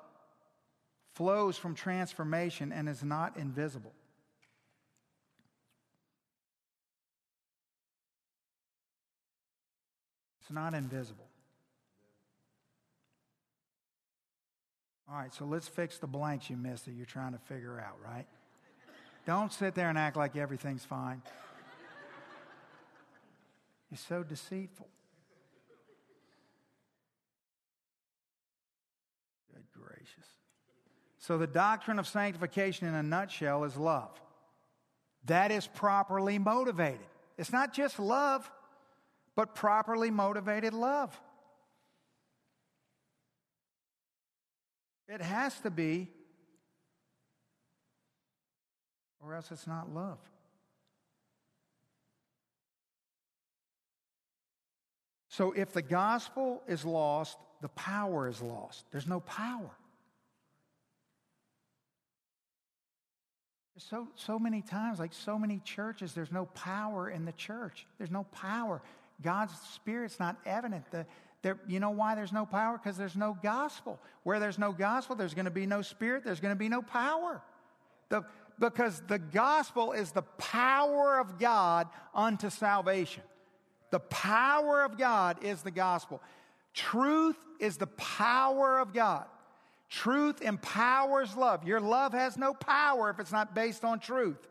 flows 1.16 1.58
from 1.58 1.74
transformation 1.74 2.72
and 2.72 2.88
is 2.88 3.04
not 3.04 3.36
invisible. 3.36 3.94
It's 10.42 10.52
not 10.52 10.76
invisible. 10.76 11.28
All 15.10 15.18
right, 15.18 15.34
so 15.34 15.46
let's 15.46 15.68
fix 15.68 15.98
the 15.98 16.08
blanks 16.08 16.50
you 16.50 16.56
missed 16.56 16.86
that 16.86 16.94
you're 16.94 17.06
trying 17.06 17.34
to 17.34 17.40
figure 17.40 17.80
out, 17.80 17.98
right? 18.06 18.28
Don't 19.26 19.52
sit 19.52 19.74
there 19.76 19.90
and 19.90 19.98
act 19.98 20.16
like 20.16 20.38
everything's 20.38 20.86
fine. 20.86 21.22
You're 23.90 23.98
so 23.98 24.24
deceitful. 24.24 24.88
So, 31.22 31.38
the 31.38 31.46
doctrine 31.46 32.00
of 32.00 32.08
sanctification 32.08 32.88
in 32.88 32.96
a 32.96 33.04
nutshell 33.04 33.64
is 33.64 33.78
love. 33.78 34.20
That 35.26 35.52
is 35.52 35.68
properly 35.68 36.40
motivated. 36.40 37.06
It's 37.38 37.52
not 37.52 37.76
just 37.76 38.00
love, 38.00 38.50
but 39.36 39.54
properly 39.54 40.10
motivated 40.10 40.74
love. 40.74 41.18
It 45.08 45.22
has 45.22 45.60
to 45.60 45.70
be, 45.70 46.10
or 49.20 49.36
else 49.36 49.52
it's 49.52 49.68
not 49.68 49.94
love. 49.94 50.18
So, 55.30 55.52
if 55.52 55.72
the 55.72 55.84
gospel 55.84 56.64
is 56.68 56.84
lost, 56.84 57.38
the 57.62 57.70
power 57.70 58.28
is 58.28 58.42
lost. 58.42 58.86
There's 58.92 59.06
no 59.06 59.20
power. 59.20 59.70
So, 63.90 64.08
so 64.16 64.38
many 64.38 64.62
times, 64.62 65.00
like 65.00 65.14
so 65.14 65.40
many 65.40 65.60
churches, 65.64 66.14
there's 66.14 66.32
no 66.32 66.46
power 66.46 67.10
in 67.10 67.26
the 67.26 67.32
church. 67.32 67.86
There's 67.98 68.12
no 68.12 68.26
power. 68.32 68.82
God's 69.22 69.54
Spirit's 69.74 70.20
not 70.20 70.38
evident. 70.46 70.90
The, 70.92 71.06
there, 71.42 71.58
you 71.68 71.80
know 71.80 71.90
why 71.90 72.16
there's 72.16 72.32
no 72.32 72.46
power? 72.46 72.78
Because 72.78 72.98
there's 72.98 73.16
no 73.16 73.38
gospel. 73.42 74.00
Where 74.24 74.40
there's 74.40 74.60
no 74.60 74.72
gospel, 74.72 75.16
there's 75.16 75.34
going 75.34 75.46
to 75.46 75.52
be 75.52 75.66
no 75.66 75.82
Spirit, 75.82 76.24
there's 76.24 76.40
going 76.40 76.54
to 76.54 76.60
be 76.60 76.70
no 76.70 76.82
power. 76.82 77.42
The, 78.10 78.24
because 78.60 79.02
the 79.08 79.18
gospel 79.18 79.94
is 79.94 80.12
the 80.12 80.22
power 80.22 81.20
of 81.20 81.40
God 81.40 81.88
unto 82.14 82.50
salvation. 82.50 83.24
The 83.90 84.00
power 84.00 84.84
of 84.84 84.98
God 84.98 85.44
is 85.44 85.64
the 85.64 85.72
gospel. 85.72 86.22
Truth 86.74 87.38
is 87.60 87.78
the 87.78 87.88
power 87.88 88.80
of 88.80 88.94
God. 88.94 89.26
Truth 89.92 90.42
empowers 90.42 91.36
love. 91.36 91.66
Your 91.66 91.82
love 91.82 92.14
has 92.14 92.38
no 92.38 92.54
power 92.54 93.10
if 93.10 93.20
it's 93.20 93.34
not 93.34 93.54
based 93.54 93.84
on 93.84 94.00
truth. 94.00 94.48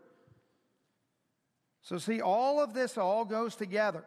So, 1.81 1.97
see, 1.97 2.21
all 2.21 2.63
of 2.63 2.75
this 2.75 2.99
all 2.99 3.25
goes 3.25 3.57
together. 3.57 4.05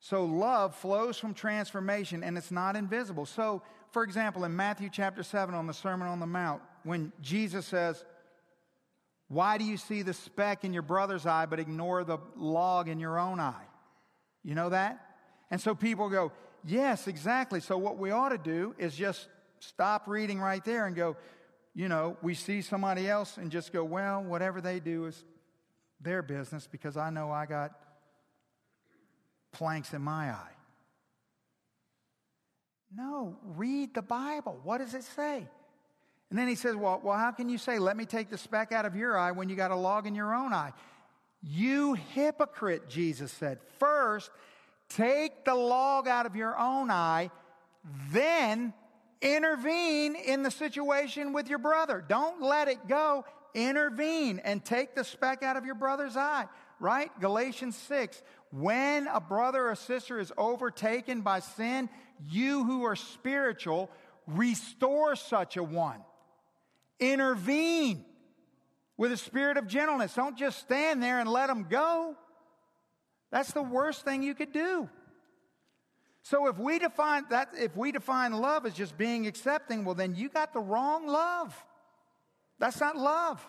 So, 0.00 0.24
love 0.24 0.74
flows 0.74 1.16
from 1.16 1.34
transformation 1.34 2.24
and 2.24 2.36
it's 2.36 2.50
not 2.50 2.74
invisible. 2.74 3.26
So, 3.26 3.62
for 3.92 4.02
example, 4.02 4.44
in 4.44 4.56
Matthew 4.56 4.90
chapter 4.92 5.22
7 5.22 5.54
on 5.54 5.68
the 5.68 5.72
Sermon 5.72 6.08
on 6.08 6.18
the 6.18 6.26
Mount, 6.26 6.60
when 6.82 7.12
Jesus 7.22 7.64
says, 7.64 8.04
Why 9.28 9.56
do 9.58 9.64
you 9.64 9.76
see 9.76 10.02
the 10.02 10.14
speck 10.14 10.64
in 10.64 10.72
your 10.72 10.82
brother's 10.82 11.26
eye 11.26 11.46
but 11.46 11.60
ignore 11.60 12.02
the 12.02 12.18
log 12.34 12.88
in 12.88 12.98
your 12.98 13.20
own 13.20 13.38
eye? 13.38 13.66
You 14.42 14.56
know 14.56 14.70
that? 14.70 14.98
And 15.48 15.60
so 15.60 15.76
people 15.76 16.08
go, 16.08 16.32
Yes, 16.68 17.08
exactly. 17.08 17.60
So 17.60 17.78
what 17.78 17.96
we 17.96 18.10
ought 18.10 18.28
to 18.28 18.38
do 18.38 18.74
is 18.76 18.94
just 18.94 19.26
stop 19.58 20.06
reading 20.06 20.38
right 20.38 20.62
there 20.62 20.86
and 20.86 20.94
go, 20.94 21.16
you 21.74 21.88
know, 21.88 22.18
we 22.20 22.34
see 22.34 22.60
somebody 22.60 23.08
else 23.08 23.38
and 23.38 23.50
just 23.50 23.72
go, 23.72 23.82
Well, 23.82 24.22
whatever 24.22 24.60
they 24.60 24.78
do 24.78 25.06
is 25.06 25.24
their 26.00 26.22
business 26.22 26.68
because 26.70 26.98
I 26.98 27.08
know 27.08 27.30
I 27.30 27.46
got 27.46 27.72
planks 29.52 29.94
in 29.94 30.02
my 30.02 30.30
eye. 30.30 30.52
No, 32.94 33.38
read 33.56 33.94
the 33.94 34.02
Bible. 34.02 34.60
What 34.62 34.78
does 34.78 34.92
it 34.92 35.04
say? 35.04 35.46
And 36.30 36.38
then 36.38 36.48
he 36.48 36.54
says, 36.54 36.76
well, 36.76 37.00
well, 37.02 37.16
how 37.16 37.30
can 37.30 37.48
you 37.48 37.56
say, 37.56 37.78
let 37.78 37.96
me 37.96 38.04
take 38.04 38.28
the 38.28 38.36
speck 38.36 38.72
out 38.72 38.84
of 38.84 38.94
your 38.94 39.16
eye 39.16 39.32
when 39.32 39.48
you 39.48 39.56
got 39.56 39.70
a 39.70 39.76
log 39.76 40.06
in 40.06 40.14
your 40.14 40.34
own 40.34 40.52
eye? 40.52 40.72
You 41.42 41.94
hypocrite, 41.94 42.88
Jesus 42.88 43.32
said. 43.32 43.58
First, 43.78 44.30
take 44.88 45.44
the 45.44 45.54
log 45.54 46.08
out 46.08 46.26
of 46.26 46.36
your 46.36 46.58
own 46.58 46.90
eye, 46.90 47.30
then 48.10 48.72
intervene 49.20 50.14
in 50.14 50.42
the 50.42 50.50
situation 50.50 51.32
with 51.32 51.48
your 51.48 51.58
brother. 51.58 52.04
Don't 52.06 52.42
let 52.42 52.68
it 52.68 52.88
go. 52.88 53.24
Intervene 53.54 54.40
and 54.40 54.64
take 54.64 54.94
the 54.94 55.04
speck 55.04 55.42
out 55.42 55.56
of 55.56 55.64
your 55.64 55.74
brother's 55.74 56.16
eye, 56.16 56.46
right? 56.80 57.10
Galatians 57.20 57.76
6. 57.76 58.22
When 58.50 59.06
a 59.08 59.20
brother 59.20 59.68
or 59.68 59.74
sister 59.74 60.18
is 60.18 60.32
overtaken 60.38 61.22
by 61.22 61.40
sin, 61.40 61.88
you 62.28 62.64
who 62.64 62.84
are 62.84 62.96
spiritual, 62.96 63.90
restore 64.26 65.16
such 65.16 65.56
a 65.56 65.62
one 65.62 66.00
Intervene 67.00 68.04
with 68.96 69.12
a 69.12 69.16
spirit 69.16 69.56
of 69.56 69.68
gentleness. 69.68 70.14
Don't 70.14 70.36
just 70.36 70.58
stand 70.58 71.02
there 71.02 71.20
and 71.20 71.30
let 71.30 71.46
them 71.46 71.66
go. 71.70 72.16
That's 73.30 73.52
the 73.52 73.62
worst 73.62 74.04
thing 74.04 74.22
you 74.22 74.34
could 74.34 74.52
do. 74.52 74.88
So 76.22 76.46
if 76.48 76.58
we 76.58 76.78
define 76.78 77.24
that 77.30 77.50
if 77.54 77.76
we 77.76 77.92
define 77.92 78.32
love 78.32 78.66
as 78.66 78.74
just 78.74 78.98
being 78.98 79.26
accepting, 79.26 79.84
well 79.84 79.94
then 79.94 80.14
you 80.14 80.28
got 80.28 80.52
the 80.52 80.60
wrong 80.60 81.06
love. 81.06 81.54
That's 82.58 82.80
not 82.80 82.96
love. 82.96 83.46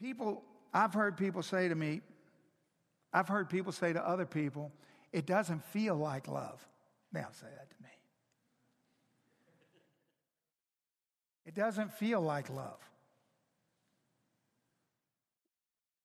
People 0.00 0.42
I've 0.74 0.94
heard 0.94 1.16
people 1.16 1.42
say 1.42 1.68
to 1.68 1.74
me, 1.74 2.00
I've 3.12 3.28
heard 3.28 3.48
people 3.50 3.72
say 3.72 3.92
to 3.92 4.06
other 4.06 4.26
people, 4.26 4.72
it 5.12 5.26
doesn't 5.26 5.64
feel 5.66 5.94
like 5.94 6.28
love. 6.28 6.66
They'll 7.12 7.32
say 7.32 7.48
that 7.48 7.70
to 7.70 7.76
me. 7.82 7.90
It 11.44 11.54
doesn't 11.54 11.92
feel 11.92 12.20
like 12.20 12.48
love. 12.48 12.80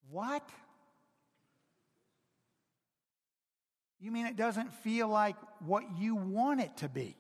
What? 0.10 0.48
You 4.00 4.12
mean 4.12 4.26
it 4.26 4.36
doesn't 4.36 4.74
feel 4.76 5.08
like 5.08 5.36
what 5.60 5.84
you 5.98 6.16
want 6.16 6.62
it 6.62 6.78
to 6.78 6.90
be? 6.90 7.16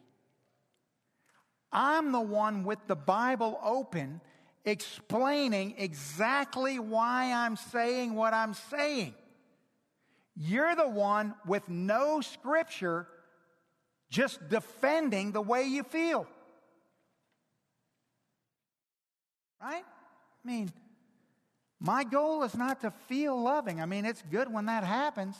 I'm 1.71 2.11
the 2.11 2.21
one 2.21 2.63
with 2.63 2.79
the 2.87 2.95
Bible 2.95 3.59
open 3.63 4.21
explaining 4.63 5.75
exactly 5.77 6.77
why 6.79 7.33
I'm 7.33 7.55
saying 7.55 8.13
what 8.13 8.33
I'm 8.33 8.53
saying. 8.53 9.15
You're 10.35 10.75
the 10.75 10.87
one 10.87 11.33
with 11.45 11.67
no 11.67 12.21
scripture 12.21 13.07
just 14.09 14.47
defending 14.49 15.31
the 15.31 15.41
way 15.41 15.63
you 15.63 15.83
feel. 15.83 16.27
Right? 19.61 19.83
I 19.83 20.47
mean, 20.47 20.71
my 21.79 22.03
goal 22.03 22.43
is 22.43 22.55
not 22.55 22.81
to 22.81 22.91
feel 23.07 23.39
loving. 23.39 23.81
I 23.81 23.85
mean, 23.85 24.05
it's 24.05 24.23
good 24.31 24.51
when 24.51 24.65
that 24.65 24.83
happens. 24.83 25.35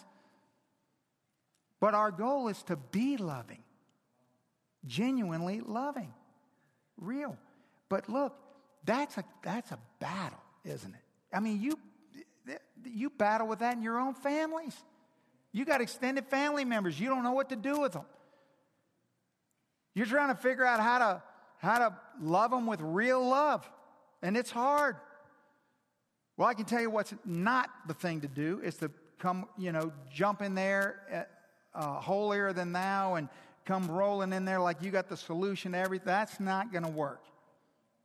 But 1.79 1.93
our 1.93 2.11
goal 2.11 2.47
is 2.47 2.61
to 2.63 2.75
be 2.75 3.17
loving, 3.17 3.63
genuinely 4.85 5.61
loving, 5.61 6.13
real. 6.97 7.37
But 7.89 8.09
look, 8.09 8.35
that's 8.83 9.17
a, 9.17 9.23
that's 9.43 9.71
a 9.71 9.79
battle, 9.99 10.41
isn't 10.63 10.93
it? 10.93 11.01
I 11.31 11.39
mean, 11.39 11.61
you, 11.61 11.77
you 12.83 13.09
battle 13.09 13.47
with 13.47 13.59
that 13.59 13.75
in 13.75 13.83
your 13.83 13.99
own 13.99 14.15
families. 14.15 14.75
You 15.51 15.65
got 15.65 15.81
extended 15.81 16.25
family 16.27 16.65
members. 16.65 16.99
You 16.99 17.09
don't 17.09 17.23
know 17.23 17.33
what 17.33 17.49
to 17.49 17.55
do 17.55 17.79
with 17.79 17.93
them. 17.93 18.05
You're 19.93 20.05
trying 20.05 20.29
to 20.29 20.41
figure 20.41 20.65
out 20.65 20.79
how 20.79 20.99
to, 20.99 21.23
how 21.57 21.79
to 21.79 21.95
love 22.21 22.51
them 22.51 22.65
with 22.65 22.79
real 22.81 23.23
love 23.27 23.67
and 24.21 24.35
it's 24.37 24.51
hard. 24.51 24.95
Well, 26.37 26.47
I 26.47 26.53
can 26.53 26.65
tell 26.65 26.79
you 26.79 26.91
what's 26.91 27.15
not 27.25 27.69
the 27.87 27.95
thing 27.95 28.21
to 28.21 28.27
do 28.27 28.61
is 28.63 28.75
to 28.77 28.91
come, 29.17 29.47
you 29.57 29.71
know, 29.71 29.91
jump 30.13 30.43
in 30.43 30.53
there 30.53 31.27
uh, 31.73 31.99
holier 31.99 32.53
than 32.53 32.71
thou 32.71 33.15
and 33.15 33.27
come 33.65 33.89
rolling 33.89 34.31
in 34.31 34.45
there 34.45 34.59
like 34.59 34.83
you 34.83 34.91
got 34.91 35.09
the 35.09 35.17
solution 35.17 35.71
to 35.71 35.79
everything. 35.79 36.05
That's 36.05 36.39
not 36.39 36.71
going 36.71 36.83
to 36.83 36.91
work. 36.91 37.23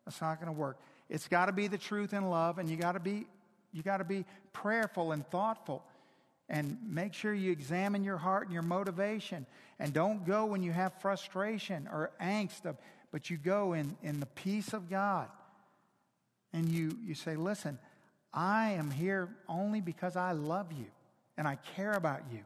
That's 0.06 0.20
not 0.20 0.40
going 0.40 0.52
to 0.52 0.58
work. 0.58 0.78
It's 1.10 1.28
got 1.28 1.46
to 1.46 1.52
be 1.52 1.68
the 1.68 1.76
truth 1.76 2.14
and 2.14 2.30
love, 2.30 2.58
and 2.58 2.70
you 2.70 2.76
got 2.76 2.92
to 2.92 3.00
be 3.00 3.26
you 3.74 3.82
got 3.82 3.98
to 3.98 4.04
be 4.04 4.26
prayerful 4.52 5.12
and 5.12 5.26
thoughtful, 5.30 5.82
and 6.48 6.78
make 6.86 7.14
sure 7.14 7.32
you 7.32 7.52
examine 7.52 8.04
your 8.04 8.18
heart 8.18 8.44
and 8.44 8.52
your 8.52 8.62
motivation, 8.62 9.46
and 9.78 9.92
don't 9.94 10.26
go 10.26 10.44
when 10.44 10.62
you 10.62 10.72
have 10.72 10.92
frustration 11.00 11.88
or 11.90 12.10
angst, 12.20 12.74
but 13.10 13.30
you 13.30 13.36
go 13.36 13.72
in 13.74 13.96
in 14.02 14.20
the 14.20 14.26
peace 14.26 14.72
of 14.74 14.90
God 14.90 15.28
and 16.52 16.68
you, 16.68 16.98
you 17.02 17.14
say, 17.14 17.36
Listen, 17.36 17.78
I 18.32 18.70
am 18.70 18.90
here 18.90 19.28
only 19.48 19.80
because 19.80 20.16
I 20.16 20.32
love 20.32 20.72
you 20.72 20.86
and 21.36 21.46
I 21.46 21.56
care 21.76 21.92
about 21.92 22.22
you. 22.32 22.40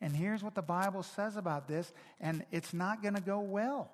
And 0.00 0.16
here's 0.16 0.42
what 0.42 0.54
the 0.54 0.62
Bible 0.62 1.02
says 1.02 1.36
about 1.36 1.68
this, 1.68 1.92
and 2.20 2.44
it's 2.50 2.72
not 2.72 3.02
going 3.02 3.14
to 3.14 3.20
go 3.20 3.40
well. 3.40 3.90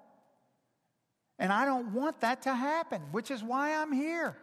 And 1.38 1.52
I 1.52 1.64
don't 1.64 1.92
want 1.92 2.20
that 2.20 2.42
to 2.42 2.54
happen, 2.54 3.02
which 3.10 3.30
is 3.30 3.42
why 3.42 3.74
I'm 3.74 3.92
here. 3.92 4.36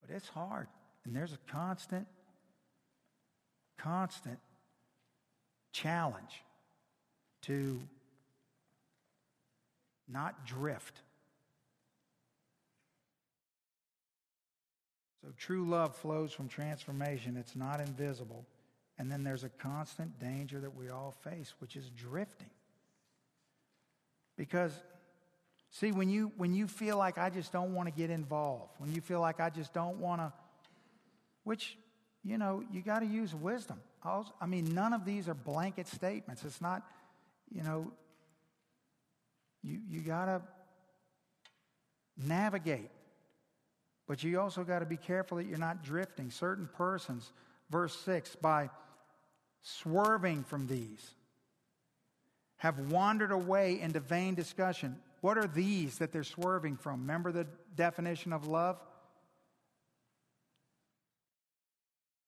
But 0.00 0.14
it's 0.14 0.28
hard. 0.28 0.66
And 1.04 1.14
there's 1.14 1.32
a 1.32 1.38
constant, 1.50 2.06
constant 3.78 4.38
challenge 5.72 6.42
to 7.42 7.80
not 10.08 10.44
drift. 10.44 11.00
So 15.24 15.32
true 15.38 15.66
love 15.66 15.96
flows 15.96 16.34
from 16.34 16.48
transformation, 16.48 17.38
it's 17.38 17.56
not 17.56 17.80
invisible. 17.80 18.44
And 18.98 19.10
then 19.10 19.24
there's 19.24 19.42
a 19.42 19.48
constant 19.48 20.18
danger 20.20 20.60
that 20.60 20.76
we 20.76 20.90
all 20.90 21.14
face, 21.22 21.54
which 21.60 21.76
is 21.76 21.88
drifting. 21.96 22.50
Because 24.36 24.72
see 25.70 25.92
when 25.92 26.10
you 26.10 26.30
when 26.36 26.52
you 26.52 26.68
feel 26.68 26.98
like 26.98 27.16
I 27.16 27.30
just 27.30 27.52
don't 27.52 27.74
want 27.74 27.88
to 27.88 27.94
get 27.94 28.10
involved, 28.10 28.74
when 28.76 28.92
you 28.92 29.00
feel 29.00 29.20
like 29.20 29.40
I 29.40 29.48
just 29.48 29.72
don't 29.72 29.98
want 29.98 30.20
to 30.20 30.30
which 31.44 31.78
you 32.22 32.38
know, 32.38 32.62
you 32.72 32.80
got 32.80 33.00
to 33.00 33.06
use 33.06 33.34
wisdom. 33.34 33.80
I 34.02 34.46
mean, 34.46 34.74
none 34.74 34.92
of 34.92 35.04
these 35.04 35.28
are 35.28 35.34
blanket 35.34 35.86
statements. 35.86 36.44
It's 36.44 36.60
not, 36.60 36.82
you 37.50 37.62
know, 37.62 37.92
you, 39.62 39.80
you 39.88 40.00
got 40.00 40.26
to 40.26 40.42
navigate. 42.26 42.90
But 44.06 44.22
you 44.22 44.40
also 44.40 44.64
got 44.64 44.80
to 44.80 44.86
be 44.86 44.96
careful 44.96 45.38
that 45.38 45.46
you're 45.46 45.58
not 45.58 45.82
drifting. 45.82 46.30
Certain 46.30 46.68
persons, 46.76 47.32
verse 47.70 47.96
6, 48.00 48.36
by 48.36 48.70
swerving 49.62 50.44
from 50.44 50.66
these, 50.66 51.14
have 52.56 52.78
wandered 52.90 53.32
away 53.32 53.80
into 53.80 54.00
vain 54.00 54.34
discussion. 54.34 54.96
What 55.20 55.38
are 55.38 55.46
these 55.46 55.98
that 55.98 56.12
they're 56.12 56.24
swerving 56.24 56.76
from? 56.76 57.00
Remember 57.00 57.32
the 57.32 57.46
definition 57.74 58.32
of 58.32 58.46
love? 58.46 58.78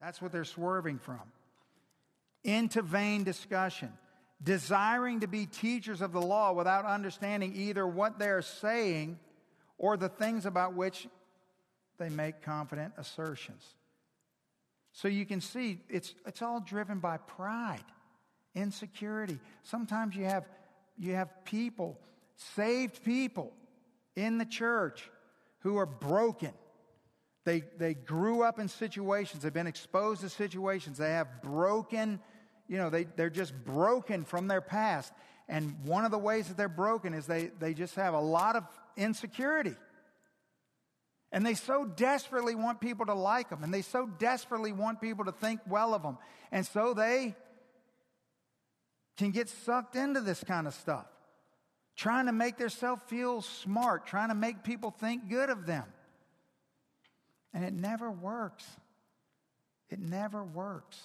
That's 0.01 0.21
what 0.23 0.33
they're 0.33 0.45
swerving 0.45 0.99
from. 0.99 1.23
Into 2.43 2.81
vain 2.81 3.25
discussion 3.25 3.93
desiring 4.43 5.21
to 5.21 5.27
be 5.27 5.47
teachers 5.47 6.01
of 6.01 6.13
the 6.13 6.21
law 6.21 6.53
without 6.53 6.85
understanding 6.85 7.53
either 7.57 7.87
what 7.87 8.19
they're 8.19 8.43
saying 8.43 9.19
or 9.79 9.97
the 9.97 10.09
things 10.09 10.47
about 10.47 10.75
which 10.75 11.09
they 11.99 12.09
make 12.09 12.43
confident 12.43 12.95
assertions. 12.97 13.63
So 14.93 15.09
you 15.09 15.27
can 15.27 15.41
see 15.41 15.81
it's, 15.89 16.15
it's 16.27 16.43
all 16.43 16.61
driven 16.61 17.01
by 17.01 17.19
pride, 17.19 17.85
insecurity. 18.55 19.39
Sometimes 19.63 20.17
you 20.17 20.25
have, 20.25 20.45
you 20.99 21.15
have 21.15 21.45
people, 21.45 21.99
saved 22.37 23.05
people 23.05 23.53
in 24.15 24.39
the 24.39 24.47
church 24.47 25.11
who 25.61 25.77
are 25.77 25.87
broken. 25.87 26.53
They, 27.45 27.63
they 27.79 27.95
grew 27.95 28.43
up 28.43 28.59
in 28.59 28.69
situations, 28.69 29.43
they've 29.43 29.53
been 29.53 29.67
exposed 29.67 30.23
to 30.23 30.29
situations, 30.29 30.99
they 30.99 31.11
have 31.11 31.43
broken 31.43 32.21
you 32.69 32.79
know, 32.79 32.91
they, 32.91 33.05
they're 33.05 33.31
just 33.31 33.55
broken 33.65 34.25
from 34.25 34.49
their 34.49 34.61
past. 34.61 35.13
And 35.49 35.77
one 35.85 36.05
of 36.05 36.11
the 36.11 36.19
ways 36.19 36.49
that 36.49 36.57
they're 36.57 36.69
broken 36.69 37.15
is 37.15 37.27
they, 37.27 37.51
they 37.61 37.75
just 37.75 37.95
have 37.95 38.15
a 38.15 38.21
lot 38.21 38.57
of 38.57 38.65
insecurity. 38.97 39.75
And 41.37 41.45
they 41.45 41.53
so 41.53 41.85
desperately 41.85 42.55
want 42.55 42.81
people 42.81 43.05
to 43.05 43.13
like 43.13 43.51
them, 43.51 43.63
and 43.63 43.75
they 43.75 43.83
so 43.83 44.07
desperately 44.07 44.73
want 44.73 45.03
people 45.03 45.27
to 45.27 45.33
think 45.33 45.61
well 45.69 45.93
of 45.93 46.03
them. 46.03 46.17
And 46.51 46.67
so 46.67 46.95
they 46.95 47.35
can 49.19 49.33
get 49.33 49.51
sucked 49.51 49.97
into 49.97 50.23
this 50.23 50.43
kind 50.43 50.67
of 50.67 50.73
stuff, 50.73 51.05
trying 51.95 52.25
to 52.25 52.33
make 52.33 52.57
themselves 52.57 53.03
feel 53.09 53.43
smart, 53.43 54.07
trying 54.07 54.31
to 54.31 54.35
make 54.35 54.65
people 54.65 54.91
think 54.91 55.29
good 55.29 55.51
of 55.51 55.67
them. 55.67 55.85
And 57.53 57.67
it 57.67 57.75
never 57.75 58.11
works. 58.11 58.65
It 59.91 59.99
never 59.99 60.43
works. 60.43 60.99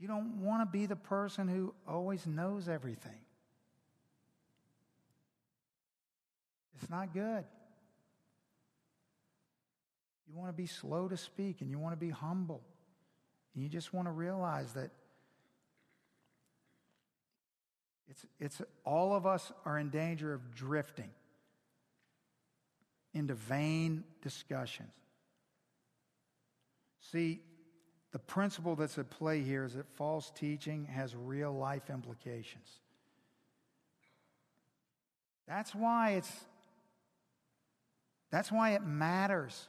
You 0.00 0.08
don't 0.08 0.42
want 0.42 0.62
to 0.62 0.78
be 0.78 0.86
the 0.86 0.96
person 0.96 1.46
who 1.46 1.74
always 1.86 2.26
knows 2.26 2.68
everything. 2.68 3.20
It's 6.80 6.90
not 6.90 7.12
good. 7.12 7.44
You 10.28 10.36
want 10.36 10.50
to 10.50 10.56
be 10.56 10.66
slow 10.66 11.08
to 11.08 11.16
speak 11.16 11.60
and 11.60 11.70
you 11.70 11.78
want 11.78 11.92
to 11.92 12.04
be 12.04 12.10
humble. 12.10 12.62
And 13.54 13.62
you 13.62 13.68
just 13.68 13.94
want 13.94 14.08
to 14.08 14.12
realize 14.12 14.72
that 14.72 14.90
it's, 18.08 18.26
it's 18.38 18.62
all 18.84 19.14
of 19.14 19.26
us 19.26 19.52
are 19.64 19.78
in 19.78 19.90
danger 19.90 20.32
of 20.32 20.54
drifting 20.54 21.10
into 23.14 23.34
vain 23.34 24.04
discussions. 24.22 24.92
See, 27.12 27.40
the 28.12 28.18
principle 28.18 28.76
that's 28.76 28.98
at 28.98 29.10
play 29.10 29.42
here 29.42 29.64
is 29.64 29.74
that 29.74 29.88
false 29.94 30.30
teaching 30.34 30.86
has 30.86 31.14
real 31.14 31.52
life 31.52 31.88
implications. 31.90 32.68
That's 35.46 35.74
why 35.74 36.12
it's 36.12 36.32
that's 38.36 38.52
why 38.52 38.72
it 38.72 38.84
matters 38.84 39.66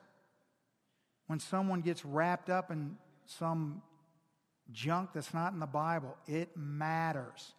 when 1.27 1.39
someone 1.39 1.79
gets 1.79 2.03
wrapped 2.03 2.49
up 2.49 2.69
in 2.69 2.97
some 3.25 3.81
junk 4.73 5.11
that's 5.13 5.33
not 5.33 5.53
in 5.53 5.59
the 5.59 5.65
Bible. 5.65 6.17
It 6.27 6.49
matters. 6.57 7.53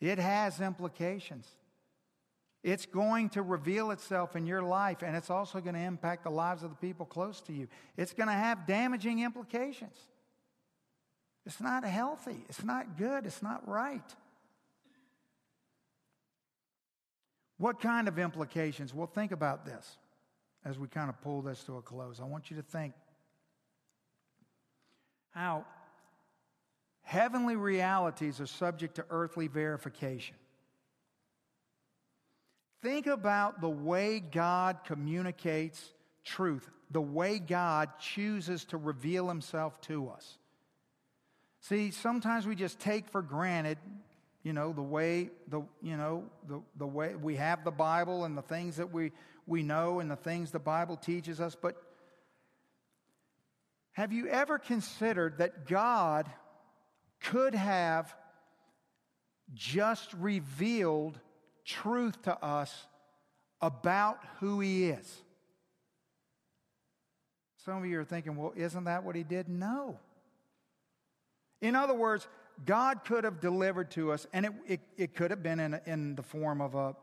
It 0.00 0.18
has 0.18 0.58
implications. 0.58 1.46
It's 2.62 2.86
going 2.86 3.28
to 3.30 3.42
reveal 3.42 3.90
itself 3.90 4.36
in 4.36 4.46
your 4.46 4.62
life, 4.62 5.02
and 5.02 5.14
it's 5.14 5.28
also 5.28 5.60
going 5.60 5.74
to 5.74 5.82
impact 5.82 6.24
the 6.24 6.30
lives 6.30 6.62
of 6.62 6.70
the 6.70 6.76
people 6.76 7.04
close 7.04 7.42
to 7.42 7.52
you. 7.52 7.68
It's 7.98 8.14
going 8.14 8.28
to 8.28 8.32
have 8.32 8.66
damaging 8.66 9.18
implications. 9.18 9.98
It's 11.44 11.60
not 11.60 11.84
healthy. 11.84 12.46
It's 12.48 12.64
not 12.64 12.96
good. 12.96 13.26
It's 13.26 13.42
not 13.42 13.68
right. 13.68 14.14
What 17.60 17.78
kind 17.78 18.08
of 18.08 18.18
implications? 18.18 18.94
Well, 18.94 19.06
think 19.06 19.32
about 19.32 19.66
this 19.66 19.98
as 20.64 20.78
we 20.78 20.88
kind 20.88 21.10
of 21.10 21.20
pull 21.20 21.42
this 21.42 21.62
to 21.64 21.76
a 21.76 21.82
close. 21.82 22.18
I 22.18 22.24
want 22.24 22.50
you 22.50 22.56
to 22.56 22.62
think 22.62 22.94
how 25.32 25.66
heavenly 27.02 27.56
realities 27.56 28.40
are 28.40 28.46
subject 28.46 28.94
to 28.94 29.04
earthly 29.10 29.46
verification. 29.46 30.36
Think 32.80 33.06
about 33.06 33.60
the 33.60 33.68
way 33.68 34.20
God 34.20 34.78
communicates 34.86 35.92
truth, 36.24 36.66
the 36.90 37.02
way 37.02 37.38
God 37.38 37.90
chooses 38.00 38.64
to 38.66 38.78
reveal 38.78 39.28
himself 39.28 39.78
to 39.82 40.08
us. 40.08 40.38
See, 41.60 41.90
sometimes 41.90 42.46
we 42.46 42.54
just 42.54 42.78
take 42.78 43.06
for 43.10 43.20
granted, 43.20 43.76
you 44.42 44.52
know, 44.52 44.72
the 44.72 44.82
way 44.82 45.30
the 45.48 45.62
you 45.82 45.96
know, 45.96 46.24
the, 46.48 46.60
the 46.76 46.86
way 46.86 47.14
we 47.14 47.36
have 47.36 47.64
the 47.64 47.70
Bible 47.70 48.24
and 48.24 48.36
the 48.36 48.42
things 48.42 48.76
that 48.76 48.92
we 48.92 49.12
we 49.46 49.62
know 49.62 50.00
and 50.00 50.10
the 50.10 50.16
things 50.16 50.50
the 50.50 50.58
Bible 50.58 50.96
teaches 50.96 51.40
us, 51.40 51.56
but 51.60 51.76
have 53.92 54.12
you 54.12 54.28
ever 54.28 54.58
considered 54.58 55.38
that 55.38 55.66
God 55.66 56.30
could 57.20 57.54
have 57.54 58.14
just 59.52 60.12
revealed 60.14 61.18
truth 61.64 62.20
to 62.22 62.44
us 62.44 62.86
about 63.60 64.18
who 64.38 64.60
He 64.60 64.88
is. 64.88 65.22
Some 67.64 67.78
of 67.78 67.86
you 67.86 68.00
are 68.00 68.04
thinking, 68.04 68.36
well, 68.36 68.52
isn't 68.56 68.84
that 68.84 69.04
what 69.04 69.16
He 69.16 69.22
did? 69.22 69.48
No. 69.48 69.98
In 71.60 71.76
other 71.76 71.94
words, 71.94 72.26
God 72.66 73.04
could 73.04 73.24
have 73.24 73.40
delivered 73.40 73.90
to 73.92 74.12
us, 74.12 74.26
and 74.32 74.46
it, 74.46 74.52
it, 74.66 74.80
it 74.96 75.14
could 75.14 75.30
have 75.30 75.42
been 75.42 75.60
in, 75.60 75.80
in 75.86 76.14
the 76.14 76.22
form 76.22 76.60
of 76.60 76.74
a, 76.74 76.94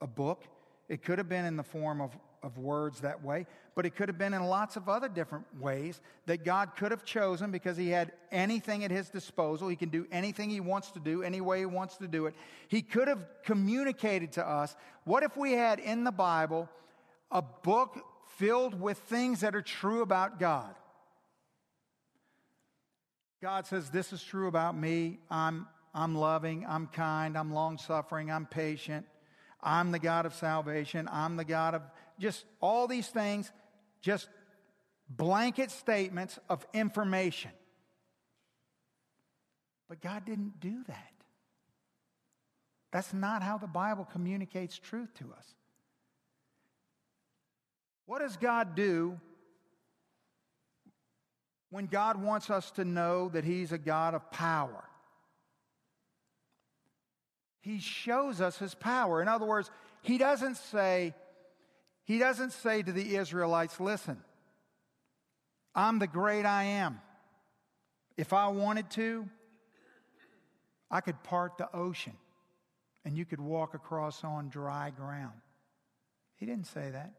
a 0.00 0.06
book, 0.06 0.44
it 0.88 1.02
could 1.02 1.18
have 1.18 1.28
been 1.28 1.44
in 1.44 1.56
the 1.56 1.62
form 1.62 2.00
of 2.00 2.16
of 2.44 2.58
words 2.58 3.00
that 3.00 3.24
way, 3.24 3.46
but 3.74 3.86
it 3.86 3.96
could 3.96 4.08
have 4.08 4.18
been 4.18 4.34
in 4.34 4.44
lots 4.44 4.76
of 4.76 4.88
other 4.88 5.08
different 5.08 5.46
ways 5.58 6.00
that 6.26 6.44
God 6.44 6.76
could 6.76 6.90
have 6.90 7.04
chosen 7.04 7.50
because 7.50 7.76
He 7.76 7.88
had 7.88 8.12
anything 8.30 8.84
at 8.84 8.90
His 8.90 9.08
disposal. 9.08 9.66
He 9.68 9.76
can 9.76 9.88
do 9.88 10.06
anything 10.12 10.50
He 10.50 10.60
wants 10.60 10.90
to 10.92 11.00
do, 11.00 11.22
any 11.22 11.40
way 11.40 11.60
He 11.60 11.66
wants 11.66 11.96
to 11.96 12.06
do 12.06 12.26
it. 12.26 12.34
He 12.68 12.82
could 12.82 13.08
have 13.08 13.24
communicated 13.44 14.32
to 14.32 14.46
us. 14.46 14.76
What 15.04 15.22
if 15.22 15.36
we 15.36 15.52
had 15.52 15.80
in 15.80 16.04
the 16.04 16.12
Bible 16.12 16.68
a 17.30 17.40
book 17.40 17.98
filled 18.36 18.78
with 18.78 18.98
things 18.98 19.40
that 19.40 19.56
are 19.56 19.62
true 19.62 20.02
about 20.02 20.38
God? 20.38 20.74
God 23.44 23.66
says, 23.66 23.90
This 23.90 24.10
is 24.14 24.24
true 24.24 24.48
about 24.48 24.74
me. 24.74 25.18
I'm, 25.30 25.66
I'm 25.94 26.14
loving, 26.14 26.64
I'm 26.66 26.86
kind, 26.86 27.36
I'm 27.36 27.52
long 27.52 27.76
suffering, 27.76 28.32
I'm 28.32 28.46
patient. 28.46 29.04
I'm 29.62 29.92
the 29.92 29.98
God 29.98 30.24
of 30.24 30.32
salvation. 30.32 31.10
I'm 31.12 31.36
the 31.36 31.44
God 31.44 31.74
of 31.74 31.82
just 32.18 32.46
all 32.62 32.88
these 32.88 33.06
things, 33.06 33.52
just 34.00 34.30
blanket 35.10 35.70
statements 35.70 36.38
of 36.48 36.66
information. 36.72 37.50
But 39.90 40.00
God 40.00 40.24
didn't 40.24 40.58
do 40.58 40.82
that. 40.88 41.12
That's 42.92 43.12
not 43.12 43.42
how 43.42 43.58
the 43.58 43.66
Bible 43.66 44.08
communicates 44.10 44.78
truth 44.78 45.12
to 45.16 45.24
us. 45.36 45.46
What 48.06 48.20
does 48.20 48.38
God 48.38 48.74
do 48.74 49.20
when 51.70 51.86
God 51.86 52.20
wants 52.20 52.50
us 52.50 52.70
to 52.72 52.84
know 52.84 53.28
that 53.30 53.44
He's 53.44 53.72
a 53.72 53.78
God 53.78 54.14
of 54.14 54.30
power? 54.30 54.84
He 57.60 57.80
shows 57.80 58.40
us 58.40 58.58
His 58.58 58.74
power. 58.74 59.22
In 59.22 59.28
other 59.28 59.46
words, 59.46 59.70
He 60.02 60.18
doesn't 60.18 60.56
say, 60.56 61.14
he 62.04 62.18
doesn't 62.18 62.52
say 62.52 62.82
to 62.82 62.92
the 62.92 63.16
Israelites, 63.16 63.80
listen, 63.80 64.18
I'm 65.74 65.98
the 65.98 66.06
great 66.06 66.44
I 66.44 66.64
am. 66.64 67.00
If 68.16 68.32
I 68.32 68.48
wanted 68.48 68.90
to, 68.90 69.28
I 70.90 71.00
could 71.00 71.22
part 71.22 71.56
the 71.56 71.74
ocean 71.74 72.12
and 73.04 73.16
you 73.16 73.24
could 73.24 73.40
walk 73.40 73.74
across 73.74 74.22
on 74.22 74.50
dry 74.50 74.90
ground. 74.90 75.34
He 76.36 76.46
didn't 76.46 76.66
say 76.66 76.90
that. 76.90 77.14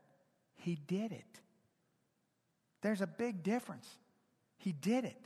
He 0.55 0.77
did 0.87 1.11
it. 1.11 1.41
There's 2.81 3.01
a 3.01 3.07
big 3.07 3.43
difference. 3.43 3.89
He 4.57 4.71
did 4.71 5.05
it. 5.05 5.17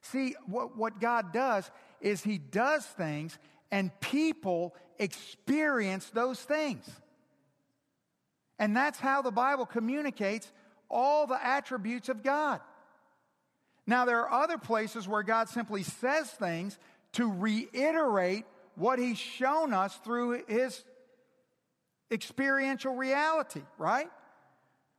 See, 0.00 0.34
what, 0.46 0.76
what 0.76 1.00
God 1.00 1.32
does 1.32 1.70
is 2.00 2.22
He 2.22 2.38
does 2.38 2.84
things 2.84 3.38
and 3.70 3.90
people 4.00 4.74
experience 4.98 6.10
those 6.10 6.38
things. 6.40 6.88
And 8.58 8.76
that's 8.76 9.00
how 9.00 9.22
the 9.22 9.32
Bible 9.32 9.66
communicates 9.66 10.52
all 10.88 11.26
the 11.26 11.44
attributes 11.44 12.08
of 12.08 12.22
God. 12.22 12.60
Now, 13.86 14.04
there 14.04 14.20
are 14.26 14.42
other 14.42 14.58
places 14.58 15.08
where 15.08 15.22
God 15.22 15.48
simply 15.48 15.82
says 15.82 16.30
things 16.30 16.78
to 17.12 17.30
reiterate 17.30 18.44
what 18.76 18.98
He's 18.98 19.18
shown 19.18 19.74
us 19.74 19.94
through 20.04 20.44
His 20.46 20.84
experiential 22.10 22.94
reality, 22.94 23.62
right? 23.78 24.08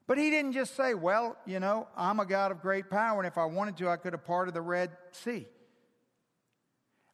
But 0.07 0.17
He 0.17 0.29
didn't 0.29 0.53
just 0.53 0.75
say, 0.75 0.93
well, 0.93 1.37
you 1.45 1.59
know, 1.59 1.87
I'm 1.97 2.19
a 2.19 2.25
God 2.25 2.51
of 2.51 2.61
great 2.61 2.89
power, 2.89 3.19
and 3.19 3.27
if 3.27 3.37
I 3.37 3.45
wanted 3.45 3.77
to, 3.77 3.89
I 3.89 3.97
could 3.97 4.13
have 4.13 4.23
parted 4.23 4.53
the 4.53 4.61
Red 4.61 4.91
Sea. 5.11 5.47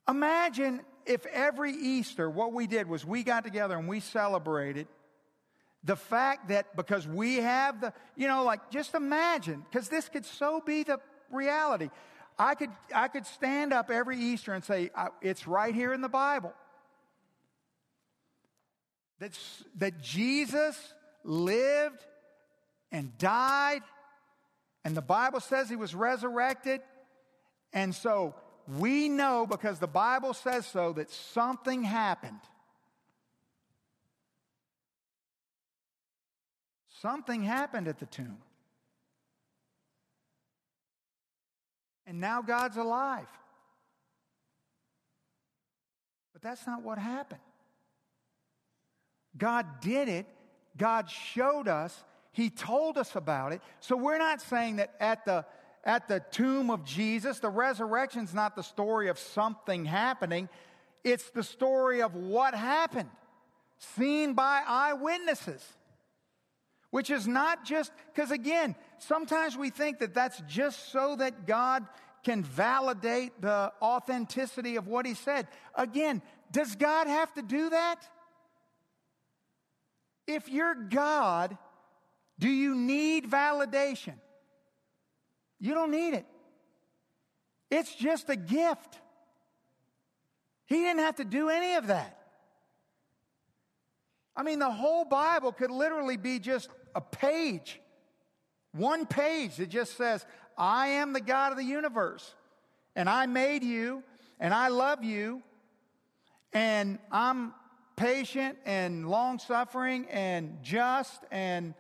Imagine 0.10 0.82
if 1.06 1.26
every 1.28 1.72
Easter, 1.72 2.30
what 2.30 2.54
we 2.54 2.68
did 2.68 2.88
was 2.88 3.06
we 3.06 3.24
got 3.24 3.44
together 3.44 3.78
and 3.78 3.88
we 3.88 4.00
celebrated 4.00 4.88
the 5.84 5.96
fact 5.96 6.50
that 6.50 6.76
because 6.76 7.08
we 7.08 7.38
have 7.38 7.82
the, 7.82 7.94
you 8.16 8.28
know, 8.28 8.44
like 8.44 8.70
just 8.70 8.94
imagine, 8.94 9.66
because 9.70 9.90
this 9.90 10.10
could 10.10 10.26
so 10.26 10.62
be 10.64 10.84
the 10.84 11.00
reality. 11.32 11.90
I 12.38 12.56
could, 12.56 12.70
I 12.94 13.08
could 13.08 13.26
stand 13.26 13.74
up 13.74 13.90
every 13.90 14.18
Easter 14.18 14.54
and 14.54 14.64
say, 14.64 14.92
it's 15.22 15.48
right 15.48 15.74
here 15.74 15.94
in 15.94 16.02
the 16.02 16.10
Bible. 16.10 16.54
That, 19.20 19.38
that 19.78 20.02
Jesus 20.02 20.94
lived 21.24 22.04
and 22.92 23.18
died, 23.18 23.82
and 24.84 24.96
the 24.96 25.02
Bible 25.02 25.40
says 25.40 25.70
he 25.70 25.76
was 25.76 25.96
resurrected. 25.96 26.82
And 27.74 27.96
so 27.96 28.36
We 28.68 29.10
know 29.10 29.46
because 29.48 29.80
the 29.80 29.88
Bible 29.88 30.34
says 30.34 30.66
so 30.66 30.94
that 30.94 31.10
something 31.10 31.84
happened. 31.84 32.40
Something 37.02 37.44
happened 37.44 37.88
at 37.88 38.00
the 38.00 38.06
tomb. 38.06 38.38
And 42.06 42.20
now 42.20 42.42
God's 42.42 42.78
alive. 42.78 43.28
But 46.34 46.42
that's 46.42 46.66
not 46.68 46.84
what 46.84 46.98
happened. 46.98 47.42
God 49.38 49.66
did 49.82 50.08
it. 50.08 50.28
God 50.78 51.10
showed 51.10 51.68
us. 51.68 52.04
He 52.32 52.50
told 52.50 52.98
us 52.98 53.16
about 53.16 53.52
it. 53.52 53.62
So 53.80 53.98
we're 53.98 54.18
not 54.18 54.42
saying 54.42 54.78
that 54.78 54.94
at 55.00 55.26
the 55.26 55.46
at 55.84 56.08
the 56.08 56.22
tomb 56.32 56.70
of 56.70 56.86
Jesus, 56.86 57.40
the 57.40 57.50
resurrection's 57.50 58.34
not 58.34 58.56
the 58.56 58.62
story 58.62 59.10
of 59.10 59.18
something 59.18 59.86
happening. 59.86 60.48
It's 61.04 61.30
the 61.32 61.44
story 61.44 62.02
of 62.02 62.14
what 62.14 62.54
happened, 62.54 63.10
seen 63.98 64.34
by 64.34 64.62
eyewitnesses. 64.66 65.66
Which 66.92 67.10
is 67.10 67.26
not 67.26 67.64
just, 67.64 67.92
because 68.14 68.32
again, 68.32 68.76
sometimes 68.98 69.58
we 69.58 69.70
think 69.70 70.00
that 70.00 70.14
that's 70.14 70.42
just 70.48 70.92
so 70.92 71.16
that 71.16 71.48
God 71.48 71.86
can 72.22 72.44
validate 72.44 73.42
the 73.42 73.72
authenticity 73.82 74.76
of 74.76 74.88
what 74.88 75.06
he 75.06 75.14
said. 75.14 75.48
Again, 75.74 76.22
does 76.52 76.76
God 76.76 77.08
have 77.08 77.34
to 77.36 77.42
do 77.42 77.70
that? 77.70 78.08
If 80.28 80.50
you're 80.50 80.76
God, 80.76 81.58
do 82.42 82.50
you 82.50 82.74
need 82.74 83.30
validation? 83.30 84.16
You 85.60 85.76
don't 85.76 85.92
need 85.92 86.16
it. 86.16 86.26
It's 87.70 87.94
just 87.94 88.30
a 88.32 88.36
gift. 88.36 89.00
He 90.66 90.78
didn't 90.78 91.02
have 91.02 91.18
to 91.18 91.24
do 91.24 91.50
any 91.50 91.76
of 91.76 91.88
that. 91.88 92.18
I 94.36 94.42
mean, 94.42 94.58
the 94.58 94.72
whole 94.72 95.06
Bible 95.06 95.52
could 95.52 95.70
literally 95.70 96.18
be 96.18 96.40
just 96.40 96.70
a 96.96 97.02
page, 97.02 97.80
one 98.72 99.06
page 99.06 99.58
that 99.58 99.70
just 99.70 99.96
says, 99.96 100.26
I 100.58 100.88
am 100.88 101.14
the 101.14 101.22
God 101.22 101.52
of 101.52 101.60
the 101.60 101.64
universe, 101.64 102.34
and 102.96 103.08
I 103.08 103.28
made 103.28 103.64
you, 103.64 104.02
and 104.40 104.52
I 104.52 104.70
love 104.70 105.04
you, 105.04 105.44
and 106.54 106.98
I'm 107.12 107.54
patient 107.96 108.58
and 108.66 109.08
long 109.08 109.38
suffering 109.38 110.08
and 110.10 110.58
just, 110.64 111.22
and 111.30 111.76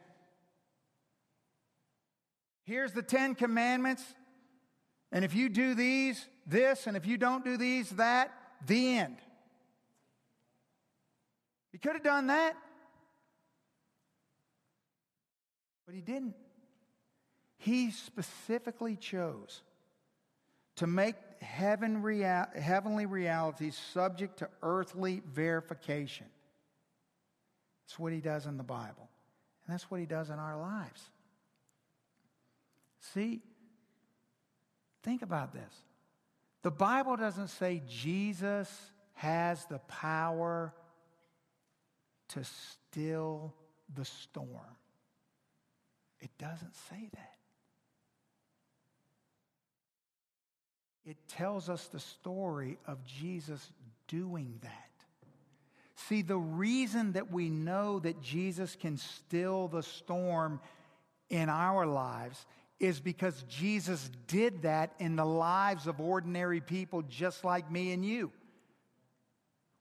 here's 2.71 2.93
the 2.93 3.01
Ten 3.01 3.35
Commandments. 3.35 4.01
And 5.11 5.25
if 5.25 5.35
you 5.35 5.49
do 5.49 5.75
these, 5.75 6.25
this, 6.47 6.87
and 6.87 6.95
if 6.95 7.05
you 7.05 7.17
don't 7.17 7.43
do 7.43 7.57
these, 7.57 7.89
that, 7.91 8.31
the 8.65 8.97
end. 8.97 9.17
He 11.73 11.77
could 11.77 11.93
have 11.93 12.03
done 12.03 12.27
that. 12.27 12.55
But 15.85 15.95
he 15.95 16.01
didn't. 16.01 16.35
He 17.57 17.91
specifically 17.91 18.95
chose 18.95 19.61
to 20.77 20.87
make 20.87 21.15
heaven 21.41 22.01
rea- 22.01 22.45
heavenly 22.55 23.05
realities 23.05 23.77
subject 23.91 24.39
to 24.39 24.49
earthly 24.63 25.21
verification. 25.33 26.27
That's 27.83 27.99
what 27.99 28.13
he 28.13 28.21
does 28.21 28.45
in 28.45 28.55
the 28.55 28.63
Bible. 28.63 29.09
And 29.65 29.73
that's 29.73 29.91
what 29.91 29.99
he 29.99 30.05
does 30.05 30.29
in 30.29 30.39
our 30.39 30.57
lives. 30.57 31.09
See, 33.13 33.41
think 35.03 35.21
about 35.21 35.53
this. 35.53 35.73
The 36.61 36.71
Bible 36.71 37.17
doesn't 37.17 37.47
say 37.49 37.81
Jesus 37.87 38.69
has 39.13 39.65
the 39.65 39.79
power 39.79 40.73
to 42.29 42.43
still 42.43 43.53
the 43.93 44.05
storm. 44.05 44.77
It 46.19 46.29
doesn't 46.37 46.75
say 46.89 47.09
that. 47.13 47.31
It 51.03 51.17
tells 51.27 51.67
us 51.67 51.87
the 51.87 51.99
story 51.99 52.77
of 52.85 53.03
Jesus 53.03 53.71
doing 54.07 54.59
that. 54.61 54.91
See, 55.95 56.21
the 56.21 56.37
reason 56.37 57.13
that 57.13 57.31
we 57.31 57.49
know 57.49 57.99
that 57.99 58.21
Jesus 58.21 58.75
can 58.79 58.97
still 58.97 59.67
the 59.67 59.83
storm 59.83 60.59
in 61.29 61.49
our 61.49 61.85
lives 61.85 62.45
is 62.81 62.99
because 62.99 63.43
Jesus 63.47 64.09
did 64.25 64.63
that 64.63 64.93
in 64.99 65.15
the 65.15 65.25
lives 65.25 65.85
of 65.85 66.01
ordinary 66.01 66.59
people 66.59 67.03
just 67.03 67.45
like 67.45 67.71
me 67.71 67.93
and 67.93 68.03
you. 68.03 68.31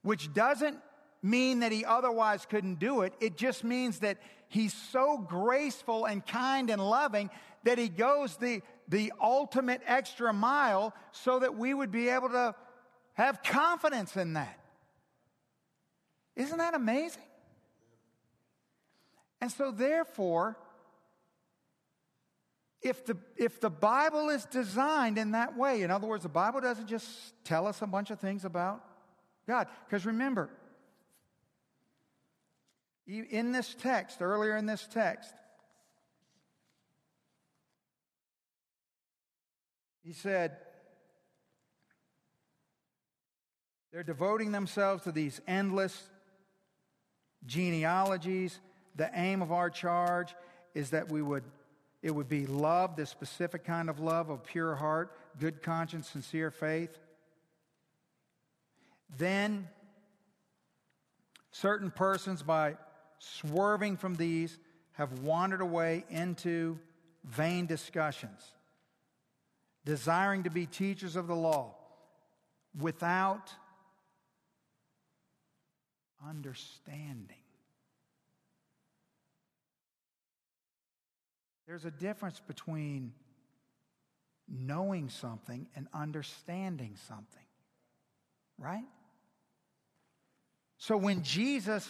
Which 0.02 0.32
doesn't 0.34 0.78
mean 1.22 1.60
that 1.60 1.72
he 1.72 1.84
otherwise 1.84 2.46
couldn't 2.46 2.78
do 2.78 3.00
it. 3.00 3.14
It 3.18 3.38
just 3.38 3.64
means 3.64 4.00
that 4.00 4.18
he's 4.48 4.74
so 4.74 5.16
graceful 5.16 6.04
and 6.04 6.24
kind 6.24 6.68
and 6.68 6.80
loving 6.80 7.30
that 7.64 7.78
he 7.78 7.88
goes 7.88 8.36
the, 8.36 8.60
the 8.88 9.12
ultimate 9.20 9.80
extra 9.86 10.32
mile 10.32 10.94
so 11.12 11.38
that 11.38 11.56
we 11.56 11.72
would 11.72 11.90
be 11.90 12.10
able 12.10 12.28
to 12.28 12.54
have 13.14 13.42
confidence 13.42 14.16
in 14.16 14.34
that. 14.34 14.58
Isn't 16.36 16.58
that 16.58 16.74
amazing? 16.74 17.22
And 19.40 19.50
so, 19.50 19.70
therefore, 19.70 20.58
if 22.82 23.04
the, 23.04 23.16
if 23.36 23.60
the 23.60 23.70
Bible 23.70 24.30
is 24.30 24.44
designed 24.46 25.18
in 25.18 25.32
that 25.32 25.56
way, 25.56 25.82
in 25.82 25.90
other 25.90 26.06
words, 26.06 26.22
the 26.22 26.30
Bible 26.30 26.60
doesn't 26.60 26.86
just 26.86 27.08
tell 27.44 27.66
us 27.66 27.82
a 27.82 27.86
bunch 27.86 28.10
of 28.10 28.18
things 28.18 28.44
about 28.44 28.82
God. 29.46 29.66
Because 29.86 30.06
remember, 30.06 30.48
in 33.06 33.52
this 33.52 33.74
text, 33.78 34.22
earlier 34.22 34.56
in 34.56 34.66
this 34.66 34.86
text, 34.90 35.34
he 40.02 40.12
said, 40.12 40.56
they're 43.92 44.02
devoting 44.02 44.52
themselves 44.52 45.02
to 45.04 45.12
these 45.12 45.40
endless 45.46 46.08
genealogies. 47.44 48.58
The 48.94 49.10
aim 49.12 49.42
of 49.42 49.52
our 49.52 49.68
charge 49.68 50.34
is 50.74 50.90
that 50.90 51.10
we 51.10 51.20
would 51.20 51.42
it 52.02 52.14
would 52.14 52.28
be 52.28 52.46
love, 52.46 52.96
this 52.96 53.10
specific 53.10 53.64
kind 53.64 53.90
of 53.90 54.00
love 54.00 54.30
of 54.30 54.44
pure 54.44 54.74
heart, 54.74 55.16
good 55.38 55.62
conscience, 55.62 56.08
sincere 56.08 56.50
faith. 56.50 56.98
Then 59.18 59.68
certain 61.50 61.90
persons 61.90 62.42
by 62.42 62.76
swerving 63.18 63.96
from 63.96 64.14
these, 64.14 64.58
have 64.92 65.20
wandered 65.20 65.60
away 65.60 66.04
into 66.10 66.78
vain 67.24 67.66
discussions, 67.66 68.42
desiring 69.84 70.42
to 70.44 70.50
be 70.50 70.66
teachers 70.66 71.16
of 71.16 71.26
the 71.26 71.36
law 71.36 71.74
without 72.78 73.52
understanding. 76.26 77.36
There's 81.70 81.84
a 81.84 81.90
difference 81.92 82.40
between 82.48 83.12
knowing 84.48 85.08
something 85.08 85.68
and 85.76 85.86
understanding 85.94 86.96
something, 87.06 87.44
right? 88.58 88.82
So 90.78 90.96
when 90.96 91.22
Jesus 91.22 91.88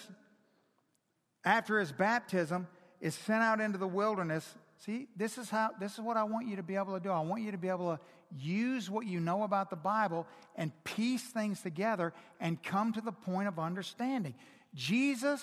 after 1.44 1.78
his 1.78 1.92
baptism, 1.92 2.66
is 3.00 3.14
sent 3.14 3.42
out 3.42 3.60
into 3.60 3.78
the 3.78 3.88
wilderness. 3.88 4.46
See, 4.84 5.08
this 5.16 5.38
is 5.38 5.48
how 5.48 5.70
this 5.78 5.94
is 5.94 6.00
what 6.00 6.16
I 6.16 6.24
want 6.24 6.48
you 6.48 6.56
to 6.56 6.62
be 6.62 6.76
able 6.76 6.94
to 6.94 7.00
do. 7.00 7.10
I 7.10 7.20
want 7.20 7.42
you 7.42 7.52
to 7.52 7.58
be 7.58 7.68
able 7.68 7.96
to 7.96 8.00
use 8.38 8.90
what 8.90 9.06
you 9.06 9.20
know 9.20 9.42
about 9.42 9.70
the 9.70 9.76
Bible 9.76 10.26
and 10.56 10.72
piece 10.84 11.22
things 11.22 11.62
together 11.62 12.12
and 12.40 12.62
come 12.62 12.92
to 12.92 13.00
the 13.00 13.12
point 13.12 13.48
of 13.48 13.58
understanding. 13.58 14.34
Jesus 14.74 15.42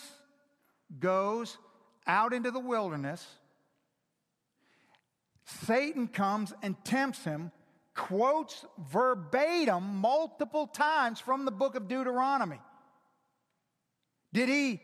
goes 0.99 1.57
out 2.05 2.33
into 2.33 2.51
the 2.51 2.59
wilderness. 2.59 3.25
Satan 5.65 6.07
comes 6.07 6.53
and 6.61 6.75
tempts 6.83 7.23
him, 7.23 7.51
quotes 7.95 8.65
verbatim 8.77 9.83
multiple 9.97 10.67
times 10.67 11.19
from 11.19 11.45
the 11.45 11.51
book 11.51 11.75
of 11.75 11.87
Deuteronomy. 11.87 12.59
Did 14.33 14.49
he 14.49 14.81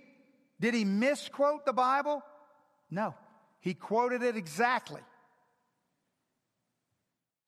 did 0.59 0.74
he 0.74 0.86
misquote 0.86 1.66
the 1.66 1.74
Bible? 1.74 2.24
No. 2.89 3.14
He 3.59 3.74
quoted 3.74 4.24
it 4.24 4.38
exactly. 4.38 5.01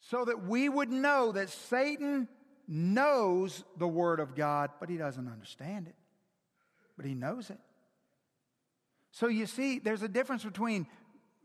So 0.02 0.26
that 0.26 0.46
we 0.46 0.68
would 0.68 0.92
know 0.92 1.32
that 1.32 1.50
Satan 1.50 2.28
knows 2.68 3.64
the 3.78 3.88
Word 3.88 4.20
of 4.20 4.36
God, 4.36 4.72
but 4.82 4.90
he 4.90 4.98
doesn't 4.98 5.28
understand 5.30 5.88
it. 5.88 5.96
But 6.98 7.06
he 7.06 7.14
knows 7.16 7.50
it. 7.50 7.60
So 9.12 9.28
you 9.28 9.46
see, 9.46 9.80
there's 9.80 10.04
a 10.04 10.10
difference 10.10 10.44
between 10.44 10.88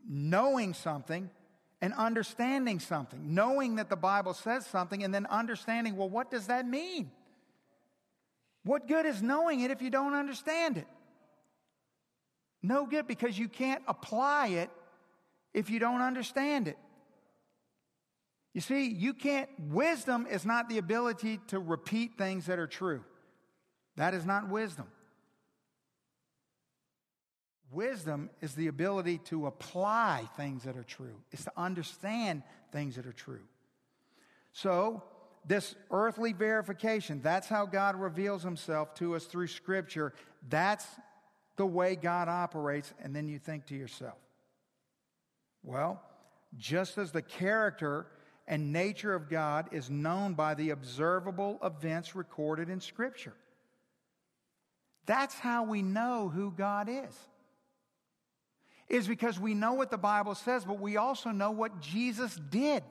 knowing 0.05 0.73
something 0.73 1.29
and 1.81 1.93
understanding 1.95 2.79
something, 2.79 3.33
knowing 3.33 3.77
that 3.77 3.89
the 3.89 3.95
Bible 3.95 4.33
says 4.33 4.65
something, 4.67 5.03
and 5.03 5.13
then 5.13 5.25
understanding, 5.25 5.95
well, 5.95 6.09
what 6.09 6.29
does 6.29 6.47
that 6.47 6.67
mean? 6.67 7.11
What 8.63 8.87
good 8.87 9.05
is 9.07 9.21
knowing 9.21 9.61
it 9.61 9.71
if 9.71 9.81
you 9.81 9.89
don't 9.89 10.13
understand 10.13 10.77
it? 10.77 10.87
No 12.61 12.85
good 12.85 13.07
because 13.07 13.37
you 13.37 13.47
can't 13.47 13.81
apply 13.87 14.47
it 14.47 14.69
if 15.53 15.71
you 15.71 15.79
don't 15.79 16.01
understand 16.01 16.67
it. 16.67 16.77
You 18.53 18.61
see, 18.61 18.87
you 18.87 19.13
can't, 19.13 19.49
wisdom 19.57 20.27
is 20.29 20.45
not 20.45 20.69
the 20.69 20.77
ability 20.77 21.39
to 21.47 21.59
repeat 21.59 22.17
things 22.17 22.45
that 22.45 22.59
are 22.59 22.67
true. 22.67 23.03
That 23.95 24.13
is 24.13 24.25
not 24.25 24.49
wisdom. 24.49 24.87
Wisdom 27.71 28.29
is 28.41 28.53
the 28.53 28.67
ability 28.67 29.19
to 29.25 29.47
apply 29.47 30.27
things 30.35 30.63
that 30.63 30.75
are 30.75 30.83
true, 30.83 31.15
is 31.31 31.43
to 31.45 31.51
understand 31.55 32.43
things 32.71 32.95
that 32.95 33.05
are 33.05 33.13
true. 33.13 33.43
So, 34.51 35.03
this 35.45 35.73
earthly 35.89 36.33
verification, 36.33 37.21
that's 37.23 37.47
how 37.47 37.65
God 37.65 37.95
reveals 37.95 38.43
himself 38.43 38.93
to 38.95 39.15
us 39.15 39.25
through 39.25 39.47
Scripture. 39.47 40.13
That's 40.49 40.85
the 41.55 41.65
way 41.65 41.95
God 41.95 42.27
operates. 42.27 42.93
And 43.01 43.15
then 43.15 43.27
you 43.27 43.39
think 43.39 43.65
to 43.67 43.75
yourself, 43.75 44.17
well, 45.63 46.01
just 46.57 46.97
as 46.97 47.11
the 47.11 47.21
character 47.21 48.05
and 48.47 48.73
nature 48.73 49.15
of 49.15 49.29
God 49.29 49.69
is 49.71 49.89
known 49.89 50.33
by 50.33 50.53
the 50.53 50.71
observable 50.71 51.57
events 51.63 52.15
recorded 52.15 52.69
in 52.69 52.81
Scripture. 52.81 53.33
That's 55.05 55.35
how 55.35 55.63
we 55.63 55.81
know 55.81 56.29
who 56.29 56.51
God 56.51 56.89
is. 56.89 57.17
Is 58.91 59.07
because 59.07 59.39
we 59.39 59.53
know 59.53 59.73
what 59.73 59.89
the 59.89 59.97
Bible 59.97 60.35
says, 60.35 60.65
but 60.65 60.81
we 60.81 60.97
also 60.97 61.29
know 61.29 61.51
what 61.51 61.79
Jesus 61.79 62.35
did. 62.49 62.83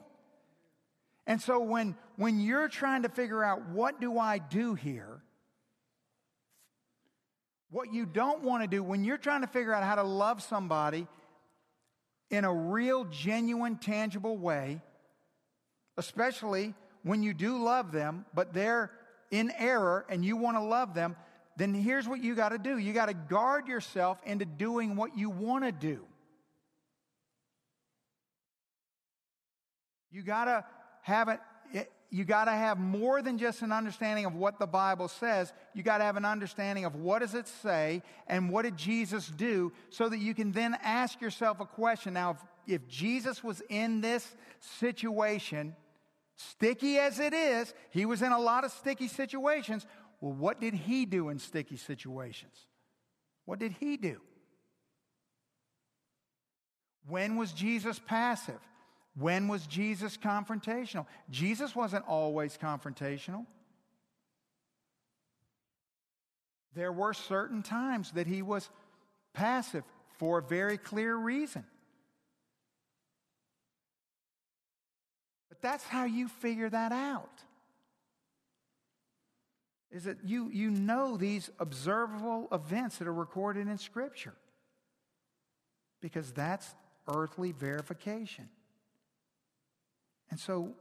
And 1.26 1.42
so 1.42 1.61
when, 1.61 1.94
when 2.16 2.40
you're 2.40 2.68
trying 2.68 3.03
to 3.03 3.11
figure 3.11 3.44
out 3.44 3.68
what 3.68 4.01
do 4.01 4.18
I 4.18 4.38
do 4.38 4.74
here, 4.74 5.20
what 7.70 7.92
you 7.92 8.07
don't 8.07 8.42
want 8.42 8.62
to 8.62 8.66
do, 8.66 8.82
when 8.82 9.05
you're 9.05 9.18
trying 9.18 9.42
to 9.42 9.46
figure 9.46 9.74
out 9.74 9.84
how 9.84 9.96
to 9.96 10.03
love 10.03 10.42
somebody 10.42 11.07
in 12.30 12.46
a 12.46 12.53
real, 12.53 13.05
genuine, 13.05 13.76
tangible 13.76 14.38
way, 14.38 14.80
especially 15.98 16.72
when 17.03 17.22
you 17.22 17.34
do 17.34 17.62
love 17.62 17.92
them, 17.92 18.24
but 18.32 18.55
they're 18.55 18.90
in 19.30 19.53
error 19.59 20.07
and 20.09 20.24
you 20.24 20.36
want 20.38 20.57
to 20.57 20.62
love 20.62 20.94
them, 20.94 21.14
then 21.61 21.75
here's 21.75 22.09
what 22.09 22.23
you 22.23 22.35
got 22.35 22.51
to 22.51 22.59
do 22.59 22.79
you 22.79 22.93
got 22.93 23.07
to 23.07 23.15
guard 23.15 23.69
yourself 23.69 24.19
into 24.25 24.45
doing 24.45 24.97
what 24.97 25.17
you 25.17 25.29
want 25.31 25.65
to 25.65 25.73
do. 25.73 26.01
You 30.11 30.23
got 30.23 30.47
to 30.47 30.65
have 31.03 31.29
it. 31.29 31.41
Eh, 31.75 31.85
you 32.13 32.25
got 32.25 32.47
to 32.47 32.51
have 32.51 32.79
more 32.79 33.23
than 33.23 33.39
just 33.39 33.63
an 33.63 33.71
understanding 33.71 34.25
of 34.25 34.35
what 34.35 34.59
the 34.59 34.67
Bible 34.67 35.07
says. 35.07 35.53
You 35.75 35.85
got 35.85 35.99
to 35.99 36.05
have 36.05 36.17
an 36.17 36.25
understanding 36.25 36.85
of 36.85 36.97
what 36.97 37.21
does 37.21 37.37
it 37.37 37.47
say 37.47 38.03
and 38.27 38.51
what 38.51 38.63
did 38.63 38.77
Jesus 38.77 39.29
do 39.29 39.73
so 39.91 40.09
that 40.09 40.19
you 40.19 40.35
can 40.35 40.51
then 40.51 40.77
ask 40.83 41.21
yourself 41.21 41.61
a 41.61 41.67
question. 41.67 42.15
Now, 42.15 42.31
if, 42.67 42.81
if 42.83 42.89
Jesus 42.89 43.45
was 43.45 43.63
in 43.69 44.01
this 44.01 44.35
situation, 44.59 45.77
Sticky 46.41 46.99
as 46.99 47.21
it 47.21 47.35
is, 47.35 47.75
he 47.91 48.07
was 48.07 48.23
in 48.23 48.33
a 48.33 48.39
lot 48.39 48.65
of 48.65 48.71
sticky 48.71 49.09
situations. 49.09 49.85
Well, 50.21 50.33
what 50.33 50.61
did 50.61 50.75
he 50.75 51.07
do 51.07 51.29
in 51.31 51.39
sticky 51.39 51.77
situations? 51.77 52.66
What 53.47 53.59
did 53.59 53.73
he 53.73 53.97
do? 53.97 54.21
When 57.09 57.37
was 57.37 57.53
Jesus 57.53 57.99
passive? 57.99 58.61
When 59.18 59.49
was 59.49 59.66
Jesus 59.66 60.16
confrontational? 60.16 61.07
Jesus 61.31 61.75
wasn't 61.75 62.07
always 62.07 62.57
confrontational. 62.57 63.47
There 66.75 66.93
were 66.93 67.14
certain 67.14 67.62
times 67.62 68.12
that 68.12 68.27
he 68.27 68.43
was 68.43 68.68
passive 69.33 69.85
for 70.18 70.39
a 70.39 70.43
very 70.43 70.79
clear 70.79 71.16
reason. 71.16 71.64
But 75.49 75.61
that's 75.61 75.85
how 75.85 76.05
you 76.05 76.29
figure 76.29 76.68
that 76.68 76.93
out. 76.93 77.43
Is 79.91 80.05
that 80.05 80.18
you, 80.24 80.49
you 80.51 80.70
know 80.70 81.16
these 81.16 81.51
observable 81.59 82.49
events 82.53 82.99
that 82.99 83.09
are 83.09 83.14
recorded 83.14 83.66
in 83.66 83.78
Scripture. 83.78 84.34
Because 86.01 86.32
that's 86.32 86.74
earthly 87.09 87.53
verification. 87.53 88.49
And 90.30 90.38
so 90.38 90.74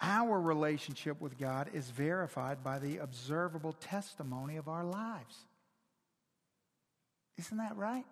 our 0.00 0.40
relationship 0.40 1.20
with 1.20 1.38
God 1.38 1.70
is 1.74 1.90
verified 1.90 2.62
by 2.62 2.78
the 2.78 2.98
observable 2.98 3.72
testimony 3.72 4.56
of 4.56 4.68
our 4.68 4.84
lives. 4.84 5.36
Isn't 7.36 7.58
that 7.58 7.76
right? 7.76 8.06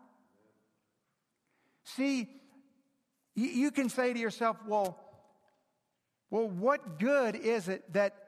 See, 1.84 2.28
you 3.34 3.70
can 3.70 3.88
say 3.88 4.12
to 4.12 4.18
yourself, 4.18 4.56
well, 4.66 4.98
well, 6.30 6.48
what 6.48 6.98
good 6.98 7.36
is 7.36 7.68
it 7.68 7.92
that 7.92 8.25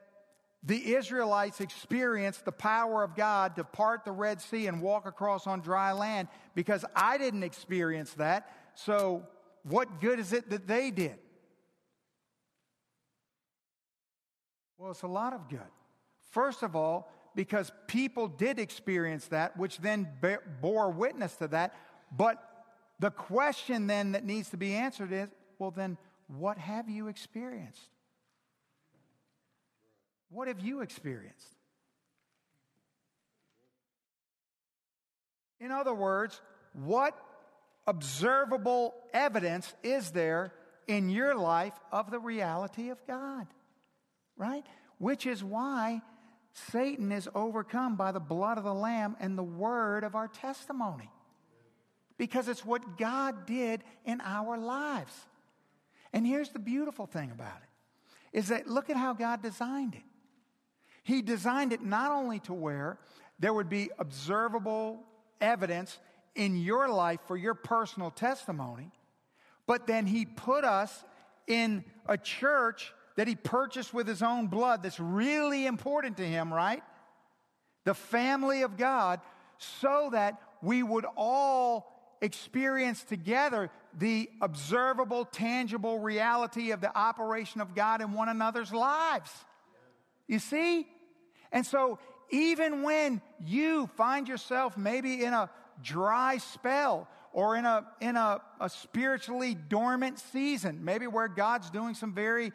the 0.63 0.93
Israelites 0.95 1.61
experienced 1.61 2.43
the 2.43 2.51
power 2.51 3.03
of 3.03 3.15
God 3.15 3.55
to 3.55 3.63
part 3.63 4.03
the 4.03 4.11
Red 4.11 4.41
Sea 4.41 4.67
and 4.67 4.81
walk 4.81 5.05
across 5.05 5.47
on 5.47 5.61
dry 5.61 5.93
land 5.93 6.27
because 6.53 6.83
I 6.95 7.17
didn't 7.17 7.43
experience 7.43 8.13
that. 8.15 8.51
So, 8.75 9.25
what 9.63 10.01
good 10.01 10.19
is 10.19 10.33
it 10.33 10.49
that 10.49 10.67
they 10.67 10.91
did? 10.91 11.17
Well, 14.77 14.91
it's 14.91 15.01
a 15.01 15.07
lot 15.07 15.33
of 15.33 15.49
good. 15.49 15.59
First 16.31 16.63
of 16.63 16.75
all, 16.75 17.11
because 17.35 17.71
people 17.87 18.27
did 18.27 18.59
experience 18.59 19.27
that, 19.27 19.57
which 19.57 19.77
then 19.79 20.07
bore 20.61 20.89
witness 20.91 21.35
to 21.37 21.47
that. 21.49 21.75
But 22.15 22.43
the 22.99 23.11
question 23.11 23.87
then 23.87 24.13
that 24.13 24.25
needs 24.25 24.49
to 24.49 24.57
be 24.57 24.73
answered 24.73 25.11
is 25.11 25.29
well, 25.57 25.71
then, 25.71 25.97
what 26.27 26.57
have 26.57 26.89
you 26.89 27.09
experienced? 27.09 27.89
What 30.29 30.47
have 30.47 30.59
you 30.59 30.81
experienced? 30.81 31.55
In 35.59 35.71
other 35.71 35.93
words, 35.93 36.39
what 36.73 37.17
observable 37.87 38.93
evidence 39.13 39.73
is 39.83 40.11
there 40.11 40.53
in 40.87 41.09
your 41.09 41.35
life 41.35 41.73
of 41.91 42.11
the 42.11 42.19
reality 42.19 42.89
of 42.89 43.05
God? 43.05 43.47
Right? 44.37 44.65
Which 44.99 45.25
is 45.25 45.43
why 45.43 46.01
Satan 46.53 47.11
is 47.11 47.27
overcome 47.35 47.95
by 47.95 48.11
the 48.11 48.19
blood 48.19 48.57
of 48.57 48.63
the 48.63 48.73
Lamb 48.73 49.15
and 49.19 49.37
the 49.37 49.43
word 49.43 50.03
of 50.03 50.15
our 50.15 50.27
testimony. 50.27 51.09
Because 52.17 52.47
it's 52.47 52.65
what 52.65 52.97
God 52.97 53.45
did 53.45 53.83
in 54.05 54.21
our 54.21 54.57
lives. 54.57 55.13
And 56.11 56.25
here's 56.25 56.49
the 56.49 56.59
beautiful 56.59 57.05
thing 57.05 57.31
about 57.31 57.57
it 57.57 58.37
is 58.37 58.49
that 58.49 58.67
look 58.67 58.89
at 58.89 58.95
how 58.95 59.13
God 59.13 59.41
designed 59.41 59.95
it. 59.95 60.03
He 61.09 61.23
designed 61.23 61.73
it 61.73 61.81
not 61.81 62.11
only 62.11 62.39
to 62.41 62.53
where 62.53 62.99
there 63.39 63.51
would 63.51 63.67
be 63.67 63.89
observable 63.97 64.99
evidence 65.41 65.97
in 66.35 66.55
your 66.55 66.87
life 66.87 67.19
for 67.25 67.35
your 67.35 67.55
personal 67.55 68.11
testimony, 68.11 68.91
but 69.65 69.87
then 69.87 70.05
He 70.05 70.25
put 70.25 70.63
us 70.63 71.03
in 71.47 71.83
a 72.05 72.15
church 72.15 72.93
that 73.15 73.27
He 73.27 73.35
purchased 73.35 73.91
with 73.91 74.07
His 74.07 74.21
own 74.21 74.49
blood 74.49 74.83
that's 74.83 74.99
really 74.99 75.65
important 75.65 76.17
to 76.17 76.23
Him, 76.27 76.53
right? 76.53 76.83
The 77.85 77.95
family 77.95 78.61
of 78.61 78.77
God, 78.77 79.19
so 79.57 80.09
that 80.11 80.39
we 80.61 80.83
would 80.83 81.07
all 81.17 82.17
experience 82.21 83.03
together 83.03 83.71
the 83.97 84.29
observable, 84.43 85.25
tangible 85.25 85.97
reality 85.97 86.69
of 86.69 86.81
the 86.81 86.95
operation 86.95 87.61
of 87.61 87.73
God 87.73 87.99
in 87.99 88.13
one 88.13 88.29
another's 88.29 88.71
lives. 88.71 89.31
You 90.27 90.37
see? 90.37 90.85
And 91.51 91.65
so, 91.65 91.99
even 92.31 92.83
when 92.83 93.21
you 93.43 93.87
find 93.97 94.27
yourself 94.27 94.77
maybe 94.77 95.23
in 95.23 95.33
a 95.33 95.49
dry 95.81 96.37
spell 96.37 97.07
or 97.33 97.55
in 97.55 97.65
a, 97.65 97.87
in 98.01 98.15
a, 98.15 98.41
a 98.59 98.69
spiritually 98.69 99.55
dormant 99.55 100.19
season, 100.19 100.83
maybe 100.83 101.07
where 101.07 101.27
God's 101.27 101.69
doing 101.69 101.95
some 101.95 102.13
very 102.13 102.51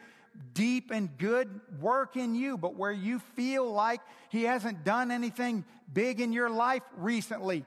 deep 0.53 0.91
and 0.91 1.16
good 1.19 1.61
work 1.81 2.16
in 2.16 2.35
you, 2.35 2.57
but 2.57 2.77
where 2.77 2.93
you 2.93 3.19
feel 3.19 3.71
like 3.71 4.01
He 4.31 4.45
hasn't 4.45 4.85
done 4.85 5.11
anything 5.11 5.65
big 5.93 6.21
in 6.21 6.33
your 6.33 6.51
life 6.51 6.83
recently, 6.97 7.65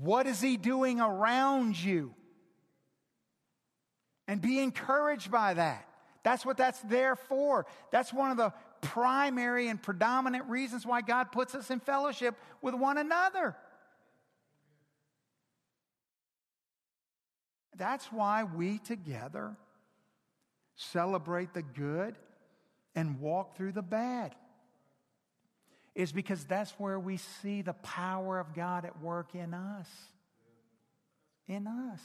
what 0.00 0.26
is 0.26 0.40
He 0.40 0.56
doing 0.56 1.00
around 1.00 1.82
you? 1.82 2.14
And 4.26 4.40
be 4.40 4.58
encouraged 4.60 5.30
by 5.30 5.54
that. 5.54 5.86
That's 6.22 6.44
what 6.44 6.58
that's 6.58 6.80
there 6.80 7.16
for. 7.16 7.64
That's 7.90 8.12
one 8.12 8.30
of 8.30 8.36
the 8.36 8.52
primary 8.88 9.68
and 9.68 9.80
predominant 9.80 10.46
reasons 10.46 10.86
why 10.86 11.02
God 11.02 11.30
puts 11.30 11.54
us 11.54 11.70
in 11.70 11.80
fellowship 11.80 12.34
with 12.62 12.74
one 12.74 12.96
another. 12.96 13.54
That's 17.76 18.06
why 18.06 18.44
we 18.44 18.78
together 18.78 19.56
celebrate 20.76 21.52
the 21.52 21.62
good 21.62 22.16
and 22.94 23.20
walk 23.20 23.56
through 23.56 23.72
the 23.72 23.82
bad. 23.82 24.34
Is 25.94 26.12
because 26.12 26.44
that's 26.44 26.70
where 26.72 26.98
we 26.98 27.16
see 27.16 27.62
the 27.62 27.74
power 27.74 28.38
of 28.38 28.54
God 28.54 28.84
at 28.84 29.00
work 29.02 29.34
in 29.34 29.52
us. 29.52 29.88
In 31.46 31.66
us. 31.66 32.00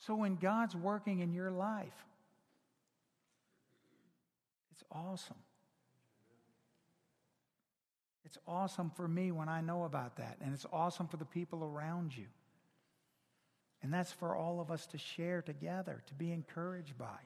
So 0.00 0.16
when 0.16 0.36
God's 0.36 0.76
working 0.76 1.20
in 1.20 1.32
your 1.32 1.50
life, 1.50 1.94
awesome. 4.94 5.36
It's 8.24 8.38
awesome 8.46 8.90
for 8.90 9.06
me 9.06 9.32
when 9.32 9.48
I 9.48 9.60
know 9.60 9.84
about 9.84 10.16
that, 10.16 10.38
and 10.40 10.54
it's 10.54 10.66
awesome 10.72 11.08
for 11.08 11.16
the 11.16 11.24
people 11.24 11.62
around 11.62 12.16
you. 12.16 12.26
And 13.82 13.92
that's 13.92 14.12
for 14.12 14.34
all 14.34 14.60
of 14.60 14.70
us 14.70 14.86
to 14.86 14.98
share 14.98 15.42
together, 15.42 16.02
to 16.06 16.14
be 16.14 16.32
encouraged 16.32 16.96
by. 16.96 17.18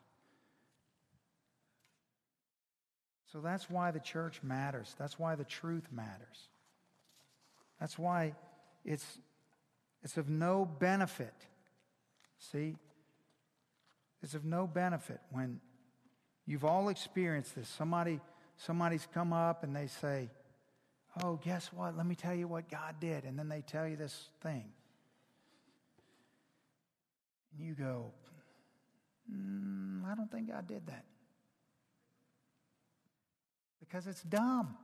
So 3.33 3.41
that's 3.41 3.71
why 3.71 3.91
the 3.91 4.01
church 4.01 4.43
matters. 4.43 4.95
That's 4.99 5.19
why 5.19 5.37
the 5.37 5.45
truth 5.45 5.87
matters. 5.93 6.49
That's 7.79 7.99
why 7.99 8.35
it's, 8.85 9.07
it's 10.03 10.17
of 10.17 10.29
no 10.29 10.65
benefit. 10.65 11.35
See? 12.39 12.77
It's 14.23 14.35
of 14.35 14.45
no 14.45 14.67
benefit 14.67 15.21
when 15.31 15.61
you've 16.49 16.65
all 16.65 16.89
experienced 16.89 17.55
this. 17.55 17.69
Somebody, 17.69 18.21
somebody's 18.57 19.07
come 19.13 19.33
up 19.33 19.63
and 19.63 19.77
they 19.77 19.87
say, 19.87 20.31
Oh, 21.23 21.39
guess 21.43 21.71
what? 21.73 21.97
Let 21.97 22.07
me 22.07 22.15
tell 22.15 22.35
you 22.35 22.47
what 22.47 22.69
God 22.69 22.97
did. 23.01 23.25
And 23.25 23.39
then 23.39 23.49
they 23.49 23.61
tell 23.61 23.89
you 23.89 23.97
this 23.97 24.29
thing. 24.41 24.65
And 27.53 27.67
you 27.67 27.75
go, 27.75 28.13
mm, 29.33 30.05
I 30.07 30.15
don't 30.15 30.31
think 30.31 30.49
God 30.51 30.67
did 30.67 30.87
that. 30.87 31.05
Because 33.81 34.07
it's 34.07 34.23
dumb. 34.23 34.77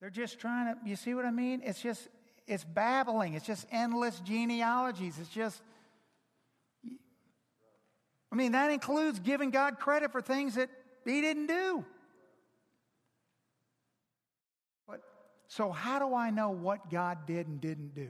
They're 0.00 0.10
just 0.10 0.38
trying 0.38 0.74
to, 0.74 0.80
you 0.88 0.96
see 0.96 1.14
what 1.14 1.24
I 1.24 1.30
mean? 1.30 1.62
It's 1.64 1.80
just, 1.80 2.08
it's 2.46 2.64
babbling. 2.64 3.34
It's 3.34 3.46
just 3.46 3.66
endless 3.72 4.20
genealogies. 4.20 5.18
It's 5.18 5.30
just, 5.30 5.62
I 8.30 8.36
mean, 8.36 8.52
that 8.52 8.70
includes 8.70 9.18
giving 9.18 9.50
God 9.50 9.78
credit 9.78 10.12
for 10.12 10.20
things 10.20 10.54
that 10.56 10.68
He 11.04 11.20
didn't 11.20 11.46
do. 11.46 11.84
But, 14.86 15.00
so 15.48 15.70
how 15.70 15.98
do 15.98 16.14
I 16.14 16.30
know 16.30 16.50
what 16.50 16.90
God 16.90 17.26
did 17.26 17.46
and 17.46 17.60
didn't 17.60 17.94
do? 17.94 18.08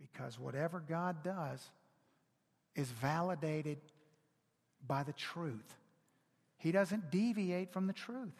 Because 0.00 0.38
whatever 0.38 0.82
God 0.86 1.22
does 1.22 1.60
is 2.74 2.90
validated 2.90 3.78
by 4.86 5.02
the 5.02 5.12
truth. 5.12 5.76
He 6.58 6.72
doesn't 6.72 7.10
deviate 7.10 7.72
from 7.72 7.86
the 7.86 7.92
truth. 7.92 8.34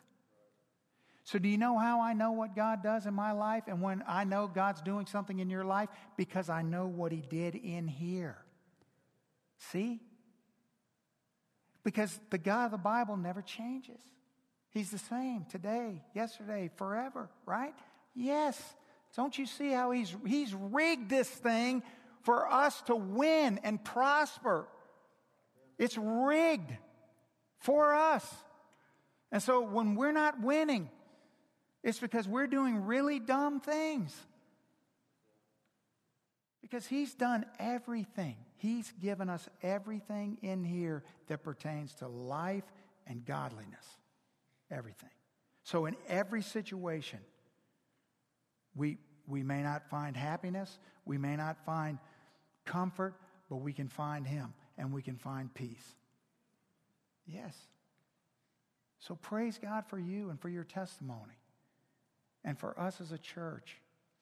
So, 1.24 1.38
do 1.38 1.48
you 1.48 1.56
know 1.56 1.78
how 1.78 2.02
I 2.02 2.12
know 2.12 2.32
what 2.32 2.54
God 2.54 2.82
does 2.82 3.06
in 3.06 3.14
my 3.14 3.32
life 3.32 3.64
and 3.66 3.80
when 3.80 4.04
I 4.06 4.24
know 4.24 4.46
God's 4.46 4.82
doing 4.82 5.06
something 5.06 5.38
in 5.38 5.48
your 5.48 5.64
life? 5.64 5.88
Because 6.18 6.50
I 6.50 6.60
know 6.60 6.86
what 6.86 7.12
He 7.12 7.22
did 7.22 7.54
in 7.54 7.88
here. 7.88 8.43
See? 9.70 10.00
Because 11.84 12.18
the 12.30 12.38
God 12.38 12.66
of 12.66 12.70
the 12.72 12.78
Bible 12.78 13.16
never 13.16 13.42
changes. 13.42 14.00
He's 14.70 14.90
the 14.90 14.98
same 14.98 15.44
today, 15.50 16.02
yesterday, 16.14 16.70
forever, 16.76 17.28
right? 17.46 17.74
Yes. 18.14 18.60
Don't 19.14 19.36
you 19.38 19.46
see 19.46 19.70
how 19.70 19.92
he's, 19.92 20.14
he's 20.26 20.52
rigged 20.54 21.08
this 21.08 21.28
thing 21.28 21.82
for 22.22 22.50
us 22.50 22.82
to 22.82 22.96
win 22.96 23.60
and 23.62 23.82
prosper? 23.84 24.66
It's 25.78 25.96
rigged 25.96 26.72
for 27.58 27.94
us. 27.94 28.28
And 29.30 29.42
so 29.42 29.60
when 29.60 29.94
we're 29.94 30.12
not 30.12 30.40
winning, 30.40 30.90
it's 31.82 31.98
because 31.98 32.26
we're 32.26 32.46
doing 32.46 32.86
really 32.86 33.20
dumb 33.20 33.60
things. 33.60 34.14
Because 36.62 36.86
he's 36.86 37.14
done 37.14 37.44
everything. 37.58 38.36
He's 38.64 38.90
given 38.92 39.28
us 39.28 39.46
everything 39.62 40.38
in 40.40 40.64
here 40.64 41.04
that 41.26 41.42
pertains 41.42 41.92
to 41.96 42.08
life 42.08 42.64
and 43.06 43.22
godliness. 43.22 43.84
Everything. 44.70 45.10
So 45.64 45.84
in 45.84 45.94
every 46.08 46.40
situation, 46.40 47.18
we, 48.74 48.96
we 49.28 49.42
may 49.42 49.62
not 49.62 49.90
find 49.90 50.16
happiness, 50.16 50.78
we 51.04 51.18
may 51.18 51.36
not 51.36 51.62
find 51.66 51.98
comfort, 52.64 53.16
but 53.50 53.56
we 53.56 53.74
can 53.74 53.88
find 53.88 54.26
Him 54.26 54.54
and 54.78 54.94
we 54.94 55.02
can 55.02 55.18
find 55.18 55.52
peace. 55.52 55.94
Yes. 57.26 57.54
So 58.98 59.14
praise 59.14 59.60
God 59.62 59.84
for 59.88 59.98
you 59.98 60.30
and 60.30 60.40
for 60.40 60.48
your 60.48 60.64
testimony, 60.64 61.36
and 62.42 62.58
for 62.58 62.80
us 62.80 62.98
as 63.02 63.12
a 63.12 63.18
church, 63.18 63.76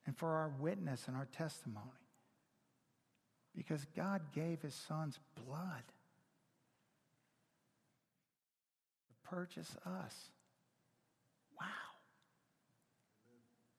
and 0.04 0.18
for 0.18 0.30
our 0.30 0.52
witness 0.58 1.04
and 1.06 1.16
our 1.16 1.28
testimony. 1.30 2.01
Because 3.56 3.86
God 3.96 4.22
gave 4.34 4.62
His 4.62 4.74
Son's 4.74 5.18
blood 5.46 5.82
to 9.08 9.30
purchase 9.30 9.76
us. 9.86 10.14
Wow. 11.60 11.66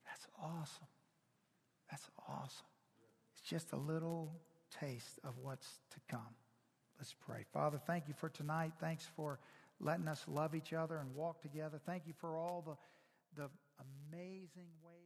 That's 0.06 0.28
awesome. 0.42 0.88
That's 1.90 2.08
awesome. 2.28 2.66
It's 3.34 3.50
just 3.50 3.72
a 3.74 3.78
little 3.78 4.32
taste 4.80 5.20
of 5.24 5.34
what's 5.42 5.80
to 5.92 6.00
come. 6.10 6.36
Let's 6.98 7.14
pray. 7.14 7.46
Father, 7.52 7.80
thank 7.86 8.08
you 8.08 8.14
for 8.14 8.30
tonight. 8.30 8.74
Thanks 8.80 9.08
for 9.16 9.40
letting 9.80 10.08
us 10.08 10.24
love 10.28 10.56
each 10.56 10.74
other 10.74 10.98
and 10.98 11.14
walk 11.16 11.42
together. 11.42 11.80
Thank 11.86 12.04
you 12.08 12.14
for 12.20 12.38
all 12.38 12.64
the, 12.66 13.42
the 13.42 13.50
amazing 14.12 14.70
ways. 14.84 15.03